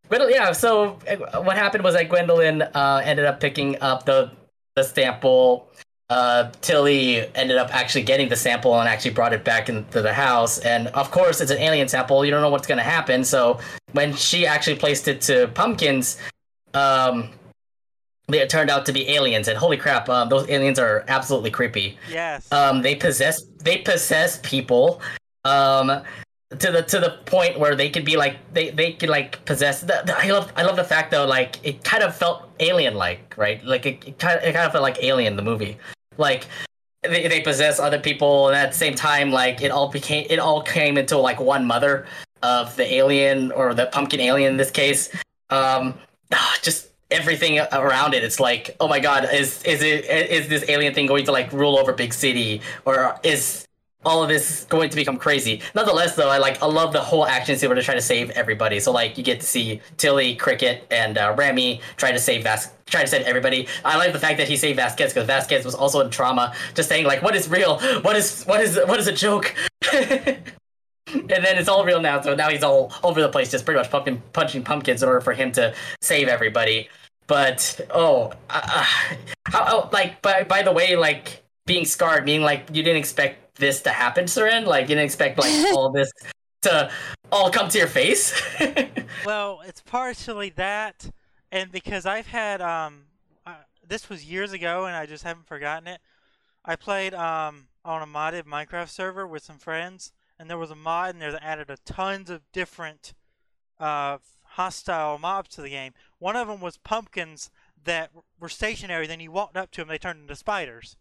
[0.10, 0.52] Gwendolyn, yeah.
[0.52, 4.30] So uh, what happened was that Gwendolyn uh, ended up picking up the
[4.76, 5.68] the sample.
[6.12, 10.12] Uh, Tilly ended up actually getting the sample and actually brought it back into the
[10.12, 10.58] house.
[10.60, 12.26] And of course, it's an alien sample.
[12.26, 13.24] You don't know what's gonna happen.
[13.24, 13.60] So
[13.94, 16.18] when she actually placed it to pumpkins,
[16.74, 17.30] um,
[18.28, 19.48] they turned out to be aliens.
[19.48, 22.52] And holy crap, um, those aliens are absolutely creepy yes.
[22.52, 25.02] um they possess they possess people
[25.46, 26.02] um
[26.60, 29.82] to the to the point where they could be like they they could like possess
[29.82, 32.96] the, the- i love i love the fact though like it kind of felt alien
[32.96, 35.78] like right like it, it kind of it kind of felt like alien the movie
[36.22, 36.48] like
[37.03, 40.39] they, they possess other people and at the same time like it all became it
[40.39, 42.06] all came into like one mother
[42.43, 45.10] of the alien or the pumpkin alien in this case.
[45.49, 45.95] Um
[46.31, 50.64] ah, just everything around it it's like oh my god is is it is this
[50.69, 52.61] alien thing going to like rule over big city?
[52.85, 53.65] Or is
[54.03, 55.61] all of this going to become crazy?
[55.73, 58.30] Nonetheless though i like i love the whole action scene where they're trying to save
[58.31, 58.80] everybody.
[58.80, 62.72] So like you get to see tilly cricket and uh, remy try to save Vas-
[62.92, 65.74] try to save everybody i like the fact that he saved vasquez because vasquez was
[65.74, 69.08] also in trauma just saying like what is real what is what is what is
[69.08, 69.56] a joke
[71.14, 72.22] and then it's all real now.
[72.22, 75.22] So now he's all over the place, just pretty much pumping, punching pumpkins in order
[75.22, 76.90] for him to save everybody.
[77.28, 78.86] But oh, uh,
[79.48, 83.56] how, oh, like by by the way, like being scarred, meaning like you didn't expect
[83.56, 84.66] this to happen, Seren.
[84.66, 86.12] Like you didn't expect like all this
[86.64, 86.92] to
[87.32, 88.40] all come to your face.
[89.26, 91.12] Well, it's partially that,
[91.52, 93.03] and because I've had um,
[93.45, 93.56] uh,
[93.88, 96.02] this was years ago, and I just haven't forgotten it.
[96.65, 100.76] I played um on a modded Minecraft server with some friends, and there was a
[100.76, 103.14] mod, and there that added a tons of different
[103.80, 105.94] uh hostile mobs to the game.
[106.19, 107.49] One of them was pumpkins
[107.84, 109.07] that were stationary.
[109.07, 110.98] Then you walked up to them, they turned into spiders.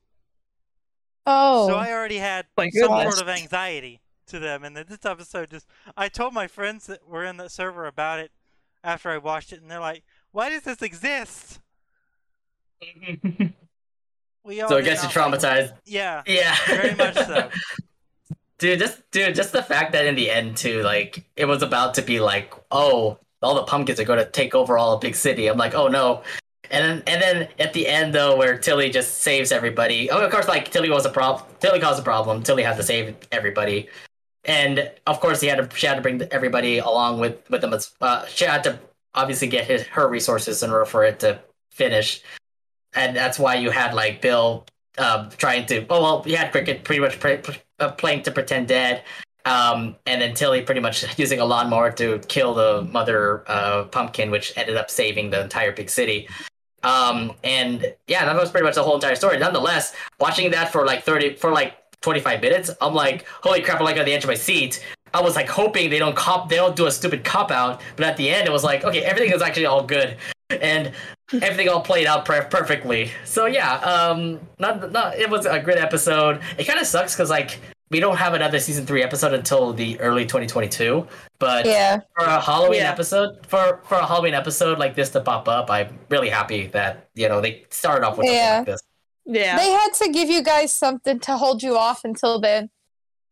[1.26, 5.04] Oh, So I already had My some sort of anxiety to them, and then this
[5.04, 5.66] episode just
[5.96, 8.32] I told my friends that were in that server about it
[8.82, 11.60] after I watched it, and they're like, "Why does this exist?"
[14.42, 15.74] We all so it did gets you not like- traumatized.
[15.84, 17.50] Yeah, Yeah, very much so.
[18.58, 21.94] dude just dude just the fact that in the end too like it was about
[21.94, 25.14] to be like oh all the pumpkins are going to take over all a big
[25.14, 25.46] city.
[25.46, 26.22] I'm like oh no.
[26.70, 30.10] And then and then at the end though where tilly just saves everybody.
[30.10, 32.42] Oh of course like tilly was a problem tilly caused a problem.
[32.42, 33.88] Tilly had to save everybody.
[34.44, 37.74] And of course he had to she had to bring everybody along with with them
[37.74, 38.78] as uh, she had to
[39.14, 42.22] obviously get his, her resources in order for it to finish
[42.94, 44.66] and that's why you had like bill
[44.98, 45.86] um, trying to.
[45.88, 47.60] Oh well, you had Cricket pretty much pre- pre-
[47.96, 49.04] playing to pretend dead,
[49.44, 54.30] um, and then Tilly pretty much using a lawnmower to kill the mother uh, pumpkin,
[54.30, 56.28] which ended up saving the entire big city.
[56.82, 59.38] Um, and yeah, that was pretty much the whole entire story.
[59.38, 63.78] Nonetheless, watching that for like thirty, for like twenty-five minutes, I'm like, holy crap!
[63.78, 64.84] I'm like on the edge of my seat.
[65.12, 68.06] I was like hoping they don't cop, they don't do a stupid cop out, but
[68.06, 70.16] at the end, it was like, okay, everything is actually all good,
[70.50, 70.92] and
[71.32, 73.10] everything all played out per- perfectly.
[73.24, 76.40] So yeah, um, not, not it was a great episode.
[76.58, 77.58] It kind of sucks because like
[77.90, 81.06] we don't have another season three episode until the early 2022.
[81.40, 81.98] But yeah.
[82.16, 82.92] for a Halloween Yeah.
[82.92, 87.08] episode, for for a Halloween episode like this to pop up, I'm really happy that
[87.14, 88.58] you know they started off with something Yeah.
[88.58, 88.82] like this.
[89.26, 89.56] Yeah.
[89.56, 92.70] They had to give you guys something to hold you off until then.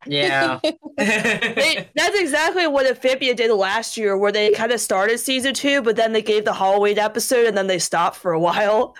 [0.08, 0.60] Yeah.
[0.98, 5.80] They, that's exactly what Amphibia did last year, where they kind of started season two,
[5.80, 8.96] but then they gave the Halloween episode and then they stopped for a while.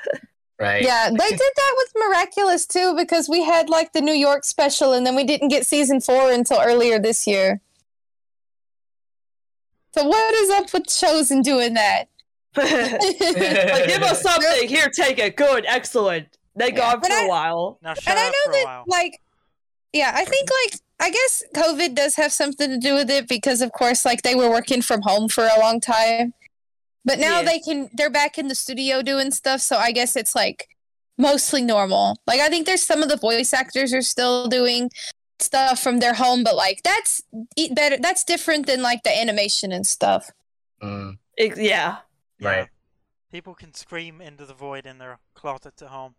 [0.61, 0.81] right.
[0.83, 4.93] Yeah, they did that with Miraculous too because we had like the New York special
[4.93, 7.61] and then we didn't get season four until earlier this year.
[9.95, 12.05] So what is up with shows and doing that?
[12.57, 14.69] like, give us something.
[14.69, 15.37] Here, take it.
[15.37, 16.29] Good, excellent.
[16.55, 17.79] They Yeah, gone for a I- while.
[17.83, 18.85] Now shut and I know for a that while.
[18.87, 19.21] like
[19.93, 23.61] yeah, I think like I guess COVID does have something to do with it because
[23.63, 26.35] of course like they were working from home for a long time.
[27.05, 27.45] But now Yeah.
[27.47, 30.69] they can they're back in the studio doing stuff, so I guess it's like
[31.17, 32.17] mostly normal.
[32.27, 34.91] Like I think there's some of the voice actors are still doing
[35.39, 37.23] stuff from their home, but like that's
[37.73, 40.31] better that's different than like the animation and stuff.
[40.83, 41.99] Mm, Ex- yeah.
[42.41, 42.49] Yeah.
[42.49, 42.69] right.
[43.31, 46.15] People can scream into the void in their closets at home.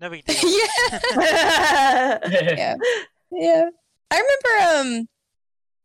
[0.00, 0.36] No big deal.
[0.40, 2.18] yeah.
[2.30, 2.74] yeah.
[3.32, 3.68] Yeah.
[4.10, 5.08] I remember um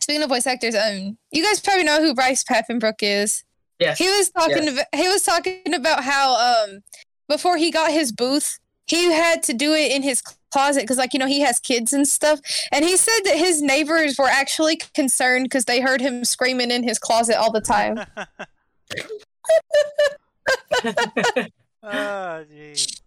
[0.02, 3.44] speaking of voice actors, um you guys probably know who Bryce Papenbrook is.
[3.80, 3.98] Yes.
[3.98, 4.74] He was talking Yes.
[4.74, 6.80] about he was talking about how um
[7.28, 10.22] before he got his booth, he had to do it in his
[10.52, 12.40] closet because like you know he has kids and stuff
[12.72, 16.84] and he said that his neighbors were actually concerned because they heard him screaming in
[16.84, 17.98] his closet all the time
[21.84, 23.02] oh, jeez.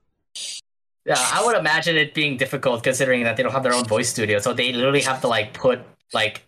[1.07, 4.09] Yeah, I would imagine it being difficult considering that they don't have their own voice
[4.09, 5.81] studio, so they literally have to like put
[6.13, 6.43] like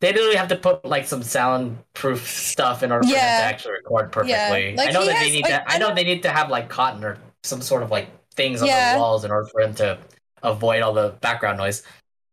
[0.00, 3.72] they literally have to put like some soundproof stuff in order for them to actually
[3.72, 4.74] record perfectly.
[4.76, 5.70] like, I know that has, they need like, to.
[5.70, 8.68] I know they need to have like cotton or some sort of like things on
[8.68, 8.94] Yeah.
[8.94, 9.98] the walls in order for them to
[10.42, 11.82] avoid all the background noise.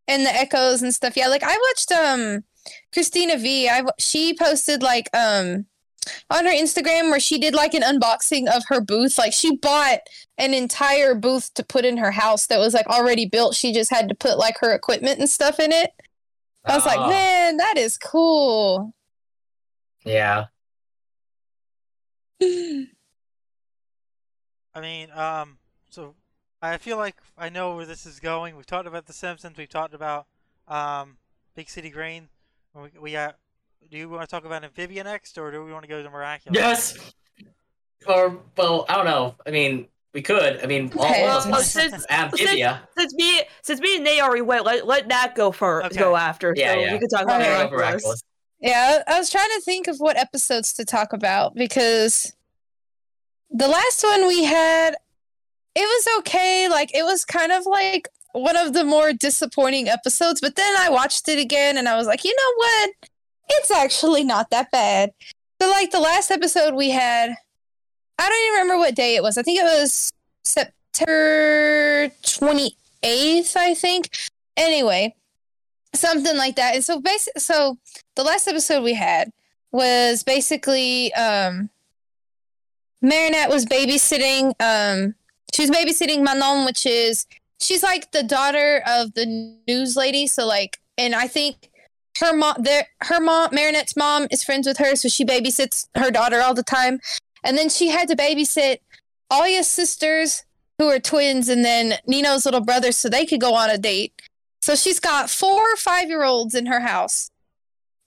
[0.08, 1.16] and the echoes and stuff.
[1.18, 2.44] Yeah, like I watched um
[2.94, 3.70] Christina V.
[3.70, 5.66] I she posted like um
[6.30, 9.18] on her Instagram where she did like an unboxing of her booth.
[9.18, 10.00] Like she bought
[10.38, 13.56] an entire booth to put in her house that was like already built.
[13.56, 15.92] She just had to put like her equipment and stuff in it.
[16.66, 18.94] I was Oh, like, man, that is cool.
[20.06, 20.46] Yeah.
[22.42, 22.88] I
[24.80, 25.58] mean, um,
[25.90, 26.16] so
[26.62, 28.56] I feel like I know where this is going.
[28.56, 29.58] We've talked about The Simpsons.
[29.58, 30.28] We've talked about
[30.68, 31.18] um,
[31.56, 32.30] Big City Green.
[32.74, 33.38] We, we got.
[33.90, 36.10] Do you want to talk about Amphibia next, or do we want to go to
[36.10, 36.58] Miraculous?
[36.58, 37.14] Yes.
[38.08, 39.36] Or well, I don't know.
[39.46, 40.62] I mean, we could.
[40.64, 41.24] I mean, all Okay.
[41.24, 42.82] of us Well, since- amphibia.
[42.98, 45.88] Since me, since me and Nate already went, let, let Nat go first.
[45.88, 46.00] Okay.
[46.00, 46.54] Go after.
[46.56, 46.94] Yeah, so yeah.
[46.94, 47.50] we can talk about Okay.
[47.50, 47.72] Yeah, Miraculous.
[47.80, 48.24] Miraculous.
[48.62, 52.34] Yeah, I I was trying to think of what episodes to talk about because
[53.50, 54.96] the last one we had,
[55.76, 56.70] it was okay.
[56.70, 60.40] Like, it was kind of like one of the more disappointing episodes.
[60.42, 63.10] But then I watched it again and I was like, you know what?
[63.56, 65.12] It's actually not that bad.
[65.62, 67.36] So, like the last episode we had,
[68.18, 69.38] I don't even remember what day it was.
[69.38, 70.12] I think it was
[70.44, 74.10] September 28th, I think.
[74.58, 75.16] Anyway,
[75.94, 76.76] something like that.
[76.76, 77.78] And so, basically, so
[78.16, 79.32] the last episode we had
[79.72, 81.70] was basically um,
[83.02, 84.54] Marinette was babysitting.
[84.60, 85.16] Um,
[85.54, 87.26] she was babysitting Manon, which is
[87.60, 90.28] she's like the daughter of the news lady.
[90.28, 91.70] So like, and I think
[92.20, 96.12] her mom, their her mom, Marinette's mom is friends with her, so she babysits her
[96.12, 97.00] daughter all the time.
[97.44, 98.78] And then she had to babysit
[99.32, 100.44] Alya's sisters,
[100.78, 104.14] who are twins, and then Nino's little brother, so they could go on a date.
[104.62, 107.32] So she's got four five year olds in her house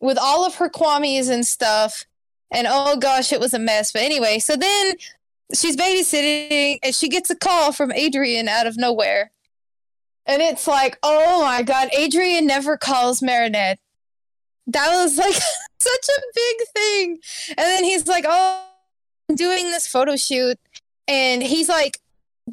[0.00, 2.04] with all of her kwamis and stuff.
[2.52, 3.92] And oh gosh, it was a mess.
[3.92, 4.94] But anyway, so then
[5.54, 9.32] she's babysitting and she gets a call from Adrien out of nowhere.
[10.26, 13.78] And it's like, oh my god, Adrien never calls Marinette.
[14.66, 15.34] That was like
[15.78, 17.18] such a big thing.
[17.50, 18.64] And then he's like, oh,
[19.28, 20.58] I'm doing this photo shoot.
[21.06, 21.98] And he's like,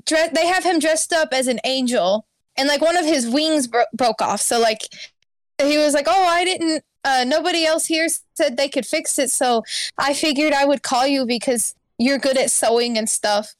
[0.05, 2.25] dre- they have him dressed up as an angel.
[2.57, 4.41] And like one of his wings bro- broke off.
[4.41, 4.81] So like
[5.61, 9.31] he was like, oh, I didn't, uh, nobody else here said they could fix it.
[9.31, 9.63] So
[9.97, 13.55] I figured I would call you because you're good at sewing and stuff.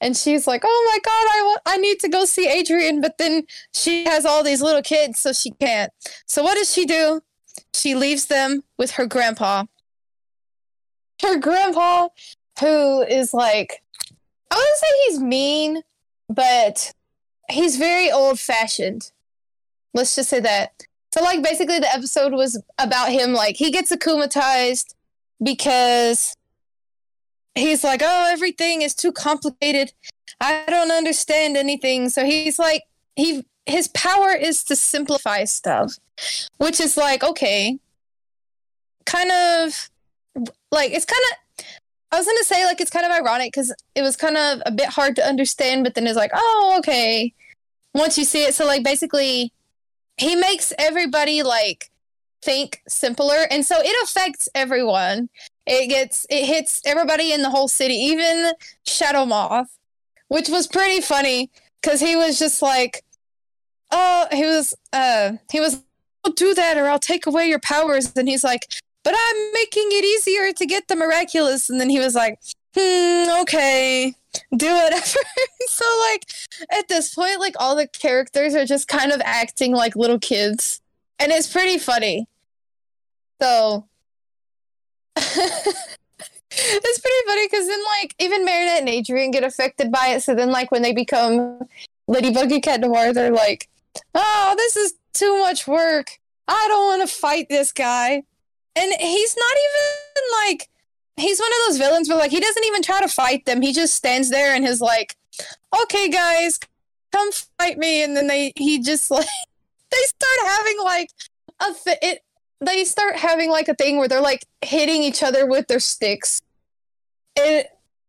[0.00, 3.18] And she's like, "Oh my god, I want, I need to go see Adrien," but
[3.18, 3.44] then
[3.74, 5.92] she has all these little kids, so she can't.
[6.24, 7.20] So what does she do?
[7.74, 9.64] She leaves them with her grandpa.
[11.22, 12.08] Her grandpa,
[12.60, 13.82] who is like,
[14.50, 15.82] I wouldn't say he's mean,
[16.28, 16.92] but
[17.50, 19.10] he's very old fashioned.
[19.94, 20.72] Let's just say that.
[21.12, 23.32] So, like, basically, the episode was about him.
[23.32, 24.94] Like, he gets akumatized
[25.42, 26.34] because
[27.54, 29.92] he's like, oh, everything is too complicated.
[30.40, 32.10] I don't understand anything.
[32.10, 32.84] So he's like,
[33.16, 35.94] he his power is to simplify stuff,
[36.58, 37.78] which is like, okay,
[39.04, 39.90] kind of
[40.70, 41.64] like it's kind of.
[42.10, 44.70] I was gonna say like it's kind of ironic because it was kind of a
[44.70, 47.34] bit hard to understand, but then it's like, oh, okay.
[47.94, 49.52] Once you see it, so like basically,
[50.16, 51.90] he makes everybody like
[52.42, 55.28] think simpler, and so it affects everyone
[55.68, 58.52] it gets it hits everybody in the whole city, even
[58.86, 59.68] Shadow Moth,
[60.28, 61.50] which was pretty funny
[61.80, 63.04] because he was just like,
[63.90, 65.82] oh, he was uh he was
[66.24, 68.66] I'll do that or I'll take away your powers, and he's like,
[69.04, 72.38] but I'm making it easier to get the miraculous, and then he was like,
[72.76, 74.14] hmm, okay,
[74.56, 75.02] do whatever.
[75.68, 76.24] so like
[76.70, 80.80] at this point, like all the characters are just kind of acting like little kids,
[81.18, 82.26] and it's pretty funny.
[83.40, 83.86] So
[85.16, 90.22] it's pretty funny because then like even Marinette and Adrien get affected by it.
[90.22, 91.60] So then like when they become
[92.08, 93.68] Ladybug and Cat Noir, they're like,
[94.14, 96.18] "Oh, this is too much work.
[96.46, 98.22] I don't want to fight this guy."
[98.76, 100.68] And he's not even like
[101.16, 103.62] he's one of those villains where like he doesn't even try to fight them.
[103.62, 105.16] He just stands there and is like,
[105.82, 106.58] "Okay, guys,
[107.12, 109.26] come fight me." And then they he just like
[109.90, 111.10] they start having like
[111.60, 112.22] a th- it
[112.60, 116.40] they start having like a thing where they're like hitting each other with their sticks.
[117.38, 117.64] And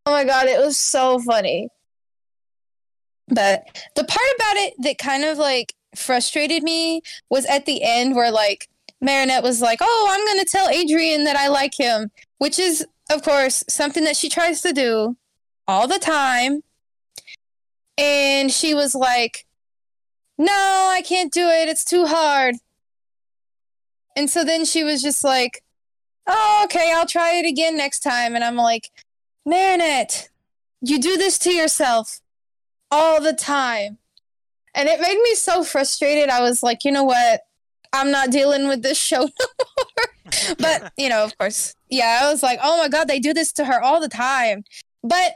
[0.06, 1.68] oh my god, it was so funny.
[3.28, 3.62] But
[3.94, 8.30] the part about it that kind of like frustrated me was at the end where
[8.30, 8.68] like
[9.00, 12.86] Marinette was like, "Oh, I'm going to tell Adrien that I like him," which is
[13.10, 15.16] of course something that she tries to do
[15.66, 16.62] all the time.
[17.98, 19.46] And she was like,
[20.38, 21.68] "No, I can't do it.
[21.68, 22.56] It's too hard."
[24.16, 25.62] And so then she was just like,
[26.26, 28.34] oh, okay, I'll try it again next time.
[28.34, 28.90] And I'm like,
[29.44, 30.28] Marinette,
[30.80, 32.20] you do this to yourself
[32.90, 33.98] all the time.
[34.74, 36.28] And it made me so frustrated.
[36.28, 37.42] I was like, you know what?
[37.92, 40.54] I'm not dealing with this show no more.
[40.58, 43.52] but, you know, of course, yeah, I was like, oh my God, they do this
[43.52, 44.64] to her all the time.
[45.02, 45.32] But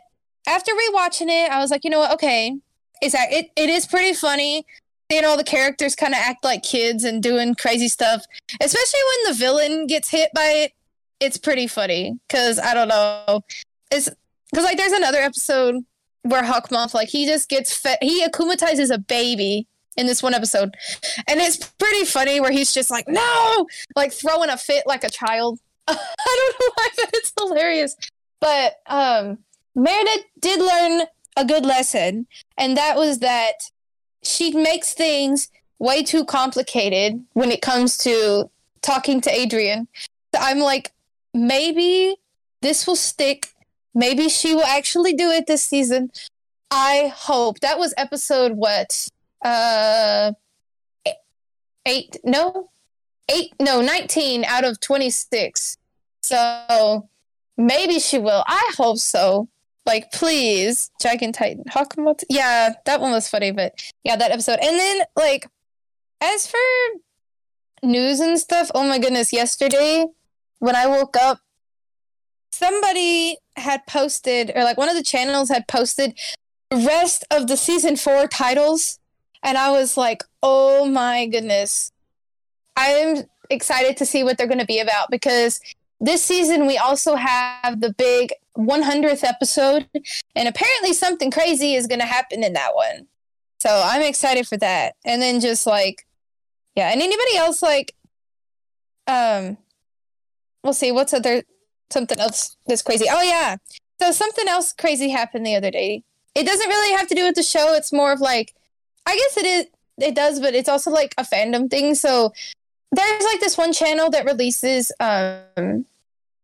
[0.47, 2.13] after rewatching it, I was like, you know what?
[2.13, 2.57] Okay,
[3.01, 4.65] it's, it, it is pretty funny
[5.11, 8.25] seeing all the characters kind of act like kids and doing crazy stuff,
[8.61, 10.73] especially when the villain gets hit by it.
[11.21, 13.43] It's pretty funny because I don't know.
[13.91, 14.11] It's
[14.51, 15.85] because like there's another episode
[16.25, 17.99] where Hawkmoth like he just gets fed.
[18.03, 20.75] He akumatizes a baby in this one episode,
[21.29, 25.11] and it's pretty funny where he's just like no, like throwing a fit like a
[25.11, 25.61] child.
[25.89, 27.97] I don't know why, but it's hilarious.
[28.41, 29.39] But um,
[29.75, 31.07] Marinette did learn
[31.37, 32.27] a good lesson,
[32.59, 33.71] and that was that
[34.23, 35.49] she makes things
[35.79, 39.89] way too complicated when it comes to talking to Adrien.
[40.39, 40.93] I'm like,
[41.33, 42.17] maybe
[42.61, 43.54] this will stick.
[43.95, 46.11] Maybe she will actually do it this season.
[46.71, 47.61] I hope.
[47.61, 49.09] That was episode what?
[49.45, 50.33] uh
[51.87, 52.71] eight no
[53.31, 55.77] eight no 19 out of 26
[56.23, 57.09] so
[57.57, 59.49] maybe she will i hope so
[59.85, 62.25] like please dragon titan Hawkmoth.
[62.31, 65.47] yeah that one was funny but yeah that episode and then like
[66.23, 66.59] as for
[67.83, 70.07] news and stuff oh my goodness yesterday
[70.59, 71.39] when i woke up
[72.55, 76.19] somebody had posted or like one of the channels had posted
[76.71, 78.99] the rest of the season four titles
[79.43, 81.91] and i was like oh my goodness.
[82.77, 85.59] I'm excited to see what they're going to be about because
[86.01, 89.89] this season we also have the big 100th episode
[90.37, 93.07] and apparently something crazy is going to happen in that one.
[93.61, 94.97] So i'm excited for that.
[95.05, 96.07] And then just like
[96.77, 97.95] yeah and anybody else like
[99.07, 99.57] um
[100.63, 101.43] we'll see what's other
[101.95, 103.57] something else that's crazy oh yeah
[104.01, 106.03] so something else crazy happened the other day
[106.35, 108.55] it doesn't really have to do with the show it's more of like
[109.07, 109.67] i guess it is
[109.99, 112.33] it does but it's also like a fandom thing so
[112.93, 115.87] there's like this one channel that releases um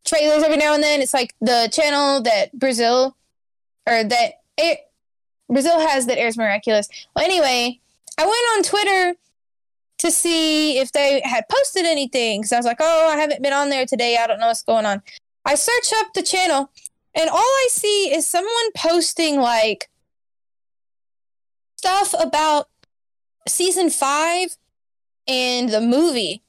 [0.05, 1.01] trailers every now and then.
[1.01, 3.17] It's like the channel that Brazil
[3.87, 4.79] or that air,
[5.49, 6.89] Brazil has that airs Miraculous.
[7.15, 7.81] Well, anyway,
[8.19, 9.19] I went on Twitter
[9.99, 13.53] to see if they had posted anything because I was like, oh, I haven't been
[13.53, 14.17] on there today.
[14.17, 15.03] I don't know what's going on.
[15.45, 16.71] I search up the channel,
[17.15, 19.89] and all I see is someone posting like
[21.77, 22.69] stuff about
[23.49, 24.57] season five
[25.27, 26.43] and the movie.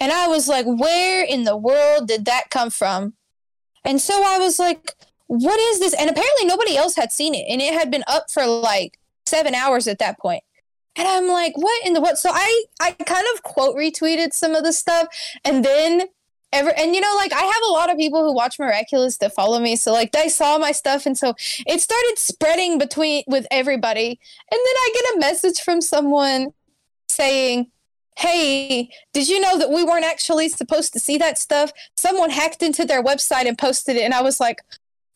[0.00, 3.14] And I was like, where in the world did that come from?
[3.84, 4.94] And so I was like,
[5.26, 5.94] what is this?
[5.94, 7.44] And apparently nobody else had seen it.
[7.48, 10.42] And it had been up for like seven hours at that point.
[10.96, 12.18] And I'm like, what in the what?
[12.18, 15.08] So I I kind of quote retweeted some of the stuff
[15.44, 16.02] and then
[16.52, 19.34] ever and you know like I have a lot of people who watch Miraculous that
[19.34, 19.76] follow me.
[19.76, 21.34] So like they saw my stuff and so
[21.66, 24.18] it started spreading between with everybody.
[24.50, 26.52] And then I get a message from someone
[27.08, 27.70] saying,
[28.18, 31.72] hey, did you know that we weren't actually supposed to see that stuff?
[31.96, 34.02] Someone hacked into their website and posted it.
[34.02, 34.60] And I was like,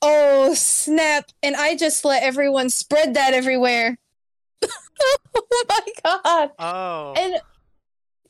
[0.03, 1.25] oh, snap.
[1.43, 3.99] And I just let everyone spread that everywhere.
[4.65, 6.51] oh my God.
[6.61, 7.15] Oh.
[7.17, 7.41] And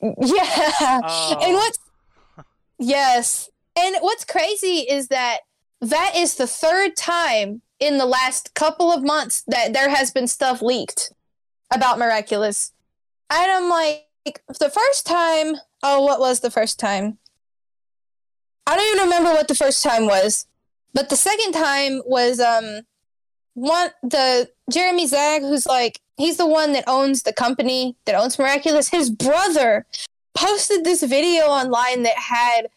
[0.01, 0.71] yeah.
[1.05, 1.39] Oh.
[1.41, 1.79] And what's,
[2.83, 3.49] yes.
[3.77, 5.39] And what's crazy is that
[5.81, 10.27] that is the third time in the last couple of months that there has been
[10.27, 11.11] stuff leaked
[11.73, 12.71] about Miraculous.
[13.29, 14.05] And I'm like,
[14.59, 17.17] the first time, oh, what was the first time?
[18.65, 20.45] I don't even remember what the first time was.
[20.93, 22.81] But the second time was um
[23.55, 28.37] one the Jeremy Zag, who's like he's the one that owns the company that owns
[28.39, 28.89] Miraculous.
[28.89, 29.85] His brother
[30.35, 32.67] posted this video online that had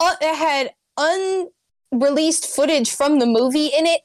[0.00, 0.74] uh, that had
[1.92, 4.02] unreleased footage from the movie in it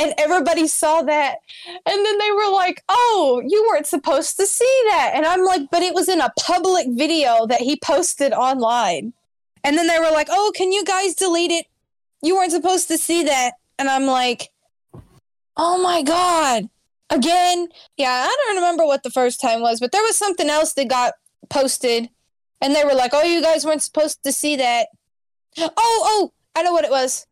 [0.00, 1.36] and everybody saw that.
[1.66, 5.12] And then they were like oh you weren't supposed to see that.
[5.14, 9.12] And i'm like but it was in a public video that he posted online.
[9.62, 11.66] And then they were like oh can you guys delete it?
[12.22, 13.52] You weren't supposed to see that.
[13.78, 14.48] And i'm like
[15.56, 16.68] oh my god.
[17.10, 17.68] Again?
[17.96, 20.88] Yeah i don't remember what the first time was but there was something else that
[20.88, 21.14] got
[21.50, 22.08] posted.
[22.62, 24.88] And they were like oh you guys weren't supposed to see that
[25.58, 27.26] oh oh i know what it was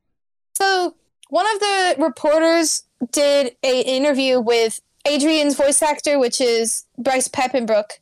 [0.55, 0.95] so
[1.29, 7.99] one of the reporters did a interview with Adrien's voice actor, which is Bryce Papenbrook.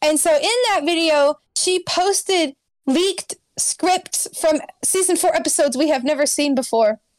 [0.00, 2.56] And so in that video, she posted
[2.86, 7.00] leaked scripts from season four episodes we have never seen before.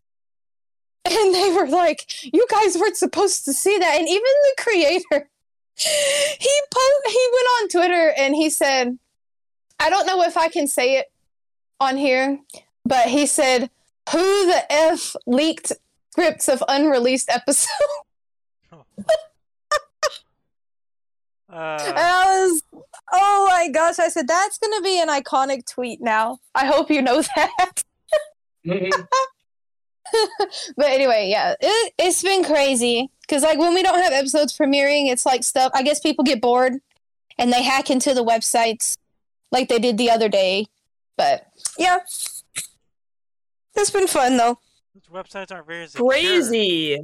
[1.06, 3.98] And they were like, you guys weren't supposed to see that.
[3.99, 5.03] And even the creator,
[5.76, 8.98] he po- he went on Twitter and he said,
[9.82, 11.07] I don't know if I can say it
[11.80, 12.40] on here,
[12.86, 13.70] but he said,
[14.12, 15.72] who the F leaked
[16.12, 17.70] scripts of unreleased episodes?
[18.72, 18.78] and
[21.50, 22.64] Uh, I was,
[23.14, 26.40] oh my gosh, I said, that's going to be an iconic tweet now.
[26.56, 27.84] I hope you know that.
[28.66, 28.91] Mhm.
[30.78, 33.10] but anyway, yeah, it, it's been crazy.
[33.22, 36.41] Because, like, when we don't have episodes premiering, it's like stuff, I guess people get
[36.41, 36.74] bored
[37.38, 38.98] and they hack into the websites
[39.52, 40.66] like they did the other day.
[41.18, 41.48] But
[41.78, 41.98] yeah,
[43.76, 44.60] it's been fun though.
[44.94, 46.10] those websites aren't very secure.
[46.10, 47.00] Crazy.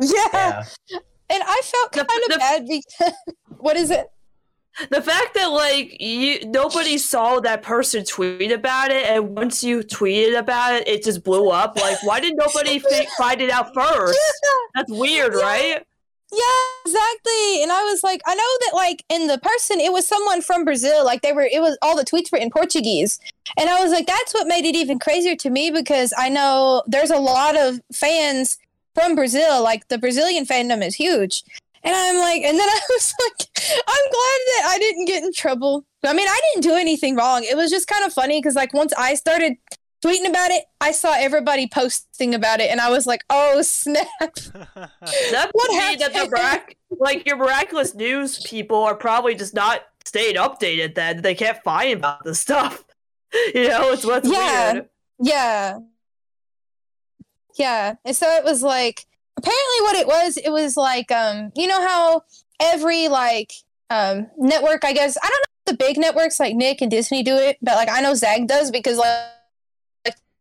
[0.00, 0.28] Yeah.
[0.32, 0.62] yeah.
[1.30, 3.14] And I felt The- kind of the- bad because
[3.58, 4.06] what is it?
[4.90, 9.80] The fact that like you nobody saw that person tweet about it, and once you
[9.80, 11.74] tweeted about it, it just blew up.
[11.80, 14.16] Like, why did nobody fi- find it out first?
[14.76, 15.40] That's weird, Yeah.
[15.42, 15.86] right?
[16.30, 17.62] Yeah, exactly.
[17.62, 20.64] And I was like, I know that like in the person, it was someone from
[20.64, 21.04] Brazil.
[21.04, 23.18] Like they were, it was all the tweets were in Portuguese.
[23.56, 26.82] And I was like, that's what made it even crazier to me because I know
[26.86, 28.58] there's a lot of fans
[28.94, 29.62] from Brazil.
[29.62, 31.44] Like the Brazilian fandom is huge.
[31.82, 35.32] And I'm like, and then I was like, I'm glad that I didn't get in
[35.32, 35.84] trouble.
[36.04, 37.44] I mean, I didn't do anything wrong.
[37.44, 39.56] It was just kind of funny because, like, once I started
[40.04, 44.06] tweeting about it, I saw everybody posting about it, and I was like, oh snap!
[44.20, 46.32] That What would mean that the happened?
[46.32, 50.94] mirac- like your miraculous news people are probably just not staying updated.
[50.94, 52.84] Then they can't find about this stuff.
[53.54, 54.72] You know, it's what's Yeah.
[54.72, 54.88] weird.
[55.20, 55.78] Yeah.
[57.56, 57.94] Yeah.
[58.04, 59.04] And so it was like
[59.36, 62.22] apparently what it was, it was like um you know how
[62.60, 63.52] every like
[63.90, 67.22] um network, I guess I don't know if the big networks like Nick and Disney
[67.22, 69.32] do it, but like I know Zag does because like, like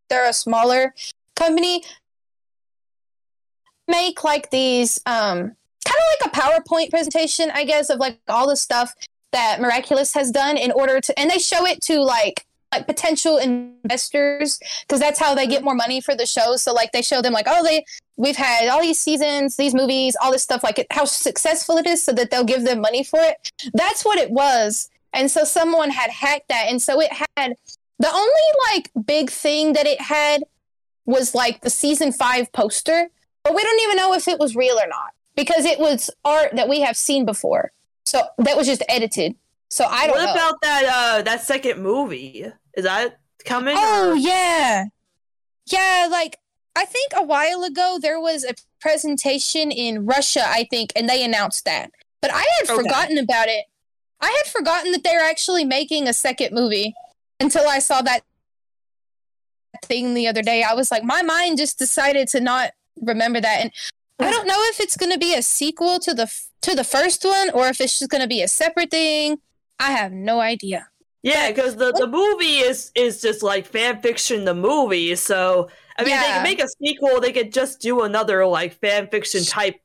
[0.09, 0.93] they're a smaller
[1.35, 1.83] company.
[3.87, 5.55] Make like these um
[5.85, 8.93] kind of like a PowerPoint presentation, I guess, of like all the stuff
[9.31, 13.37] that Miraculous has done in order to and they show it to like like potential
[13.37, 16.57] investors because that's how they get more money for the show.
[16.57, 17.85] So like they show them like, oh, they
[18.17, 21.87] we've had all these seasons, these movies, all this stuff, like it, how successful it
[21.87, 23.51] is, so that they'll give them money for it.
[23.73, 24.89] That's what it was.
[25.13, 27.55] And so someone had hacked that, and so it had
[27.99, 28.31] the only
[28.73, 30.43] like big thing that it had
[31.05, 33.07] was like the season five poster,
[33.43, 36.55] but we don't even know if it was real or not because it was art
[36.55, 37.71] that we have seen before.
[38.05, 39.35] So that was just edited.
[39.69, 40.31] So I don't What know.
[40.33, 42.45] about that uh that second movie?
[42.75, 43.75] Is that coming?
[43.77, 44.85] Oh or- yeah,
[45.65, 46.07] yeah.
[46.09, 46.37] Like
[46.75, 51.23] I think a while ago there was a presentation in Russia, I think, and they
[51.23, 51.91] announced that.
[52.21, 52.83] But I had Okay.
[52.83, 53.65] forgotten about it.
[54.21, 56.93] I had forgotten that they were actually making a second movie
[57.39, 58.21] until I saw that
[59.85, 60.63] thing the other day.
[60.63, 63.71] I was like, my mind just decided to not remember that, and
[64.19, 66.31] I don't know if it's going to be a sequel to the
[66.61, 69.37] to the first one or if it's just going to be a separate thing.
[69.79, 70.87] I have no idea.
[71.21, 74.45] Yeah, because the, the movie is is just like fan fiction.
[74.45, 76.33] The movie, so I mean, they Yeah.
[76.35, 77.19] can make a sequel.
[77.21, 79.75] They could just do another like fan fiction type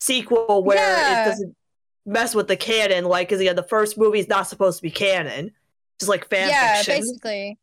[0.00, 1.22] sequel where Yeah.
[1.22, 1.56] it doesn't
[2.04, 3.04] mess with the canon.
[3.04, 5.52] Like, because yeah, the first movie is not supposed to be canon,
[5.98, 7.00] just like fan yeah, fiction.
[7.00, 7.58] basically.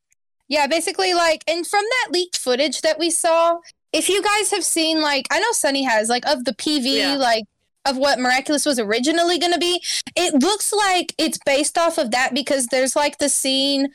[0.47, 3.57] Yeah, basically, like, and from that leaked footage that we saw,
[3.91, 7.15] if you guys have seen, like, I know Sunny has, like, of the PV, Yeah.
[7.15, 7.45] like,
[7.83, 9.81] of what Miraculous was originally going to be,
[10.15, 13.87] it looks like it's based off of that because there's, like, the scene.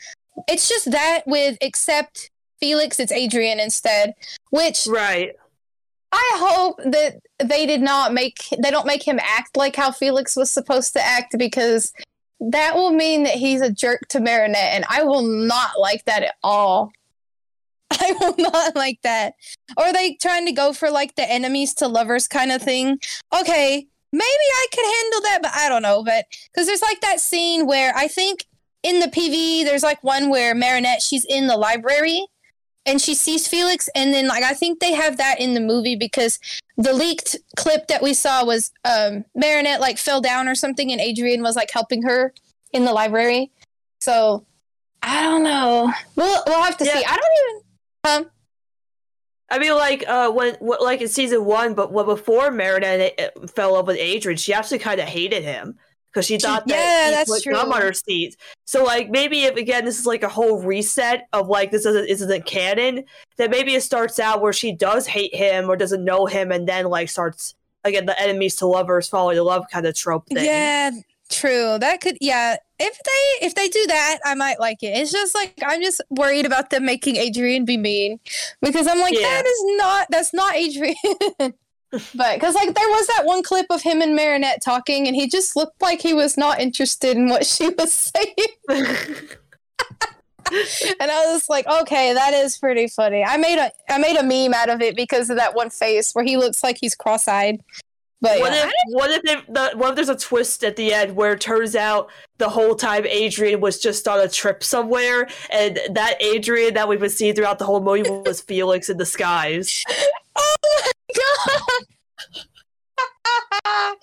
[0.49, 4.15] It's just that with, except Felix, it's Adrien instead,
[4.51, 5.37] which Right.
[6.13, 10.35] I hope that they did not make they don't make him act like how Felix
[10.35, 11.93] was supposed to act because
[12.41, 16.23] that will mean that he's a jerk to Marinette and I will not like that
[16.23, 16.93] at all.
[17.91, 19.35] I will not like that.
[19.77, 22.99] Or they trying to go for like the enemies to lovers kind of thing?
[23.39, 26.03] Okay, maybe I could handle that, but I don't know.
[26.03, 28.47] But because there's like that scene where I think
[28.83, 32.25] in the PV there's like one where Marinette she's in the library
[32.87, 35.97] and she sees Felix, and then like I think they have that in the movie
[35.97, 36.39] because
[36.81, 41.01] the leaked clip that we saw was um Marinette like fell down or something, and
[41.01, 42.33] Adrien was like helping her
[42.73, 43.51] in the library.
[44.01, 44.47] So
[45.03, 45.93] I don't know.
[46.17, 46.99] We'll we'll have to Yeah.
[46.99, 47.05] see.
[47.05, 48.27] I don't even.
[48.27, 48.31] Um,
[49.53, 53.71] I mean, like uh, when wh- like in season one, but when before Marinette fell
[53.71, 55.77] in love with Adrien, she actually kind of hated him
[56.13, 57.53] because she thought that Yeah, he that's put true.
[57.53, 58.37] gum on her seat.
[58.65, 62.09] So like maybe if again this is like a whole reset of like this isn't
[62.09, 63.05] this isn't canon,
[63.37, 66.69] then maybe it starts out where she does hate him or doesn't know him, and
[66.69, 67.55] then like starts
[67.85, 70.45] again the enemies to lovers falling in love kind of trope thing.
[70.45, 70.91] yeah,
[71.31, 71.79] true.
[71.79, 72.19] That could.
[72.21, 74.89] Yeah, if they if they do that, I might like it.
[74.99, 78.19] It's just like I'm just worried about them making Adrien be mean
[78.61, 79.23] because I'm like Yeah.
[79.23, 80.97] that is not that's not Adrien.
[81.91, 85.29] but because like there was that one clip of him and Marinette talking, and he
[85.29, 88.97] just looked like he was not interested in what she was saying.
[91.01, 93.25] and I was like, okay, that is pretty funny.
[93.25, 96.13] I made a I made a meme out of it because of that one face
[96.13, 97.61] where he looks like he's cross-eyed.
[98.21, 98.67] But What yeah.
[98.67, 101.41] if what if they, the what if there's a twist at the end where it
[101.41, 106.75] turns out the whole time Adrien was just on a trip somewhere and that Adrien
[106.75, 109.85] that we've been seeing throughout the whole movie was Felix in disguise.
[110.37, 111.85] Oh my god!
[113.65, 113.97] Oh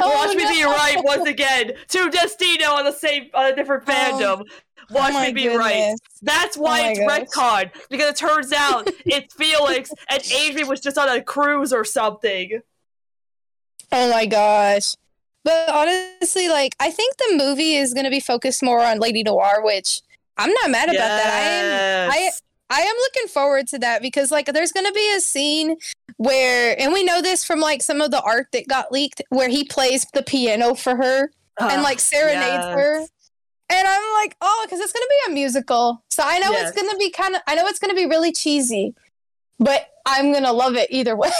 [0.00, 1.72] Watch Oh, me be right once again.
[1.88, 3.92] To Destino on the same on a different Oh.
[3.92, 4.44] fandom.
[4.90, 5.94] Watch my me be right.
[6.22, 7.20] That's oh why Oh it's gosh.
[7.66, 11.84] retcon because it turns out it's Felix and Adrien was just on a cruise or
[11.84, 12.60] something.
[13.92, 14.94] Oh my gosh.
[15.44, 19.62] But honestly, like I think the movie is gonna be focused more on Lady Noir,
[19.64, 20.02] which
[20.36, 21.32] I'm not mad about that.
[21.32, 22.42] I am I Yes.
[22.74, 25.76] I am looking forward to that because like there's gonna be a scene
[26.16, 29.48] where and we know this from like some of the art that got leaked where
[29.48, 31.20] he plays the piano for her
[31.60, 32.74] and Ah, like serenades yes.
[32.74, 32.98] her.
[33.70, 36.02] And I'm like, oh, because it's gonna be a musical.
[36.10, 36.70] So I know Yes.
[36.70, 38.94] it's gonna be kind of I know it's gonna be really cheesy,
[39.60, 41.30] but I'm gonna love it either way.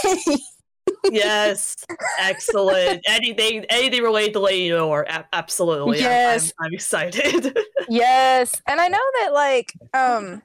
[1.11, 1.77] yes,
[2.19, 3.03] excellent.
[3.09, 5.99] Anything, anything related to Lady a- absolutely.
[5.99, 6.53] I'm- Yes.
[6.61, 7.59] I'm, I'm excited.
[7.89, 10.41] Yes, and I know that like um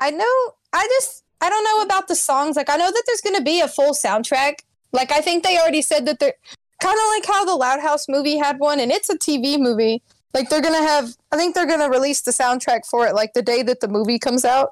[0.00, 2.56] I know I just I don't know about the songs.
[2.56, 4.60] Like I know that there's going to be a full soundtrack.
[4.92, 6.34] Like I think they already said that they're
[6.82, 10.02] kind of like how the Loud House movie had one and it's a TV movie.
[10.34, 13.42] Like they're to have I think they're to release the soundtrack for it like the
[13.42, 14.70] day that the movie comes out.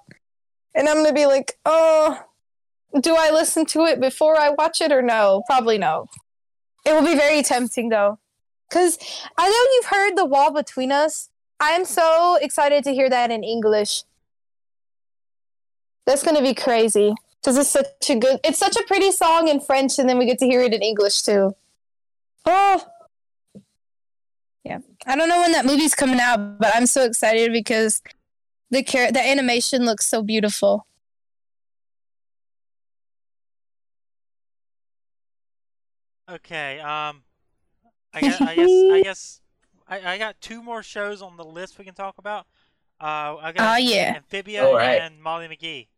[0.75, 2.21] And I'm to be like, "Oh,
[3.01, 5.43] do I listen to it before I watch it or no?
[5.47, 6.09] Probably no."
[6.85, 8.19] It will be very tempting though.
[8.71, 8.99] Cuz
[9.39, 11.31] I know you've heard The Wall Between Us.
[11.61, 14.03] I'm so excited to hear that in English.
[16.07, 19.61] That's gonna be crazy because it's such a good, it's such a pretty song in
[19.61, 21.55] French, and then we get to hear it in English too.
[22.47, 22.83] Oh,
[24.65, 24.79] yeah.
[25.07, 28.01] I don't know when that movie's coming out, but I'm so excited because
[28.71, 30.87] the char- the animation looks so beautiful.
[36.31, 36.81] Okay.
[36.81, 37.23] Um,
[38.15, 39.41] I guess I guess I guess
[39.87, 42.47] I, I got two more shows on the list we can talk about.
[42.99, 45.03] Uh, I got Oh yeah, Amphibia All right.
[45.03, 45.89] and Molly McGee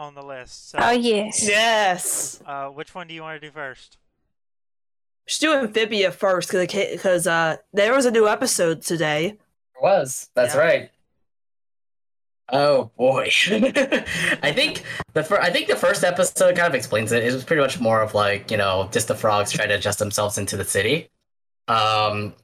[0.00, 0.70] on the list.
[0.70, 1.46] So, oh yes.
[1.46, 2.42] yes.
[2.46, 3.98] uh, which one do you want to do first?
[5.26, 9.36] Should do Amphibia first because uh, there was a new episode today.
[9.80, 10.30] was.
[10.34, 10.60] That's Yeah.
[10.60, 10.90] right.
[12.52, 13.30] Oh boy,
[14.42, 14.82] I think
[15.12, 17.22] the fir- I think the first episode kind of explains it.
[17.22, 20.00] It was pretty much more of like you know just the frogs trying to adjust
[20.00, 21.10] themselves into the city.
[21.68, 22.34] Um,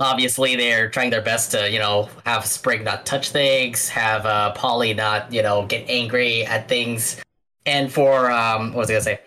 [0.00, 4.52] obviously they're trying their best to you know have Sprig not touch things, have uh,
[4.52, 7.20] Polly not you know get angry at things,
[7.66, 9.20] and for um what was I gonna say?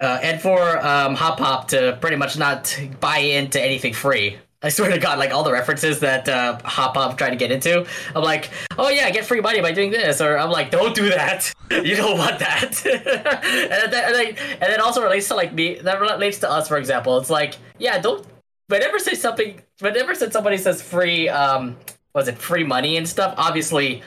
[0.00, 4.38] Uh, and for um, Hop Pop to pretty much not buy into anything free.
[4.62, 7.50] I swear to God, like all the references that uh, Hop Pop tried to get
[7.50, 10.94] into, I'm like, oh yeah, get free money by doing this, or I'm like, don't
[10.94, 11.52] do that.
[11.70, 12.82] You don't want that.
[12.86, 15.74] and, then, and, then, and then also relates to like me.
[15.74, 17.18] That relates to us, for example.
[17.18, 18.26] It's like, yeah, don't.
[18.68, 21.76] Whenever say something, whenever said somebody says free, um,
[22.14, 23.34] was it free money and stuff?
[23.36, 24.02] Obviously,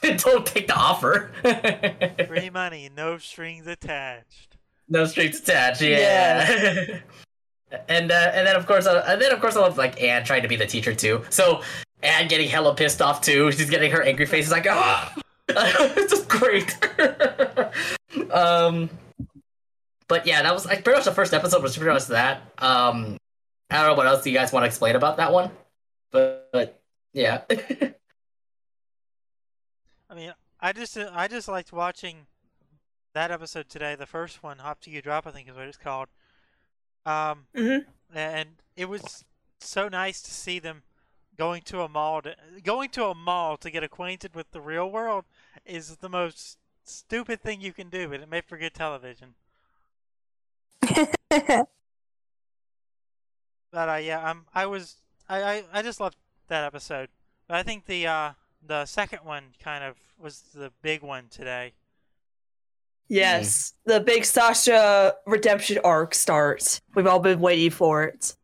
[0.16, 1.30] don't take the offer.
[2.28, 4.56] Free money, no strings attached.
[4.88, 5.82] No strings attached.
[5.82, 7.00] Yeah.
[7.88, 10.24] and uh, and then of course uh, and then of course I love like Anne
[10.24, 11.22] trying to be the teacher too.
[11.30, 11.62] So
[12.02, 13.52] Anne getting hella pissed off too.
[13.52, 14.46] She's getting her angry face.
[14.46, 15.14] It's like ah,
[15.48, 16.76] it's just great.
[18.30, 18.90] um,
[20.08, 22.42] but yeah, that was like pretty much the first episode was pretty much that.
[22.58, 23.16] Um,
[23.72, 25.50] I don't know what else do you guys want to explain about that one,
[26.10, 26.82] but, but
[27.12, 27.42] yeah.
[30.10, 32.26] I mean, I just uh, I just liked watching
[33.14, 33.94] that episode today.
[33.94, 36.08] The first one, Hop to You Drop, I think is what it's called.
[37.06, 37.86] Um, Mhm.
[38.14, 39.24] and it was
[39.58, 40.82] so nice to see them
[41.36, 42.20] going to a mall.
[42.22, 45.24] To, going to a mall to get acquainted with the real world
[45.64, 49.34] is the most stupid thing you can do, but it made for good television.
[53.72, 54.96] But uh, yeah, um, I was
[55.28, 56.16] I, I, I just loved
[56.48, 57.08] that episode.
[57.48, 58.30] But I think the uh
[58.64, 61.72] the second one kind of was the big one today.
[63.08, 66.80] Yes, the big Sasha redemption arc starts.
[66.94, 68.36] We've all been waiting for it.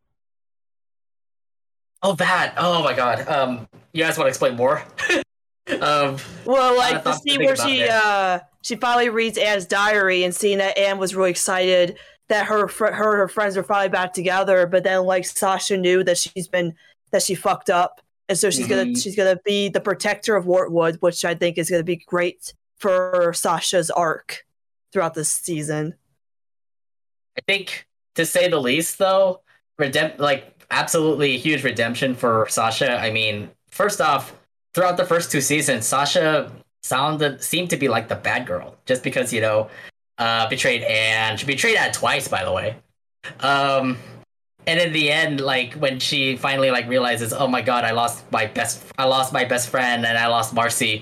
[2.03, 2.53] oh that.
[2.57, 3.27] Oh my god.
[3.27, 4.83] Um, you guys want to explain more?
[5.81, 7.89] um, Well, like the to scene where she that.
[8.05, 11.97] uh she finally reads Anne's diary and seeing that Anne was really excited
[12.29, 15.77] that her fr- her and her friends are finally back together, but then like Sasha
[15.77, 16.73] knew that she's been
[17.11, 19.01] that she fucked up, and so she's gonna Mhm.
[19.03, 23.33] she's gonna be the protector of Wartwood, which I think is gonna be great for
[23.33, 24.45] Sasha's arc
[24.93, 25.95] throughout this season.
[27.37, 29.41] I think to say the least, though,
[29.79, 32.99] redemp like absolutely a huge redemption for Sasha.
[32.99, 34.33] I mean, first off,
[34.73, 36.51] throughout the first two seasons, Sasha
[36.83, 39.69] sounded seemed to be like the bad girl, just because you know,
[40.19, 41.37] uh, betrayed Anne.
[41.37, 42.75] She betrayed Anne twice, by the way.
[43.39, 43.97] Um,
[44.67, 48.29] and in the end, like when she finally like realizes, oh my god, I lost
[48.31, 51.01] my best, I lost my best friend, and I lost Marcy.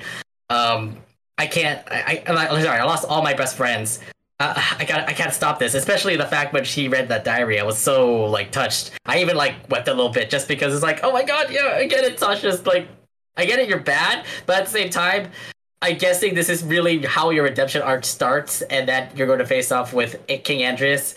[0.49, 0.98] Um,
[1.38, 1.81] I can't.
[1.91, 2.80] I, I I'm sorry.
[2.80, 3.99] I lost all my best friends.
[4.39, 5.10] Uh, I got.
[5.10, 5.73] I can't stop this.
[5.73, 8.91] Especially the fact when she read that diary, I was so like touched.
[9.06, 11.76] I even like wept a little bit just because it's like, oh my god, yeah,
[11.76, 12.88] I get it, Sasha's like,
[13.35, 15.31] I get it, you're bad, but at the same time,
[15.81, 19.45] I'm guessing this is really how your redemption arc starts, and that you're going to
[19.45, 21.15] face off with King Andrias,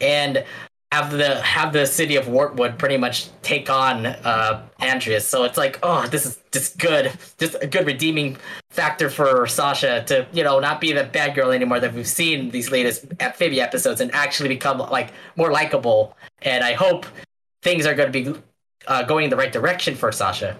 [0.00, 0.44] and
[0.92, 5.22] have the have the city of Wartwood pretty much take on uh Andrias.
[5.22, 8.36] So it's like, oh, this is just good, just a good redeeming
[8.70, 12.50] factor for Sasha to you know not be the bad girl anymore that we've seen
[12.50, 16.16] these latest amphibia episodes and actually become like more likable.
[16.42, 17.06] And I hope
[17.62, 18.40] things are going to be
[18.88, 20.56] uh, going in the right direction for Sasha.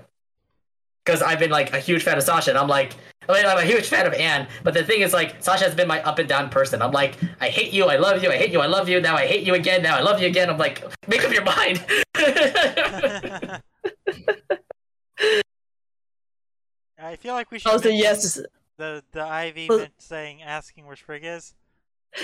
[1.04, 2.94] Because I've been like a huge fan of Sasha, and I'm like,
[3.30, 5.64] Oh, I mean, I'm a huge fan of Anne, but the thing is, like, Sasha
[5.64, 6.82] has been my up and down person.
[6.82, 9.00] I'm like, I hate you, I love you, I hate you, I love you.
[9.00, 9.82] Now I hate you again.
[9.82, 10.50] Now I love you again.
[10.50, 11.84] I'm like, make up your mind.
[16.98, 17.72] I feel like we should.
[17.72, 18.38] Oh, so yes,
[18.76, 21.54] The the Ivy Well- meant saying asking where Sprig is.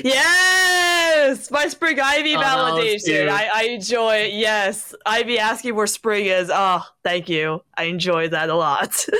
[0.02, 3.04] yes, my Sprig Ivy Oh, validation.
[3.04, 3.28] cute.
[3.28, 4.32] I, I enjoy it.
[4.34, 6.50] Yes, Ivy asking where Sprig is.
[6.52, 7.62] Oh, thank you.
[7.76, 9.06] I enjoy that a lot.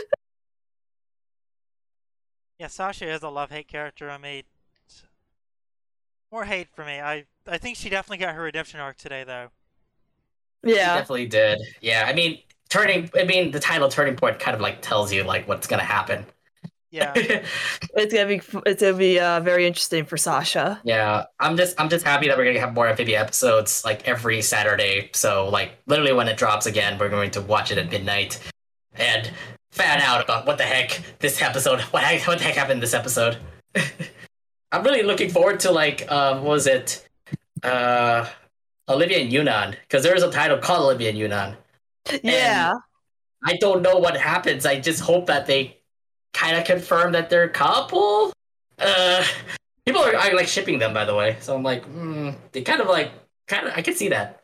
[2.59, 4.11] Yeah, Sasha is a love hate character.
[4.11, 4.47] I made
[6.31, 7.01] more hate for me.
[7.01, 9.51] I I think she definitely got her redemption arc today, though.
[10.63, 11.59] yeah, Definitely did.
[11.81, 13.11] Yeah, I mean, turning.
[13.17, 16.27] I mean, the title "Turning Point" kind of like tells you like what's gonna happen.
[16.91, 17.13] Yeah,
[17.95, 20.83] it's gonna be it's gonna be uh, very interesting for Sasha.
[20.83, 24.41] yeah, I'm just I'm just happy that we're gonna have more amphibia episodes like every
[24.43, 25.11] Saturday.
[25.13, 28.39] So like literally when it drops again, we're going to watch it at midnight
[28.95, 29.31] and
[29.77, 31.81] fan out about what the heck this episode.
[31.81, 33.37] What what the heck happened this episode?
[34.73, 37.07] I'm really looking forward to like um, what was it?
[37.63, 38.27] Uh,
[38.89, 41.57] Olivia and Yunan because there is a title called Olivia and Yunan.
[42.23, 42.75] Yeah,
[43.45, 44.65] I don't know what happens.
[44.65, 45.79] I just hope that they
[46.33, 48.33] kind of confirm that they're a couple.
[48.79, 49.25] Uh,
[49.85, 51.37] people are, are like shipping them, by the way.
[51.41, 53.11] So I'm like, hmm, they kind of like,
[53.49, 54.43] kind of, I can see that.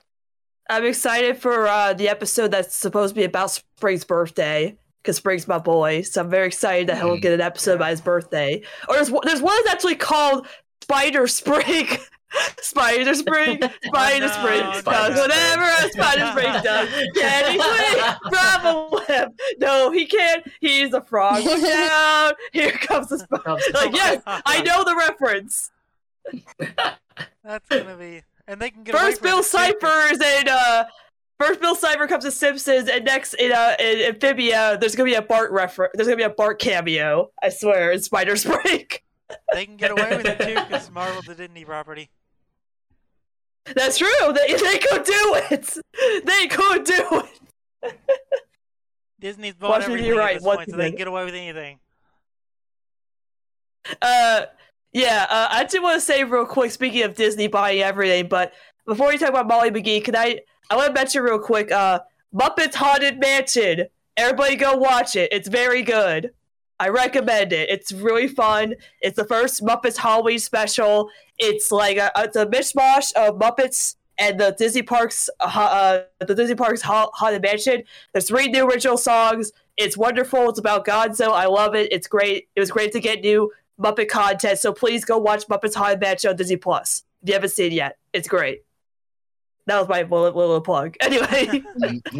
[0.71, 5.49] I'm excited for uh, the episode that's supposed to be about Sprig's birthday because Sprig's
[5.49, 6.03] my boy.
[6.03, 7.23] So I'm very excited that he'll Mm.
[7.23, 8.63] get an episode about his birthday.
[8.89, 10.47] Or there's one- there's one that's actually called
[10.83, 12.01] Spider Sprig.
[12.63, 16.89] Spider Sprig, Spider no, Sprig no, does whatever a Spider Sprig does.
[17.15, 19.33] Can he swing from a web?
[19.59, 20.47] No, he can't.
[20.61, 21.45] He's a frog.
[21.45, 21.61] Look.
[22.55, 23.59] Here comes the spider.
[23.75, 25.71] Like yes, I know the reference.
[27.45, 28.23] that's gonna be.
[28.49, 30.85] And they can get First Bill it, too, 'cause- Cipher is in uh
[31.43, 35.15] First Bill Cipher comes to Simpsons and next in uh in Amphibia there's gonna be
[35.15, 39.03] a Bart reference there's gonna be a Bart cameo, I swear, in Spider Sprig.
[39.55, 42.11] They can get away with it too because Marvel's a Disney property.
[43.75, 44.09] That's true.
[44.21, 45.79] They they could do it.
[46.27, 47.23] They could do
[47.83, 47.99] it.
[49.19, 51.79] Disney's bought Watch everything right, at this point, so they can get away with anything.
[54.03, 54.43] Uh
[54.93, 58.53] yeah, uh, I did want to say real quick, speaking of Disney buying everything, but
[58.87, 60.41] before we talk about Molly McGee, can I
[60.73, 62.01] I want to mention real quick, uh
[62.35, 63.89] Muppets Haunted Mansion.
[64.17, 65.31] Everybody go watch it.
[65.31, 66.33] It's very good.
[66.81, 67.69] I recommend it.
[67.69, 68.77] It's really fun.
[69.03, 71.11] It's the first Muppets Halloween special.
[71.39, 76.35] It's like a, it's a mishmash of Muppets and the Disney Parks, uh, uh, the
[76.35, 77.83] Disney Parks Ha- Haunted Mansion.
[78.15, 79.53] There's three new original songs.
[79.77, 80.49] It's wonderful.
[80.49, 81.33] It's about Gonzo.
[81.33, 81.93] I love it.
[81.93, 82.49] It's great.
[82.57, 84.59] It was great to get new Muppet content.
[84.59, 87.75] So please go watch Muppets Haunted Mansion on Disney Plus if you haven't seen it
[87.75, 87.99] yet.
[88.15, 88.63] It's great.
[89.67, 90.97] That was my little, little plug.
[91.01, 91.63] Anyway.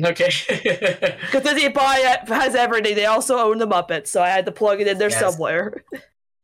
[0.05, 0.31] okay.
[1.21, 2.95] Because Disney buy has everything.
[2.95, 5.19] They also own the Muppets, so I had to plug it in there Yes.
[5.21, 5.83] somewhere.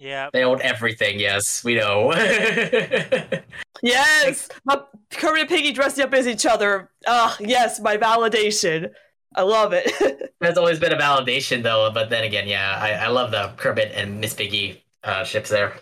[0.00, 1.18] Yeah, they own everything.
[1.20, 2.12] Yes, we know.
[3.82, 6.90] Yes, Mupp- Kermit and Piggy dressing up as each other.
[7.06, 8.90] Ah, yes, my validation.
[9.36, 10.32] I love it.
[10.40, 11.88] That's always been a validation, though.
[11.94, 15.74] But then again, yeah, I, I love the Kermit and Miss Piggy uh, ships there.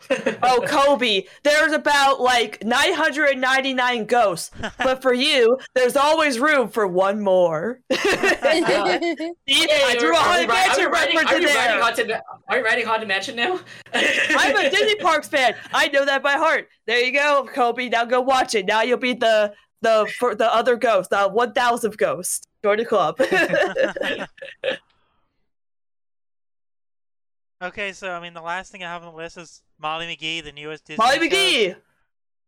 [0.42, 7.20] oh, Kobe, there's about like 999 ghosts, but for you, there's always room for one
[7.20, 7.80] more.
[7.92, 11.80] See, I drew a Haunted Mansion reference are in you there.
[11.80, 12.12] Haunted,
[12.48, 13.60] are you writing Haunted Mansion now?
[13.94, 15.54] I'm a Disney Parks fan.
[15.72, 16.68] I know that by heart.
[16.86, 17.88] There you go, Kobe.
[17.88, 18.66] Now go watch it.
[18.66, 22.48] Now you'll be the the for the other ghost, the one thousandth ghost.
[22.62, 23.16] Join the club.
[27.62, 30.44] Okay, so I mean, the last thing I have on the list is Molly McGee,
[30.44, 31.76] the newest Disney Molly show, McGee,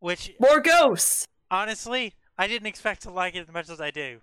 [0.01, 1.27] which more ghosts.
[1.51, 4.21] honestly I didn't expect to like it as much as I do.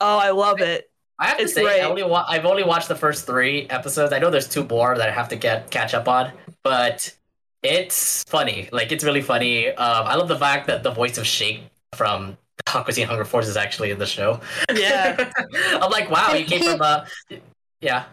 [0.00, 0.90] Oh, I love it.
[1.18, 1.80] I have It's to say, great.
[1.80, 4.12] I only wa- I've only watched the first three episodes.
[4.12, 6.32] I know there's two more that I have to get catch up on,
[6.62, 7.14] but
[7.62, 8.68] it's funny.
[8.72, 9.68] Like it's really funny.
[9.68, 11.62] Um, I love the fact that the voice of Shake
[11.94, 12.36] from
[12.74, 14.40] Aqua Teen Hunger Force is actually in the show.
[14.74, 15.30] Yeah.
[15.72, 17.04] I'm like, wow, you came from uh,
[17.80, 18.04] yeah.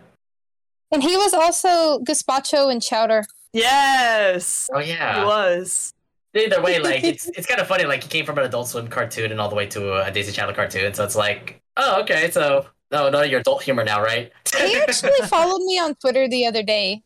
[0.94, 3.26] And he was also gazpacho and chowder.
[3.52, 5.20] Yes, Oh yeah.
[5.20, 5.94] he was.
[6.36, 7.86] Either way, like it's it's kind of funny.
[7.86, 10.34] Like he came from an Adult Swim cartoon and all the way to a Disney
[10.34, 10.94] Channel cartoon.
[10.94, 14.32] So it's like, oh okay, so no, no, your adult humor now, right?
[14.56, 17.04] He actually followed me on Twitter the other day,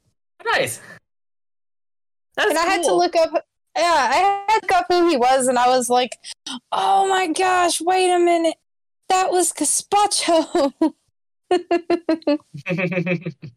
[0.54, 0.82] nice.
[2.36, 3.32] That's and I had to look up.
[3.76, 6.18] Yeah, I had to look up who he was, and I was like,
[6.72, 7.82] "Oh my gosh!
[7.82, 8.58] Wait a minute,
[9.10, 10.74] that was gazpacho."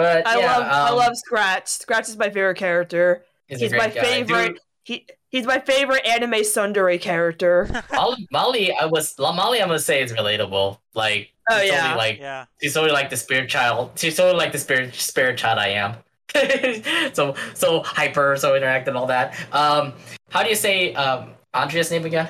[0.00, 1.68] but I yeah, love I um, love Scratch.
[1.68, 3.24] Scratch is my favorite character.
[3.46, 4.00] he's He's my guy.
[4.02, 4.48] favorite.
[4.48, 7.68] Dude, He he's my favorite anime tsundere character.
[7.92, 9.60] Molly, Molly, I was Molly.
[9.60, 10.78] I'm gonna say is relatable.
[10.94, 11.82] Like Oh She's yeah.
[11.82, 12.44] Totally like Yeah.
[12.62, 13.92] she's totally like the spirit child.
[13.96, 15.96] She's totally like the spirit spirit child I am.
[17.12, 19.34] so so hyper, so interactive and all that.
[19.52, 19.92] Um,
[20.30, 22.28] how do you say um Andrea's name again?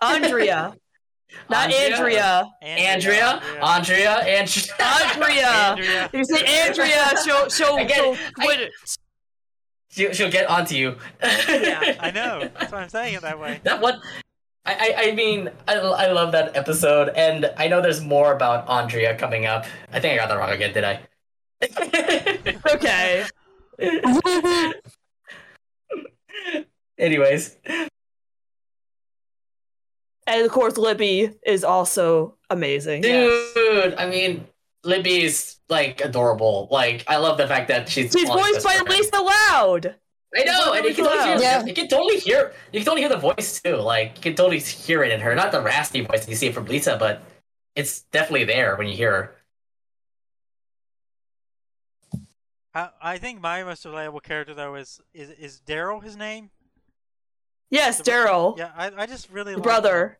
[0.00, 0.74] Andrea,
[1.48, 2.46] not Andrea.
[2.62, 4.10] Andrea, Andrea, Andrea,
[4.80, 5.46] Andrea.
[5.48, 6.04] Andrea.
[6.06, 8.20] If you say Andrea, she'll she'll, get she'll it.
[8.38, 8.72] I- quit it.
[9.92, 10.96] She'll, she'll get onto you.
[11.20, 12.48] Yeah, I know.
[12.58, 13.60] That's why I'm saying it that way.
[13.64, 14.00] that one.
[14.64, 18.68] I, I, I mean, I, I love that episode, and I know there's more about
[18.68, 19.64] Andrea coming up.
[19.92, 21.00] I think I got that wrong again, did I?
[22.74, 23.24] Okay.
[26.98, 27.56] Anyways,
[30.30, 33.02] And of course, Libby is also amazing.
[33.02, 33.52] Yes.
[33.54, 34.46] dude, I mean,
[34.84, 36.68] Libby's like adorable.
[36.70, 39.22] Like, I love the fact that she's She's calling voiced by this for her.
[39.22, 39.94] Lisa Loud.
[40.36, 41.64] I know, and you can totally hear, Yeah.
[41.64, 43.74] you can totally hear, you can totally hear the voice too.
[43.76, 45.34] Like, you can totally hear it in her.
[45.34, 47.22] Not the raspy voice you see from Lisa, but
[47.74, 49.36] it's definitely there when you hear her.
[52.72, 56.00] I, I think my most reliable character though is is is Daryl.
[56.02, 56.50] His name.
[57.70, 60.18] Yes, Daryl, Yeah, I, I just really the like brother.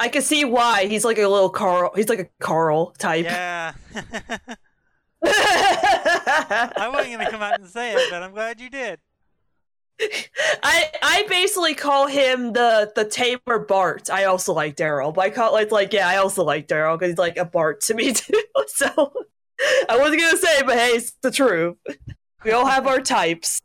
[0.00, 1.92] I can see why he's like a little Carl.
[1.94, 3.24] He's like a Carl type.
[3.24, 3.72] Yeah.
[5.24, 9.00] I wasn't gonna come out and say it, but I'm glad you did.
[10.62, 14.10] I I basically call him the the tamer Bart.
[14.10, 17.10] I also like Daryl, but I call like like yeah, I also like Daryl because
[17.12, 18.42] he's like a Bart to me too.
[18.68, 19.12] So
[19.88, 21.76] I wasn't gonna say, but hey, it's the truth.
[22.44, 23.60] We all have our types.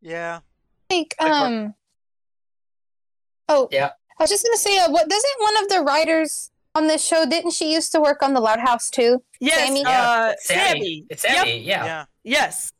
[0.00, 0.40] Yeah.
[0.88, 1.74] think um
[3.48, 3.90] oh Yeah.
[4.20, 7.24] I was just gonna say uh, what doesn't one of the writers on this show
[7.26, 9.82] didn't she used to work on the loud house too Yes, Sammy?
[9.86, 10.68] uh, Sammy.
[10.68, 11.04] Sammy.
[11.10, 11.84] It's Yep, Sammy, yeah.
[11.84, 12.04] Yeah.
[12.22, 12.72] Yes.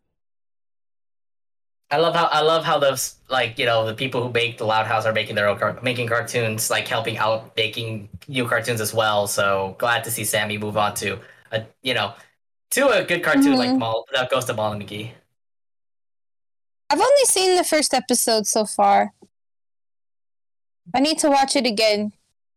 [1.90, 4.64] I love how I love how those like you know the people who make the
[4.66, 8.80] Loud House are making their own car- making cartoons like helping out making new cartoons
[8.80, 9.26] as well.
[9.26, 11.18] So glad to see Sammy move on to
[11.50, 12.12] a you know
[12.72, 13.78] to a good cartoon like Mhm.
[13.78, 15.10] Mol- that goes to Molly McGee.
[16.90, 19.12] i've only seen the first episode so far
[20.94, 22.12] i need to watch it again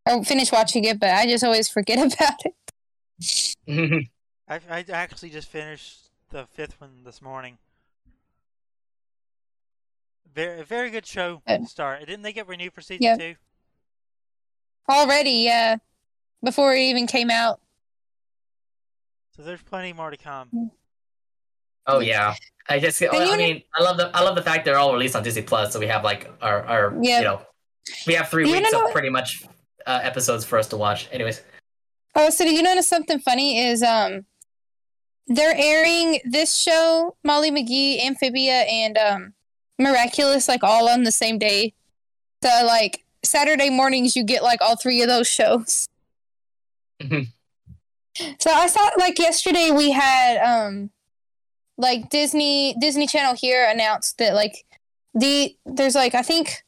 [0.09, 2.53] or finish watching it but i just always forget about it
[4.49, 7.57] I I actually just finished the fifth one this morning.
[10.35, 11.61] Very very good show Good.
[11.61, 11.99] to start.
[12.01, 13.17] Didn't they get renewed for season Yeah.
[13.17, 13.35] two?
[14.89, 15.77] already yeah
[16.43, 17.61] before it even came out
[19.33, 20.49] So there's plenty more to come.
[20.53, 20.71] Mm.
[21.87, 22.33] oh yeah,
[22.67, 25.15] I just And I mean I love the I love the fact they're all released
[25.15, 27.19] on Disney Plus, so we have like our our Yeah.
[27.19, 27.41] you know
[28.07, 29.43] we have three You weeks know- of pretty much
[29.85, 31.07] uh, episodes for us to watch.
[31.11, 31.41] Anyways,
[32.15, 34.25] Oh, so do you notice something funny is um
[35.27, 39.33] they're airing this show, Molly McGee, Amphibia, and um
[39.79, 41.73] Miraculous like all on the same day.
[42.43, 45.87] So like Saturday mornings you get like all three of those shows.
[47.01, 47.27] Mhm.
[48.39, 50.91] So I saw like yesterday we had um
[51.77, 54.63] like Disney Disney Channel here announced that like
[55.15, 56.63] the there's like I think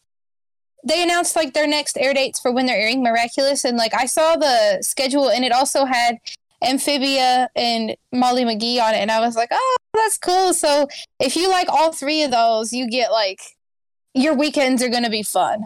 [0.86, 4.06] they announced like their next air dates for when they're airing Miraculous, and like I
[4.06, 6.20] saw the schedule, and it also had
[6.64, 10.54] Amphibia and Molly McGee on it, and I was like, oh, that's cool.
[10.54, 10.88] So
[11.20, 13.42] if you like all three of those, you get like
[14.14, 15.66] your weekends are gonna be fun.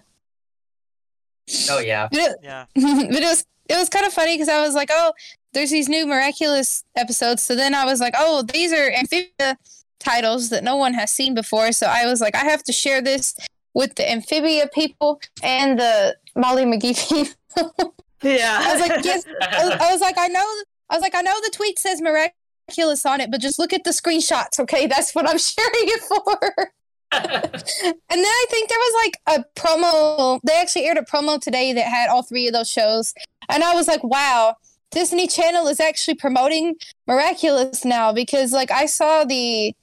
[1.69, 2.65] oh yeah, But it, Yeah.
[2.75, 5.13] but it was it was kind of funny because I was like, oh,
[5.53, 7.43] there's these new Miraculous episodes.
[7.43, 9.57] So then I was like, oh, these are Amphibia
[9.99, 11.71] titles that no one has seen before.
[11.71, 13.35] So I was like, I have to share this
[13.73, 17.09] with the Amphibia people and the Molly McGee
[17.55, 17.95] people.
[18.21, 18.59] Yeah.
[18.61, 19.25] I was like, yes.
[19.41, 20.45] I was, I was like, I know.
[20.89, 23.83] I was like, I know the tweet says miraculous on it, but just look at
[23.83, 24.87] the screenshots, okay?
[24.87, 26.71] That's what I'm sharing it for.
[27.11, 30.39] and then I think there was like a promo.
[30.43, 33.15] They actually aired a promo today that had all three of those shows,
[33.49, 34.57] and I was like, wow.
[34.91, 36.75] Disney Channel is actually promoting
[37.07, 39.75] Miraculous now because like I saw the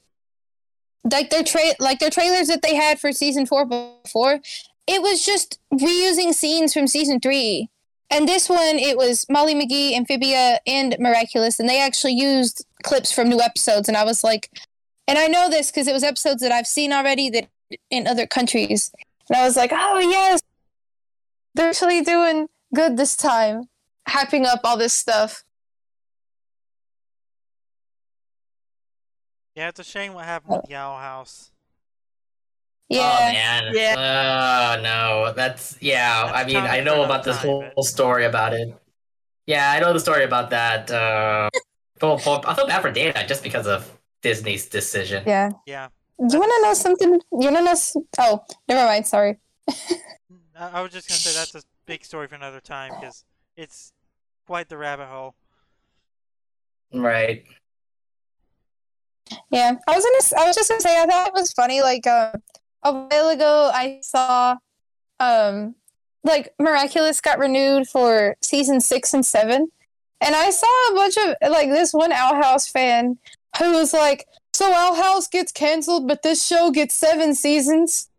[1.03, 3.65] like their tra- like their trailers that they had for season 4
[4.03, 4.39] before
[4.87, 7.69] it was just reusing scenes from season 3
[8.09, 13.11] and this one, it was Molly McGee, Amphibia, and Miraculous, and they actually used clips
[13.11, 13.89] from new episodes.
[13.89, 14.49] And I was like,
[15.07, 17.47] and I know this because it was episodes that I've seen already that
[17.89, 18.91] in other countries.
[19.29, 20.41] And I was like, oh yes,
[21.53, 23.63] they're actually doing good this time,
[24.07, 25.43] hyping up all this stuff.
[29.57, 31.49] Yeah, it's a shame what happened with Yowl House.
[32.89, 32.99] Yeah.
[33.01, 33.73] Oh Yeah, man.
[33.73, 34.77] Yeah.
[34.77, 35.33] Oh no.
[35.33, 36.25] That's yeah.
[36.27, 38.69] That's I mean, I know about this time, whole but- story about it.
[39.47, 40.91] Yeah, I know the story about that.
[40.91, 41.49] Uh,
[42.01, 45.23] well, well, I felt bad for Dana just because of Disney's decision.
[45.25, 45.49] yeah.
[45.65, 45.87] Yeah.
[46.19, 47.13] Do you want to know something?
[47.13, 47.71] You want to know?
[47.71, 49.07] s- Oh, never mind.
[49.07, 49.37] Sorry.
[49.69, 53.23] I, I was just gonna say that's a big story for another time because
[53.55, 53.91] it's
[54.45, 55.33] quite the rabbit hole.
[56.93, 57.43] Right.
[59.51, 60.41] Yeah, I was gonna.
[60.43, 61.81] I was just gonna say I thought it was funny.
[61.81, 62.31] Like uh,
[62.83, 64.57] a while ago, I saw,
[65.19, 65.75] um,
[66.23, 69.69] like Miraculous got renewed for season six and seven,
[70.21, 73.17] and I saw a bunch of like this one Owl House fan
[73.59, 78.09] who was like, "So Owl House gets canceled, but this show gets seven seasons,"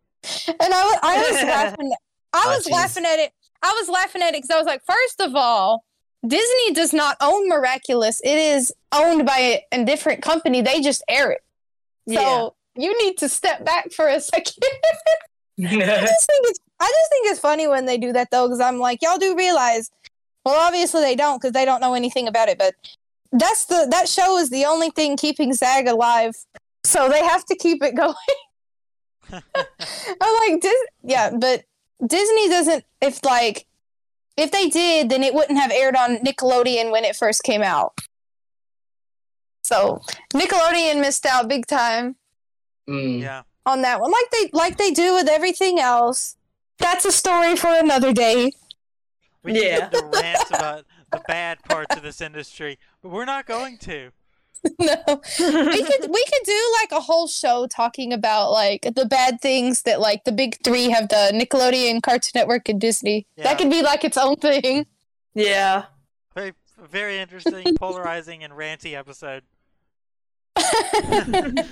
[0.47, 1.91] and I wa- I was laughing.
[2.33, 2.71] I Oh, was jeez.
[2.71, 3.31] laughing at it.
[3.63, 5.83] I was laughing at it because I was like, first of all,
[6.25, 8.19] Disney does not own Miraculous.
[8.23, 10.61] It is owned by a, a different company.
[10.61, 11.41] They just air it.
[12.13, 14.55] So you need to step back for a second.
[15.59, 18.61] I just think it's I just think it's funny when they do that though, because
[18.61, 19.91] I'm like, y'all do realize.
[20.45, 22.57] Well, obviously they don't because they don't know anything about it.
[22.57, 22.75] But
[23.31, 26.35] that's the that show is the only thing keeping Zag alive,
[26.83, 28.15] so they have to keep it going.
[29.31, 31.63] I'm like, Dis- yeah, but
[32.05, 32.85] Disney doesn't.
[33.01, 33.65] If like,
[34.39, 37.93] if they did, then it wouldn't have aired on Nickelodeon when it first came out.
[39.63, 40.01] So
[40.33, 42.15] Nickelodeon missed out big time
[42.87, 43.21] Mm.
[43.21, 43.43] Yeah.
[43.67, 46.35] on that one, like they like they do with everything else.
[46.79, 48.51] That's a story for another day.
[49.43, 49.77] We can Yeah.
[49.79, 54.11] get the rants about the bad parts of this industry, but we're not going to.
[54.79, 54.95] no,
[55.39, 59.83] we could we could do like a whole show talking about like the bad things
[59.83, 63.25] that like the big three have done: Nickelodeon, Cartoon Network, and Disney.
[63.37, 63.43] Yeah.
[63.45, 64.85] That could be like its own thing.
[65.33, 65.85] yeah.
[66.35, 66.53] Very,
[66.89, 69.43] very interesting, polarizing, and ranty episode.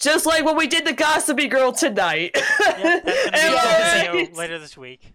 [0.00, 2.32] Just like when we did the Gossipy Girl tonight.
[2.34, 5.14] Yeah, that's gonna be It on was- video later this week.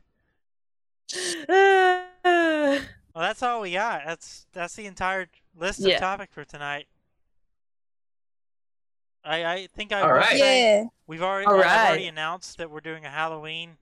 [3.16, 4.02] Well, that's all we got.
[4.06, 5.28] That's that's the entire
[5.58, 6.00] list of Yeah.
[6.00, 6.88] topic for tonight.
[9.24, 10.38] I I think I All will right.
[10.38, 10.84] say yeah.
[11.08, 13.78] we've already All already announced that we're doing a Halloween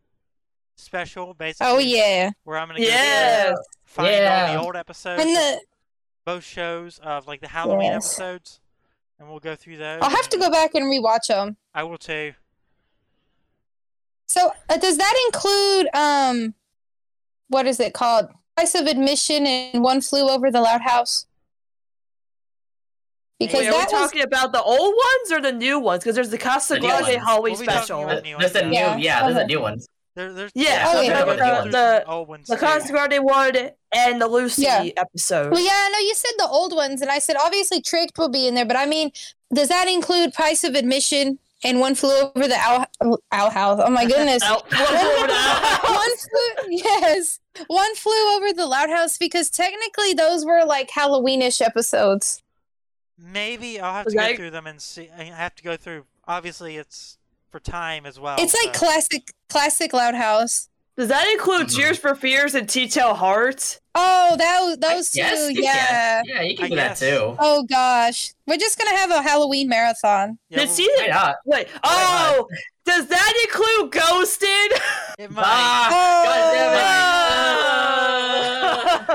[0.75, 1.67] special, basically.
[1.67, 2.31] Oh yeah.
[2.43, 3.47] Where I'm gonna go Yes.
[3.85, 5.61] through, find all the old episodes, And the
[6.25, 8.05] both shows of like the Halloween Yes.
[8.05, 8.59] episodes,
[9.19, 10.01] and we'll go through those.
[10.01, 11.57] I'll have to go back and rewatch them.
[11.73, 12.33] I will too.
[14.27, 16.55] So uh, does that include um,
[17.49, 18.29] what is it called?
[18.55, 21.25] Price of admission and one flew over the loud house.
[23.39, 26.03] Because Wait, are we that was talking about the old ones or the new ones?
[26.03, 27.15] Because there's the Casa The Grande ones.
[27.17, 28.03] Halloween We'll special.
[28.03, 28.97] about- Th- There's the new, Yeah.
[28.97, 29.87] yeah, there's the new ones.
[30.15, 31.25] There, there's Yeah, Oh, yeah.
[31.25, 32.61] there's the- the- ones The too.
[32.61, 34.85] Casa Grande one and the Lucy Yeah.
[34.95, 35.51] episode.
[35.51, 38.29] Well, yeah, I know you said the old ones, and I said obviously Tricked will
[38.29, 39.11] be in there, but I mean,
[39.51, 42.85] does that include price of admission and one flew over the owl,
[43.31, 43.81] owl house?
[43.83, 44.43] Oh my goodness.
[44.43, 45.83] Out- one over the house.
[45.89, 51.59] one flew, yes, one flew over the loud house because technically those were like Halloweenish
[51.65, 52.42] episodes.
[53.17, 55.09] Maybe I'll have Was to go that- through them and see.
[55.17, 56.05] I have to go through.
[56.27, 57.17] Obviously, it's
[57.51, 58.37] for time as well.
[58.39, 60.69] It's like so- classic, classic loud house.
[60.95, 61.75] Does that include Mhm.
[61.75, 63.79] Tears for Fears and Tea Tell Heart?
[63.95, 66.21] Oh, that was those Yes, two, yeah.
[66.21, 66.23] can.
[66.25, 66.99] Yeah, you can I do guess.
[66.99, 67.35] that too.
[67.39, 70.37] Oh gosh, we're just gonna have a Halloween marathon.
[70.49, 71.35] Yeah, Did well, season Why not?
[71.45, 71.67] wait?
[71.83, 72.47] Oh,
[72.85, 74.81] does that include Ghosted?
[75.17, 75.43] It might.
[75.47, 76.25] Ah, Oh.
[76.25, 77.82] God damn it.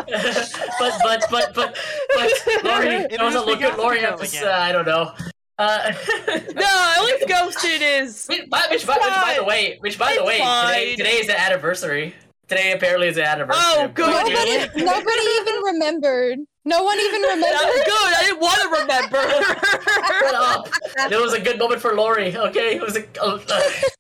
[0.06, 1.78] But but but but
[2.14, 4.38] but Lori, It it was a must look at Lori Gossip Girl episode.
[4.38, 4.60] again.
[4.60, 5.12] I don't know.
[5.58, 5.92] Uh,
[6.54, 8.26] no, at least Ghosted is.
[8.28, 11.26] Which, by, which, by, which, by the way, which by the way, today, today is
[11.26, 12.14] the anniversary.
[12.46, 13.62] Today apparently is the anniversary.
[13.66, 14.06] Oh, good.
[14.08, 16.38] Nobody, nobody even remembered.
[16.64, 17.84] No one even That's remembered.
[17.84, 18.14] good.
[18.14, 19.30] I didn't want to remember.
[19.30, 20.36] Shut remember.
[20.38, 20.68] up.
[21.12, 22.36] It was a good moment for Lori.
[22.36, 23.04] Okay, it was a.
[23.20, 23.38] Uh,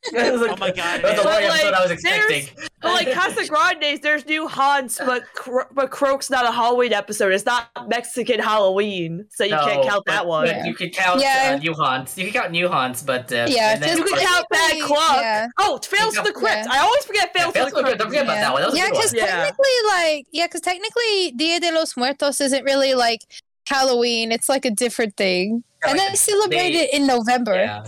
[0.12, 1.24] it was a Oh my God, That's was the man.
[1.24, 2.68] Lori But, episode I was expecting.
[2.80, 7.32] But like Casagrandes, there's new haunts, but Cro- but Croak's not a Halloween episode.
[7.32, 10.46] It's not Mexican Halloween, so you can't No, count that one.
[10.46, 11.54] but you could count Yeah.
[11.56, 12.16] uh, new haunts.
[12.16, 15.16] You could count new haunts, but uh, Yeah, then- You can count Bad Cluck.
[15.20, 15.46] yeah.
[15.58, 16.66] Oh, it fails to the crypt.
[16.66, 16.68] Yeah.
[16.70, 17.86] I always forget Yeah, fails Fails to to the the Crypt.
[17.86, 17.98] crypt.
[17.98, 18.40] Don't forget about Yeah.
[18.42, 18.62] that one.
[18.62, 19.26] That was Yeah, because Yeah.
[19.26, 23.22] technically, like, yeah, because technically, Dia de los Muertos isn't really like
[23.66, 24.30] Halloween.
[24.30, 27.54] It's like a different thing, Yeah, and like they celebrate they- it in November.
[27.56, 27.84] Yeah.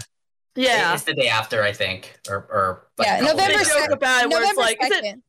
[0.57, 0.95] Yeah.
[0.95, 4.25] It's the day after, I think, or or like Yeah, a November They joke about
[4.25, 5.23] it where it's November like, is it, second.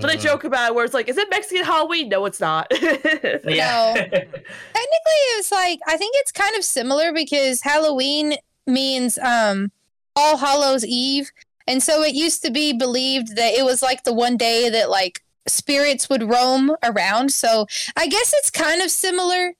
[0.00, 0.20] so they Mhm.
[0.20, 2.08] joke about it where it's like, is it Mexican Halloween?
[2.08, 2.66] No, it's not.
[2.80, 3.94] Yeah.
[3.94, 8.34] Technically, it's like I think it's kind of similar because Halloween
[8.66, 9.70] means um
[10.16, 11.30] All Hallows Eve,
[11.66, 14.88] and so it used to be believed that it was like the one day that
[14.90, 17.32] like spirits would roam around.
[17.32, 17.66] So
[17.96, 19.52] I guess it's kind of similar,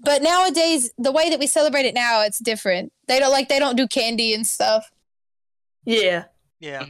[0.00, 2.92] but nowadays the way that we celebrate it now, it's different.
[3.06, 4.90] They don't like they don't do candy and stuff.
[5.84, 6.24] yeah.
[6.60, 6.84] Yeah.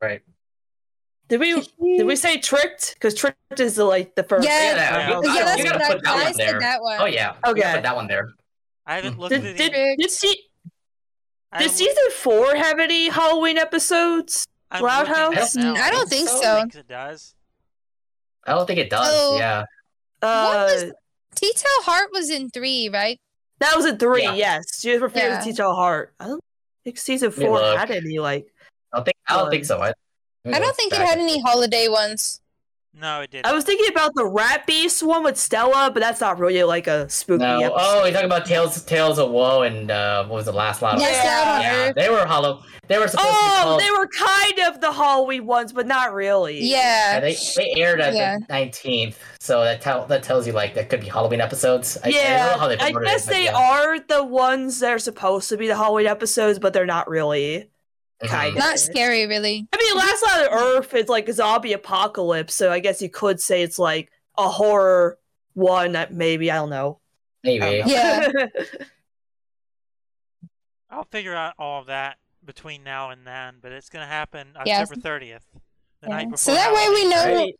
[0.00, 0.22] right.
[1.28, 1.54] Did we
[1.96, 2.94] did we say tricked?
[2.94, 4.46] Because tricked is the, like the first.
[4.46, 4.74] Yeah.
[4.74, 5.20] Yeah, Yeah.
[5.34, 6.60] Yeah, that's you gotta what I, put that I one said there.
[6.60, 6.98] that one.
[7.00, 7.34] Oh yeah.
[7.44, 7.72] You Okay.
[7.74, 8.30] put that one there.
[8.86, 9.98] I haven't looked Did, at did, it.
[9.98, 10.40] did, see, did
[11.52, 14.46] haven't season four have any Halloween episodes?
[14.70, 15.54] I'm Loud looking House?
[15.56, 15.74] now.
[15.74, 16.60] I don't think I so.
[16.60, 17.34] think it does.
[18.46, 19.08] I don't think it does.
[19.10, 19.36] Oh.
[19.38, 19.64] Yeah.
[20.22, 20.92] Uh, was-
[21.38, 23.18] Tea Towel Heart was in three, right?
[23.60, 24.22] that was in three.
[24.22, 24.34] Yeah.
[24.34, 25.38] Yes, she was referring Yeah.
[25.38, 26.14] to Teach All Heart.
[26.20, 26.42] I don't
[26.84, 28.46] think season four had any like.
[28.92, 29.16] I don't think.
[29.28, 29.80] I don't think so.
[29.80, 29.92] I,
[30.46, 32.40] I don't think it had any holiday ones.
[32.94, 33.46] No, it didn't.
[33.46, 36.86] I was thinking about the Rat Beast one with Stella, but that's not really like
[36.88, 37.44] a spooky.
[37.44, 37.58] No.
[37.60, 37.74] episode.
[37.78, 40.98] Oh, you're talking about Tales Tales of Woe and uh, what was the last lot?
[40.98, 41.60] Yes, Yeah.
[41.60, 42.62] Yeah, they were hollow.
[42.88, 43.80] They were supposed to be Oh, called.
[43.82, 46.60] they were kind of the Halloween ones, but not really.
[46.64, 47.20] yeah, Yeah.
[47.20, 48.38] they, they aired on Yeah.
[48.38, 51.98] the 19th, so that tell, that tells you like that could be Halloween episodes.
[52.02, 53.54] I, I don't Yeah, know how they I, guess it, they yeah.
[53.56, 57.68] are the ones that are supposed to be the Halloween episodes, but they're not really.
[58.22, 58.48] Mhm.
[58.48, 58.54] of.
[58.56, 59.66] Not scary, really.
[59.72, 63.08] I mean, Last Night on Earth is like a zombie apocalypse, so I guess you
[63.10, 65.18] could say it's like a horror
[65.54, 65.92] one.
[65.92, 67.00] That maybe I don't know.
[67.44, 67.82] Maybe.
[67.86, 68.28] Yeah.
[70.90, 74.80] I'll figure out all of that between now and then, but it's gonna happen Yeah.
[74.82, 75.44] October thirtieth,
[76.00, 76.14] the Yeah.
[76.16, 76.38] night before.
[76.38, 77.34] So that way we know.
[77.34, 77.54] Right.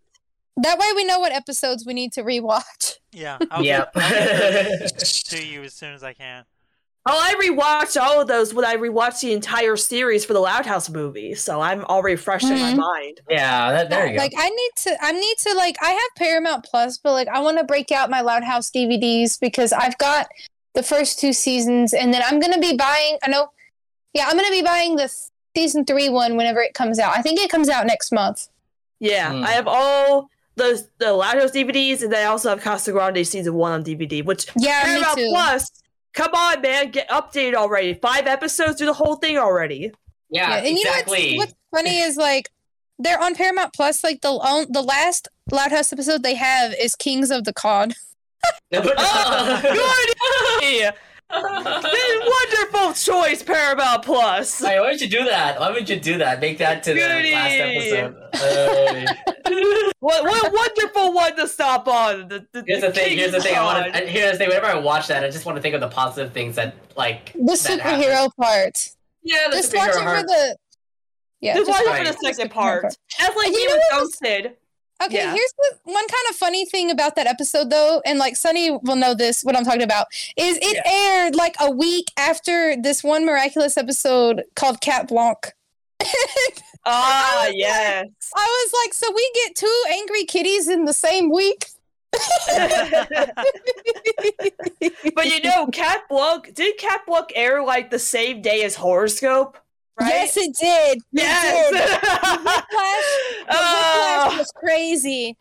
[0.63, 2.95] That way we know what episodes we need to rewatch.
[3.13, 3.39] Yeah.
[3.51, 3.95] I'll Yep.
[3.95, 6.45] get, I'll get to you as soon as I can.
[7.11, 10.67] Oh, I rewatched all of those when I rewatched the entire series for the Loud
[10.67, 12.77] House movie, so I'm already fresh in my Mhm.
[12.77, 13.21] mind.
[13.31, 14.19] yeah, that, there you go.
[14.19, 17.41] Like I need to I need to like I have Paramount Plus, but like I
[17.41, 20.29] want to break out my Loud House DVDs because I've got
[20.75, 23.51] the first two seasons and then I'm going to be buying I know
[24.13, 25.11] Yeah, I'm going to be buying the
[25.57, 27.17] season 3 one whenever it comes out.
[27.17, 28.49] I think it comes out next month.
[29.01, 29.45] Yeah, Hmm.
[29.45, 33.55] I have all the the Loud House DVDs, and then I also have Casagrande season
[33.55, 34.23] one on DVD.
[34.25, 35.19] Which Yeah, Paramount.
[35.31, 35.71] Plus,
[36.15, 37.95] come on, man, get updated already.
[37.95, 39.93] Five episodes, do the whole thing already.
[40.31, 41.21] yeah, yeah, and exactly.
[41.21, 42.51] you know what's, what's funny is like
[42.99, 46.95] they're on Paramount Plus like the on, the last Loud House episode they have is
[46.95, 47.95] Kings of the Con.
[48.73, 49.61] Oh,
[50.61, 50.95] good.
[51.31, 54.59] Wonderful choice, Paramount Plus.
[54.61, 55.61] Hey, why would you do that?
[55.61, 56.41] Why would you do that?
[56.41, 58.17] Make that to the last episode.
[58.35, 59.07] Hey.
[60.01, 62.29] What what a wonderful one to stop on.
[62.29, 63.19] The, the, Here's the thing.
[63.19, 63.57] Here's the thing.
[63.57, 64.01] I want to.
[64.07, 64.49] Here's the thing.
[64.49, 67.33] Whenever I watch that, I just want to think of the positive things that like
[67.33, 68.03] The that happen.
[68.05, 68.89] superhero part.
[69.25, 70.57] Yeah, the Just watch it superhero for the
[71.41, 72.83] Yeah, Just just watch it for the second part.
[73.19, 74.57] That's like And me you know with what was- Ghosted.
[75.05, 75.33] Okay, Yeah.
[75.33, 78.97] here's the one kind of funny thing about that episode, though, and like Sunny will
[78.97, 79.43] know this.
[79.45, 80.07] What I'm talking about
[80.37, 85.53] is it aired like a week after this one miraculous episode called Cat Blanc.
[86.91, 88.07] Ah, yes.
[88.35, 91.66] I was like, so we get two angry kitties in the same week.
[95.15, 99.59] but you know, Cat Blanc did Cat Blanc air like the same day as Horoscope?
[100.01, 100.09] Right?
[100.11, 100.99] Yes, it did.
[100.99, 101.70] It Yes.
[101.70, 101.75] did.
[101.81, 102.65] The
[103.51, 105.37] oh, whiplash was crazy.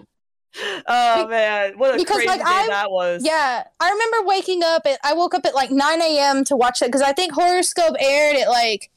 [0.87, 3.21] oh, man, what a because, crazy like, day I- that was.
[3.23, 6.43] Yeah, I remember waking up at I woke up at like 9 a.m.
[6.45, 8.89] to watch that because I think Horoscope aired at like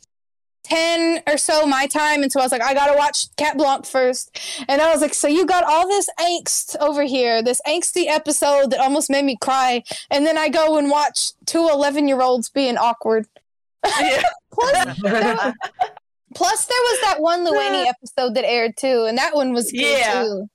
[0.65, 3.85] 10 or so my time, and so I was like, I gotta watch Cat Blanc
[3.85, 4.39] first,
[4.69, 8.71] and I was like, so you got all this angst over here, this angsty episode
[8.71, 12.49] that almost made me cry, and then I go and watch two 11 year olds
[12.49, 13.27] being awkward.
[13.85, 14.23] Yeah.
[14.53, 15.55] Plus, there,
[16.35, 19.81] plus there was that one Luani episode that aired too, and that one was good
[19.81, 20.23] Yeah.
[20.25, 20.49] too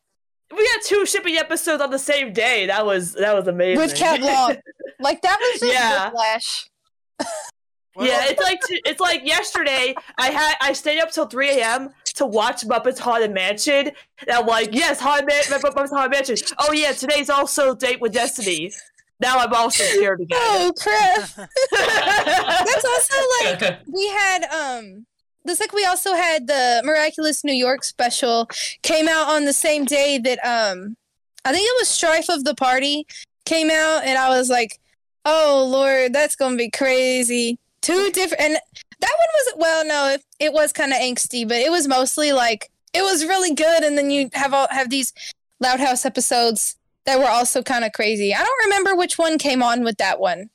[0.56, 2.68] we got two shipping episodes on the same day.
[2.68, 3.77] That was that was amazing.
[3.77, 4.60] with Cat Blanc.
[4.99, 6.06] Like that was just Yeah.
[6.06, 6.69] whiplash.
[7.95, 9.95] Well, yeah, it's like it's like yesterday.
[10.18, 11.89] I had I stayed up till three a.m.
[12.15, 13.91] to watch Muppets Haunted Mansion.
[14.19, 16.35] And I'm like, yes, Haunted Man- Muppets Haunted Mansion.
[16.60, 18.72] Oh yeah, today's also Date with Destiny.
[19.20, 20.38] Now I'm also scared again.
[20.42, 21.30] Oh crap!
[21.72, 25.06] That's also like we had um
[25.46, 28.50] this like we also had the miraculous new york special
[28.82, 30.98] came out on the same day that um
[31.46, 33.06] i think it was strife of the party
[33.46, 34.80] came out and i was like
[35.24, 38.54] oh lord that's gonna be crazy two different and
[39.00, 42.34] that one was well no it, it was kind of angsty but it was mostly
[42.34, 45.14] like it was really good and then you have all have these
[45.60, 46.76] loud house episodes
[47.06, 50.19] that were also kind of crazy i don't remember which one came on with that
[50.19, 50.49] one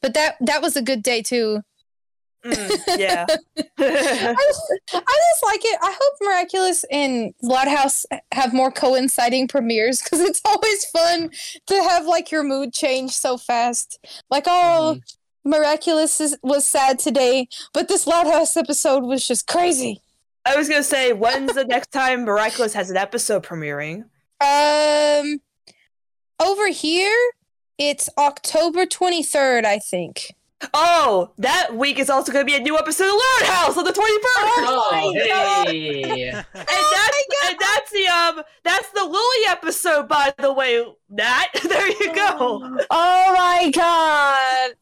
[0.00, 1.62] but that that was a good day too
[2.44, 3.26] Mm, yeah.
[3.28, 5.78] I just, I just like it.
[5.80, 11.30] I hope Miraculous and Loud House have more coinciding premieres because it's always fun
[11.66, 14.04] to have like your mood change so fast.
[14.30, 14.98] Like, oh,
[15.44, 20.00] Miraculous is, was sad today, but this Loud House episode was just crazy.
[20.44, 24.04] I was gonna say, when's the next time Miraculous has an episode premiering?
[24.40, 25.40] Um,
[26.42, 27.32] over here,
[27.78, 30.34] it's October 23rd, I think.
[30.74, 33.90] Oh, that week is also gonna be a new episode of Loud House on the
[33.90, 33.98] 21st.
[33.98, 35.66] Oh, my God.
[35.68, 36.30] hey.
[36.30, 40.84] And that's and that's the um that's the Lily episode, by the way.
[41.10, 42.78] Nat, there you go.
[42.90, 44.74] Oh my god.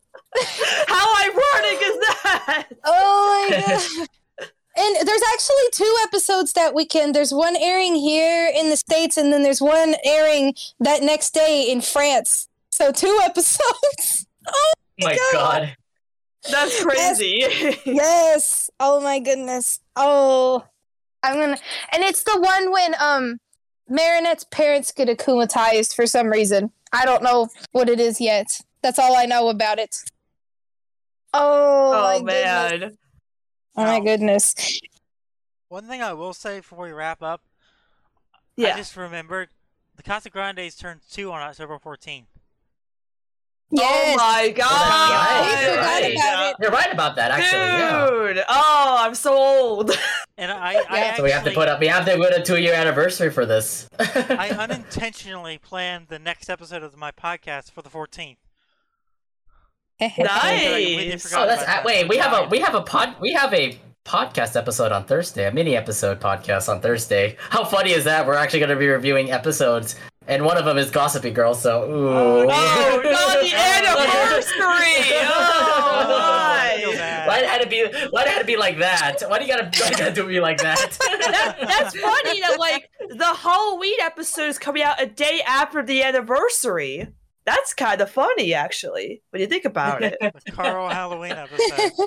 [0.87, 2.69] How ironic is that?
[2.85, 4.09] Oh my god.
[4.77, 7.15] And there's actually two episodes that weekend.
[7.15, 11.67] There's one airing here in the states, and then there's one airing that next day
[11.69, 12.49] in France.
[12.71, 14.27] So two episodes.
[14.49, 15.77] oh my god.
[16.51, 17.45] That's crazy.
[17.85, 18.71] yes.
[18.79, 19.81] Oh my goodness.
[19.97, 20.65] Oh,
[21.23, 21.59] I'm gonna.
[21.93, 23.41] And it's the one when um
[23.91, 26.71] Marinette's parents get akumatized for some reason.
[26.93, 28.61] I don't know what it is yet.
[28.83, 29.97] That's all I know about it.
[31.35, 32.97] Oh, my oh goodness.
[33.81, 33.89] Man.
[33.89, 34.81] Oh my goodness.
[35.69, 37.43] One thing I will say before we wrap up,
[38.57, 38.75] Yeah.
[38.75, 39.49] I just remembered
[39.97, 42.27] the Casagrandes turns two on October 14th.
[43.73, 44.15] Yes.
[44.15, 44.67] Oh my god.
[44.69, 45.51] right.
[45.61, 46.13] We forgot Right.
[46.15, 46.57] about it.
[46.61, 47.61] You're right about that, actually.
[47.61, 48.33] Yeah.
[48.35, 48.45] Dude.
[48.49, 49.93] Oh, I'm so old.
[50.37, 51.17] And I, I Yeah.
[51.17, 51.81] So we have to put up.
[51.81, 53.87] We have to put a two-year anniversary for this.
[53.99, 58.39] I unintentionally planned the next episode of my podcast for the 14th.
[60.19, 61.33] Nice.
[61.35, 62.09] oh, that's uh, wait.
[62.09, 63.17] We have a we have a pod.
[63.21, 65.47] We have a podcast episode on Thursday.
[65.47, 67.37] A mini episode podcast on Thursday.
[67.51, 68.27] How funny is that?
[68.27, 69.97] We're actually going to be reviewing episodes,
[70.27, 71.55] and one of them is Gossipy Girl.
[71.55, 72.09] So ooh.
[72.09, 73.03] Oh, not
[73.43, 75.21] the anniversary.
[75.23, 77.27] Oh, I feel my.
[77.27, 77.85] Why it had to be?
[78.11, 79.21] Why it had to be like that?
[79.29, 79.71] Why do you gotta?
[79.83, 80.97] Why you gotta do me like that?
[80.99, 86.03] That, that's funny that like the Halloween episode is coming out a day after the
[86.03, 87.07] anniversary.
[87.51, 90.17] That's kind of funny, actually, when you think about it.
[90.21, 91.93] The Carl Halloween episode.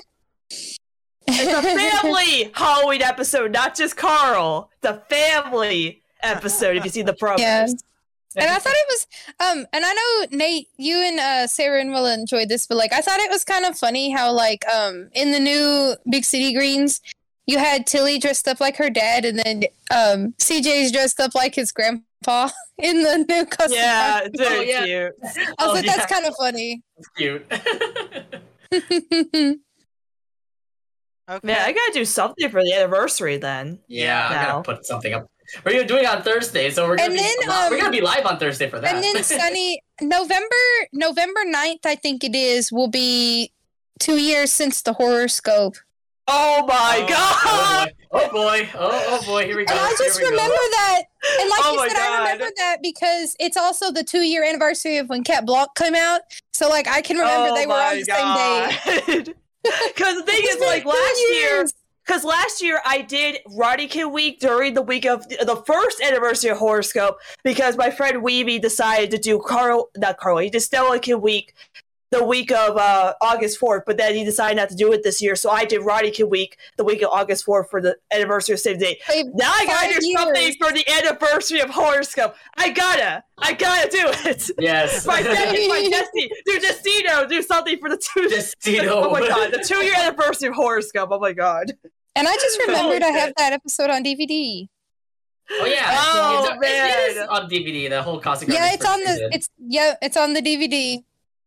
[1.26, 4.70] It's a family Halloween episode, not just Carl.
[4.82, 6.76] It's a family episode.
[6.76, 7.38] If you see the promos.
[7.38, 7.66] Yeah.
[8.36, 9.06] And I thought it was,
[9.40, 12.92] um, and I know Nate, you and uh, Sarah and Willa enjoyed this, but like
[12.92, 16.52] I thought it was kind of funny how like um in the new Big City
[16.52, 17.00] Greens,
[17.46, 21.54] you had Tilly dressed up like her dad, and then um CJ's dressed up like
[21.54, 22.50] his grandpa
[22.82, 23.76] in the new costume.
[23.78, 24.84] Yeah, I dude, Oh, yeah.
[24.84, 25.12] cute.
[25.20, 25.96] was Oh, like, yeah.
[25.96, 26.82] that's kind of funny.
[27.16, 27.46] Cute.
[31.26, 31.40] Okay.
[31.46, 33.78] Man, I gotta do something for the anniversary then.
[33.88, 34.60] yeah, I Now.
[34.60, 35.26] gotta put something up.
[35.64, 37.90] We're doing it on Thursday, so we're gonna And be then, li- we're um, gonna
[37.92, 38.94] be live on Thursday for that.
[38.94, 40.54] and then Sunny, November
[40.92, 43.52] November 9th, I think it is, will be
[44.00, 45.76] two years since the horoscope.
[46.28, 47.92] Oh my Oh, god!
[48.14, 48.68] Oh boy!
[48.74, 49.04] Oh boy!
[49.08, 49.44] Oh, boy!
[49.46, 49.74] Here we go!
[49.74, 50.30] And I just we go.
[50.30, 51.02] remember that.
[51.40, 54.98] And like Oh you said, I remember that because it's also the two year anniversary
[54.98, 56.20] of when Cat Block came out.
[56.52, 59.34] So like I can remember oh they were on the same day.
[59.64, 61.66] Because the thing is, like last year,
[62.06, 66.50] because last year I did Roddy Kid Week during the week of the first anniversary
[66.50, 70.98] of Horoscope because my friend Weeby decided to do Carl, not Carl, he did Stella
[70.98, 71.54] Kid Week
[72.18, 75.20] the week of uh, August 4th, but then he decided not to do it this
[75.20, 75.34] year.
[75.36, 78.60] So I did Roddy Kid Week the week of August 4th for the anniversary of
[78.60, 79.02] Save the Date.
[79.08, 82.34] They- Now I gotta Five do something for the anniversary of Horoscope.
[82.56, 84.50] I gotta, I gotta do it.
[84.58, 85.06] Yes.
[85.06, 88.28] my Destiny, my Destiny, do Destino, do something for the two.
[88.28, 88.94] Destino.
[89.04, 91.08] Oh my god, the two year anniversary of Horoscope.
[91.12, 91.72] Oh my god.
[92.16, 94.68] And I just remembered I have that episode on DVD.
[95.50, 95.82] Oh yeah.
[95.90, 97.28] Oh, it's, It is man.
[97.28, 97.90] on DVD.
[97.90, 99.28] The whole Casa Yeah, it's on the season.
[99.32, 101.02] it's yeah, it's on the DVD.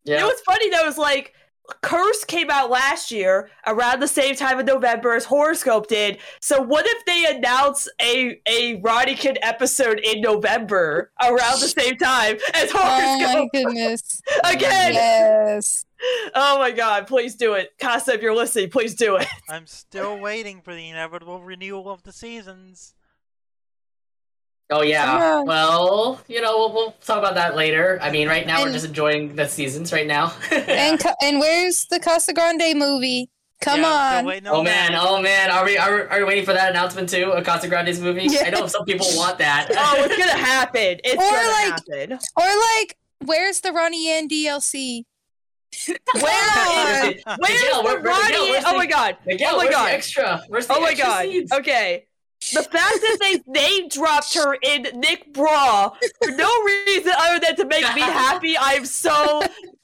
[0.08, 0.22] Yeah.
[0.22, 1.34] It was funny though, it was like
[1.82, 6.18] Curse came out last year around the same time in November as Horoscope did.
[6.40, 11.98] So what if they announce a a Roddy Kid episode in November around the same
[11.98, 12.80] time as Horoscope?
[13.36, 14.22] Oh my goodness.
[14.46, 14.94] again?
[14.94, 15.86] Yes.
[16.36, 17.72] Oh my god, please do it.
[17.82, 19.28] Casa, if you're listening, please do it.
[19.50, 22.94] I'm still waiting for the inevitable renewal of the seasons.
[24.70, 25.18] Oh yeah.
[25.18, 25.42] Yeah.
[25.44, 27.98] Well, you know, we'll, we'll talk about that later.
[28.02, 30.34] I mean, right now we're just enjoying the seasons right now.
[30.52, 33.30] And and where's the Casagrande movie?
[33.62, 34.26] Come Yeah, I'm still on.
[34.26, 37.10] waiting oh on man, oh man, are we are, are we waiting for that announcement
[37.10, 37.32] too?
[37.32, 38.26] A Casagrandes movie?
[38.30, 38.44] Yeah.
[38.46, 39.70] I know some people want that.
[39.76, 41.00] Oh, it's gonna happen.
[41.04, 42.20] It's Or, gonna like, happen.
[42.36, 45.06] Or like, where's the Ronnie Anne DLC?
[45.88, 45.96] Where
[47.06, 47.14] on.
[47.14, 49.18] is Where's Miguel, the where- where- Miguel, where's oh the- my god.
[49.26, 49.88] Miguel, oh my god.
[49.88, 50.44] the extra?
[50.50, 51.22] Where's the Oh my extra god.
[51.26, 51.52] scenes?
[51.52, 52.06] Okay.
[52.54, 57.56] The fact that they name dropped her in Nick Brawl for no reason other than
[57.58, 59.42] to make me happy, I am so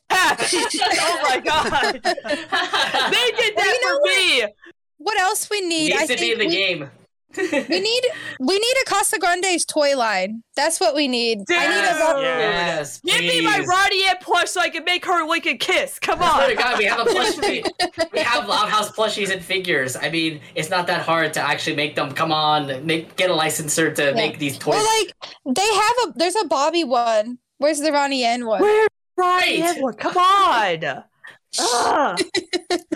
[0.09, 0.57] happy.
[0.81, 2.01] oh my god.
[2.03, 4.53] They did that you know for me.
[4.97, 5.89] What else we need?
[5.89, 6.89] Needs I to be think in the we, game.
[7.37, 8.03] We need
[8.39, 10.43] we need a Casagrandes toy line.
[10.55, 11.39] That's what we need.
[11.49, 12.23] I need a Dude.
[12.23, 13.67] Yes, Give me my please.
[13.67, 15.99] Roddy plush so I can make her lick and kiss.
[15.99, 16.55] Come I swear to.
[16.55, 17.37] God, we have a plush.
[17.41, 17.63] we,
[18.11, 19.95] we have Loud House plushies and figures.
[19.95, 22.11] I mean, it's not that hard to actually make them.
[22.11, 24.75] Come on, make get a licensor to make these toys.
[24.75, 25.13] Well, like
[25.55, 27.39] they have a there's a Bobby one.
[27.57, 28.61] Where's the Ronnie Anne one?
[28.61, 29.75] Where's Roddy Right.
[29.75, 29.93] Ant one?
[29.95, 31.03] Come on.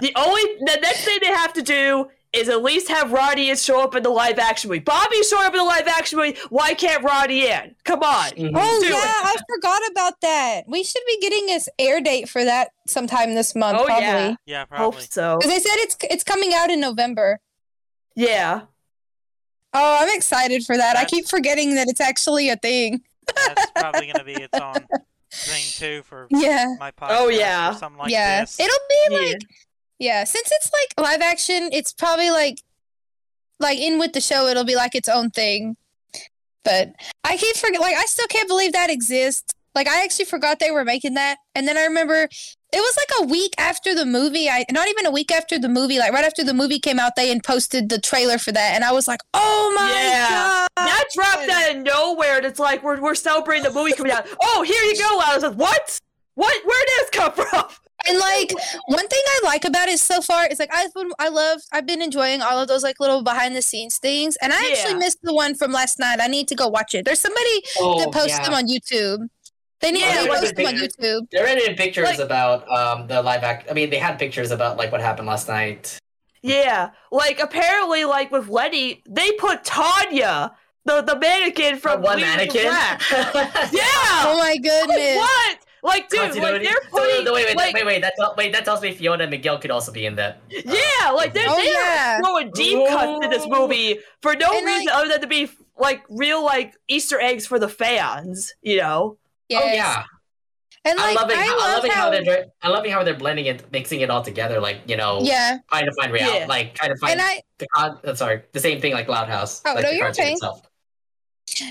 [0.00, 2.06] The only the next thing they have to do
[2.36, 4.80] is at least have Roddy and show up in the live action movie.
[4.80, 6.36] Bobby's showing up in the live action movie.
[6.50, 7.74] Why can't Roddy in?
[7.84, 8.30] Come on.
[8.30, 8.52] Mhm.
[8.54, 9.26] Oh Do yeah, it.
[9.26, 10.62] I forgot about that.
[10.68, 14.04] We should be getting this air date for that sometime this month, Oh, probably.
[14.04, 14.34] yeah.
[14.46, 15.02] Yeah, Hope probably.
[15.10, 15.38] so.
[15.38, 17.40] Because they said it's it's coming out in November.
[18.14, 18.62] Yeah.
[19.72, 20.96] Oh, I'm excited for that.
[20.96, 23.02] I keep forgetting that it's actually a thing.
[23.34, 24.74] That's probably going to be its own
[25.32, 26.76] thing too for Yeah.
[26.78, 27.08] my podcast.
[27.10, 27.70] Oh, yeah.
[27.72, 28.40] or something like yeah.
[28.42, 28.58] this.
[28.58, 28.74] It'll
[29.10, 29.34] be like yeah,
[30.00, 32.60] since it's like live action, it's probably like
[33.58, 35.76] like in with the show it'll be like its own thing.
[36.64, 36.90] But
[37.24, 39.54] I keep forget like I still can't believe that exists.
[39.74, 41.36] Like I actually forgot they were making that.
[41.54, 42.28] And then I remember
[42.72, 44.48] it was like a week after the movie.
[44.50, 47.12] I not even a week after the movie, like right after the movie came out,
[47.16, 50.28] they had posted the trailer for that and I was like, "Oh my Yeah.
[50.28, 54.12] god." That dropped out of nowhere, and it's like we're we're celebrating the movie coming
[54.12, 54.26] out.
[54.42, 55.20] Oh, here you go!
[55.24, 56.00] I was like, what?
[56.34, 56.66] What?
[56.66, 57.64] Where did this come from?
[58.08, 58.52] And like
[58.86, 61.86] one thing I like about it so far is like I've been I love I've
[61.86, 64.36] been enjoying all of those like little behind the scenes things.
[64.42, 66.18] And I actually missed the one from last night.
[66.20, 67.04] I need to go watch it.
[67.04, 68.44] There's somebody Oh, that posts yeah.
[68.44, 69.28] them on YouTube.
[69.80, 70.74] They need Yeah, to post them on.
[70.74, 71.26] YouTube.
[71.32, 73.70] They're editing pictures Like- about um the live act.
[73.70, 75.98] I mean, they had pictures about like what happened last night.
[76.42, 80.52] Yeah, like apparently, like with Letty, they put Tanya,
[80.84, 82.62] the the mannequin from one Legion mannequin.
[82.64, 82.98] yeah.
[83.10, 84.24] Oh Yeah.
[84.24, 85.16] my Like, goodness.
[85.16, 85.58] what?
[85.86, 86.64] Like, dude, like Continuity.
[86.64, 88.02] they're So, putting, no, wait, wait, like, wait, wait.
[88.02, 90.40] That tell, wait, that tells me Fiona and Miguel could also be in that.
[90.50, 92.18] yeah, like they're, Oh, they're yeah.
[92.20, 95.48] throwing deep cuts in this movie for no And, reason like- other than to be
[95.78, 99.16] like real like Easter eggs for the fans, you know?
[99.48, 99.62] Yes.
[99.64, 100.02] Oh yeah,
[100.84, 101.36] And like, I love it.
[101.38, 102.44] I I love love it how how they're.
[102.62, 104.58] I love it how they're blending it, mixing it all together.
[104.60, 105.58] Like you know, Yeah.
[105.70, 106.46] trying to find reality, Yeah.
[106.46, 107.98] like trying to find And I the con.
[108.04, 109.62] uh, sorry, the same thing like Loud House.
[109.64, 110.32] Oh, like no, the you're okay.
[110.32, 110.62] itself.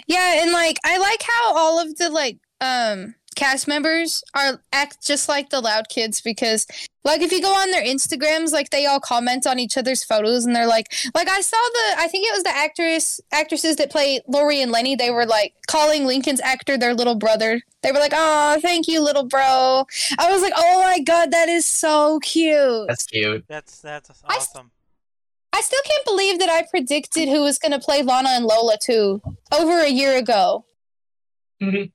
[0.07, 5.05] Yeah, and like I like how all of the like um cast members are act
[5.05, 6.65] just like the loud kids because
[7.03, 10.45] like if you go on their Instagrams, like they all comment on each other's photos
[10.45, 13.91] and they're like like I saw the I think it was the actress actresses that
[13.91, 17.61] play Lori and Leni, they were like calling Lincoln's actor their little brother.
[17.83, 19.85] They were like, Oh, thank you, little bro.
[20.17, 22.87] I was like, Oh my god, that is so cute.
[22.87, 23.45] That's cute.
[23.47, 24.71] That's that's awesome.
[25.53, 29.21] I still can't believe that I predicted who was gonna play Lana and Lola too
[29.53, 30.65] over a year ago.
[31.61, 31.91] Mhm.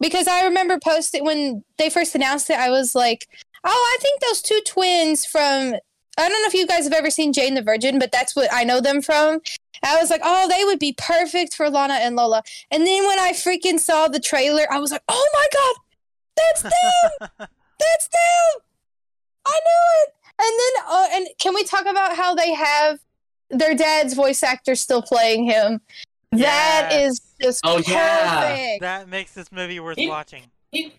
[0.00, 2.58] Because I remember posting when they first announced it.
[2.58, 3.28] I was like,
[3.64, 5.74] "Oh, I think those two twins from."
[6.18, 8.52] I don't know if you guys have ever seen Jane the Virgin, but that's what
[8.52, 9.40] I know them from.
[9.82, 13.18] I was like, "Oh, they would be perfect for Lana and Lola." And then when
[13.18, 15.76] I freaking saw the trailer, I was like, "Oh my god,
[16.36, 17.28] that's them!
[17.78, 18.62] that's them!
[19.46, 22.98] I knew it!" And then, uh, and can we talk about how they have
[23.50, 25.80] their dad's voice actor still playing him?
[26.32, 27.10] That Yes.
[27.12, 28.76] is just Oh, yeah.
[28.80, 30.44] that makes this movie worth He- watching.
[30.72, 30.92] He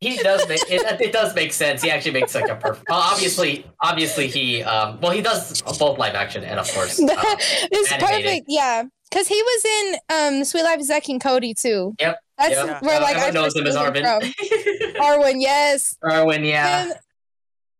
[0.00, 1.00] he does make it.
[1.00, 1.82] It does make sense.
[1.82, 2.88] He actually makes like a perfect.
[2.88, 4.62] Well, obviously, obviously he.
[4.62, 6.96] Um, well, he does both live action and of course.
[6.98, 7.18] That
[7.72, 8.24] um, is animated.
[8.24, 8.44] perfect.
[8.48, 9.96] Yeah, because he was in
[10.38, 11.94] um, Sweet Life of Zack and Cody too.
[12.00, 12.82] Yep, That's yep.
[12.82, 14.32] where Uh, like I everyone knows first him as knew him Arwin.
[14.94, 15.02] from.
[15.02, 15.96] Arwin, yes.
[16.04, 16.86] Arwin, yeah.
[16.86, 16.92] Him.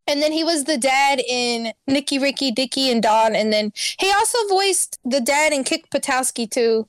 [0.09, 3.36] And then he was the dad in Nicky, Ricky, Dicky, and Dawn.
[3.36, 6.89] And then he also voiced the dad in Kick Buttowski too.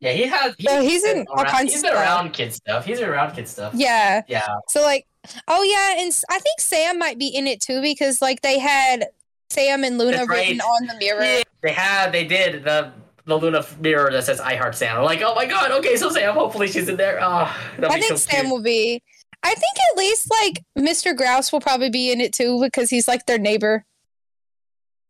[0.00, 0.54] Yeah, he has.
[0.58, 2.00] He, he's in all around- kinds He's of stuff.
[2.02, 2.84] around kid stuff.
[2.84, 3.72] He's around kid stuff.
[3.74, 4.22] Yeah.
[4.28, 4.46] Yeah.
[4.68, 5.06] So like,
[5.48, 9.06] oh yeah, and I think Sam might be in it too because like they had
[9.50, 11.24] Sam and Luna That's written on the mirror.
[11.24, 11.42] Yeah.
[11.62, 12.12] They had.
[12.12, 12.92] They did the
[13.24, 15.70] the Luna mirror that says "I heart Sam." I'm like, oh my god.
[15.72, 16.34] Okay, so Sam.
[16.34, 17.18] Hopefully she's in there.
[17.22, 18.52] Oh, I think so Sam cute.
[18.52, 19.02] will be.
[19.42, 21.16] I think at least like Mr.
[21.16, 23.84] Grouse will probably be in it too because he's like their neighbor.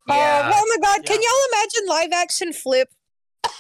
[0.09, 0.51] Uh, yeah.
[0.55, 2.89] Oh, oh my god, can y'all imagine live action flip?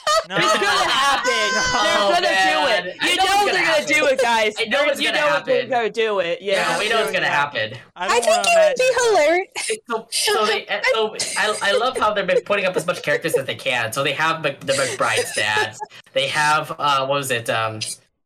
[0.29, 1.33] No, It's gonna happen.
[1.33, 2.83] Oh, they're gonna man.
[2.85, 2.97] do it.
[3.01, 4.55] I You know know, they're gonna gonna do it, guys.
[4.61, 5.71] I know it's you gonna know they're happen.
[5.71, 6.43] gonna do it.
[6.43, 7.75] Yeah, Yeah, we know it's gonna happen.
[7.95, 9.81] I, I, think wanna it would be hilarious.
[9.89, 13.03] So, so they, uh, so I, I love how they've been putting up as much
[13.05, 13.93] characters as they can.
[13.93, 15.81] So they have Mc, the McBride's dads.
[16.13, 17.49] They have uh, what was it?
[17.49, 17.79] Um,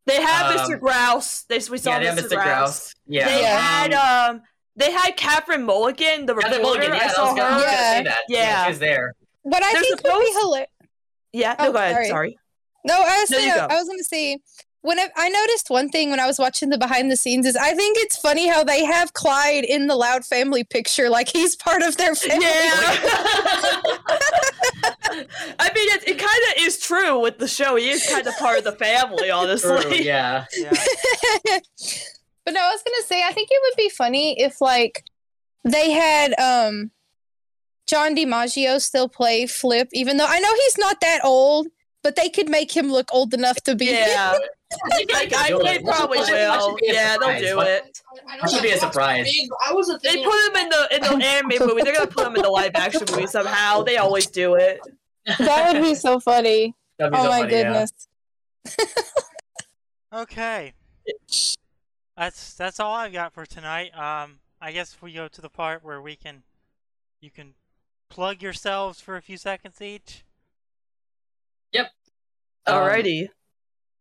[0.07, 0.79] They have Um, Mr.
[0.79, 1.43] Grouse.
[1.43, 2.23] They we saw yeah, they have Mr.
[2.23, 2.29] Mr.
[2.29, 2.45] Grouse.
[2.45, 2.93] Grouse.
[3.07, 3.59] Yeah, They Yeah.
[3.59, 4.41] had um.
[4.75, 6.61] They had Katherine Mulligan, the Heather reporter.
[6.89, 6.93] Mulligan.
[6.95, 7.69] Yeah, I saw was gonna, I was her.
[7.69, 7.97] gonna Yeah.
[7.97, 8.19] say that.
[8.29, 8.67] Yeah.
[8.67, 9.13] she's there.
[9.43, 10.70] But I They're think would be supposed- hilarious.
[11.33, 11.93] Yeah, no, Oh, go ahead.
[11.93, 12.07] sorry.
[12.09, 12.37] Sorry.
[12.85, 13.73] No, I was No, you gonna, go.
[13.75, 14.39] I was gonna say
[14.81, 17.55] when I, I noticed one thing when I was watching the behind the scenes is
[17.55, 21.55] I think it's funny how they have Clyde in the Loud family picture like he's
[21.55, 22.43] part of their family.
[22.43, 22.71] Yeah.
[25.59, 27.75] I mean, it, it kind of is true with the show.
[27.75, 29.81] He is kind of part of the family, honestly.
[29.81, 30.45] True, yeah.
[30.57, 30.71] Yeah.
[32.45, 35.03] but no, I was gonna say I think it would be funny if like
[35.63, 36.91] they had um
[37.87, 41.67] John DiMaggio still play Flip, even though I know he's not that old,
[42.03, 43.85] but they could make him look old enough to be.
[43.87, 44.37] Yeah,
[44.73, 45.83] I I, they can I, do they it.
[45.83, 46.69] probably What should- what will.
[46.69, 47.99] should be Yeah, they'll do What- it.
[48.41, 49.29] That should be a surprise.
[49.67, 51.81] I wasn't They put him in the in the anime movie.
[51.83, 53.83] They're gonna put him in the live action movie somehow.
[53.83, 54.79] They always do it.
[55.37, 56.73] that would be so funny.
[56.97, 57.63] Be Oh so my funny, yeah.
[57.63, 57.91] goodness.
[60.13, 60.73] Okay.
[62.17, 63.91] That's that's all I've got for tonight.
[63.97, 66.43] Um, I guess we go to the part where we can,
[67.21, 67.53] you can,
[68.11, 70.23] plug yourselves for a few seconds each.
[71.71, 71.87] Yep.
[72.67, 73.29] Alrighty.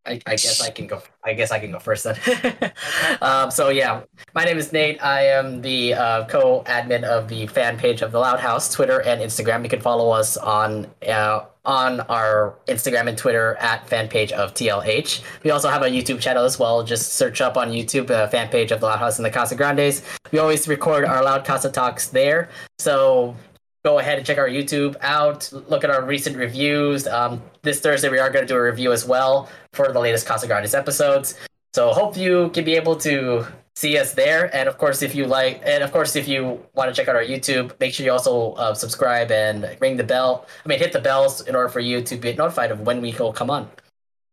[0.07, 1.03] I, I guess I can go.
[1.23, 2.73] I guess I can go first then.
[3.23, 4.03] um, so yeah,
[4.35, 5.03] my name is Nate.
[5.05, 9.20] I am the uh, co-admin of the fan page of the Loud House, Twitter and
[9.20, 9.62] Instagram.
[9.62, 14.55] You can follow us on uh, on our Instagram and Twitter at fan page of
[14.55, 15.23] TLH.
[15.45, 16.82] We also have a YouTube channel as well.
[16.82, 20.03] Just search up on YouTube uh, fan page of the Loud House and the Casagrandes.
[20.32, 22.49] We always record our Loud Casa talks there.
[22.78, 23.37] So
[23.85, 25.51] go ahead and check our YouTube out.
[25.52, 27.07] Look at our recent reviews.
[27.07, 30.27] Um, this Thursday, we are going to do a review as well for the latest
[30.27, 31.35] Casagrandes episodes.
[31.73, 33.47] So hope you can be able to
[33.77, 34.55] see us there.
[34.55, 37.16] And of course, if you like, and of course, if you want to check out
[37.16, 40.47] our YouTube, make sure you also uh, subscribe and ring the bell.
[40.65, 43.15] I mean, hit the bells in order for you to be notified of when we
[43.19, 43.70] will come on.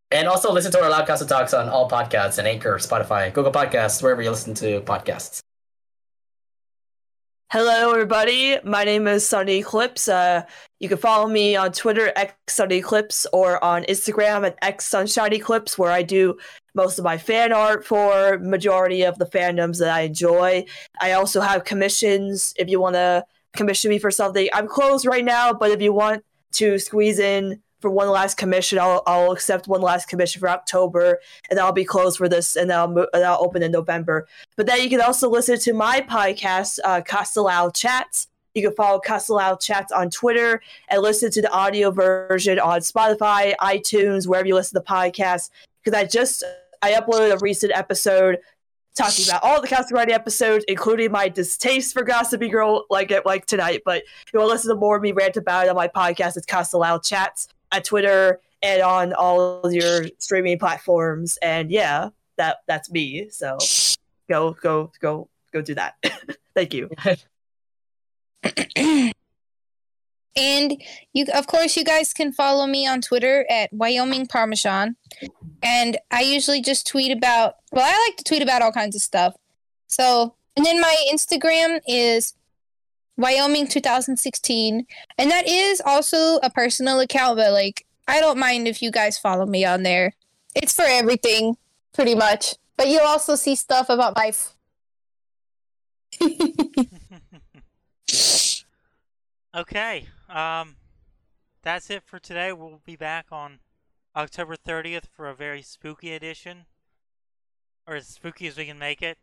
[0.10, 3.52] And also listen to our Loud Casa Talks on all podcasts and Anchor, Spotify, Google
[3.52, 5.41] Podcasts, wherever you listen to podcasts.
[7.49, 8.57] Hello, everybody.
[8.65, 10.10] My name is Sunny Eclipse.
[10.10, 10.44] Uh,
[10.82, 15.32] you can follow me on Twitter, X Sunny Eclipse, or on Instagram at X Sunshine
[15.32, 16.38] Eclipse, where I do
[16.76, 20.65] most of my fan art for majority of the fandoms that I enjoy.
[20.99, 23.24] I also have commissions if you want to
[23.56, 24.49] commission me for something.
[24.52, 26.26] I'm closed right now, but if you want
[26.56, 31.19] to squeeze in for one last commission, I'll, I'll accept one last commission for October,
[31.49, 34.27] and I'll be closed for this, and I'll, and I'll open in November.
[34.57, 38.27] But then you can also listen to my podcast, uh, Chats.
[38.55, 43.55] You can follow Castellao Chats on Twitter and listen to the audio version on Spotify,
[43.61, 45.49] iTunes, wherever you listen to podcasts.
[45.81, 46.43] Because I just
[46.81, 48.39] I uploaded a recent episode
[48.95, 53.45] talking about all the Castellani episodes, including my distaste for Gossipy Girl, like it like
[53.45, 53.84] tonight.
[53.85, 55.88] But if you want to listen to more of me rant about it on my
[55.88, 61.38] podcast, it's Castellao Chats at Twitter and on all of your streaming platforms.
[61.41, 63.30] And yeah, that that's me.
[63.30, 63.57] So
[64.30, 65.95] go go go go do that.
[66.56, 66.89] Thank you.
[70.38, 70.84] And
[71.14, 74.95] you, of course, you guys can follow me on Twitter at Wyoming Parmesan.
[75.64, 79.02] And I usually just tweet about, well, I like to tweet about all kinds of
[79.02, 79.35] stuff.
[79.88, 82.35] So, and then my Instagram is
[83.18, 84.85] Wyoming 2016.
[85.18, 89.18] And that is also a personal account, but like, I don't mind if you guys
[89.18, 90.14] follow me on there.
[90.56, 91.57] It's for everything,
[91.94, 92.56] pretty much.
[92.77, 94.53] But you'll also see stuff about life.
[99.56, 100.07] okay.
[100.30, 100.76] Um,
[101.64, 102.53] that's it for today.
[102.53, 103.60] We'll be back on
[104.15, 106.65] October 30th for a very spooky edition.
[107.88, 109.18] Or as spooky as we can make it.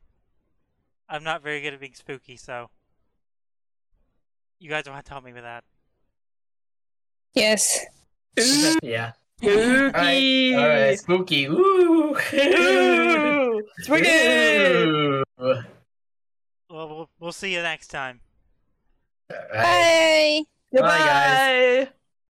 [1.09, 2.71] I'm not very good at being spooky, so.
[4.59, 5.65] You guys will have to help me with that.
[7.35, 7.81] Yes.
[8.83, 9.13] yeah.
[9.39, 10.55] Spooky.
[10.55, 10.99] All right.
[10.99, 11.47] Spooky.
[11.47, 12.17] Ooh.
[12.35, 13.63] Ooh.
[13.81, 14.09] Spooky.
[14.09, 15.25] Ooh.
[15.39, 15.65] Well,
[16.71, 18.21] we'll, we'll see you next time.
[19.31, 19.43] right.
[19.53, 20.45] Bye.
[20.73, 20.99] Goodbye.
[20.99, 21.89] Bye, guys.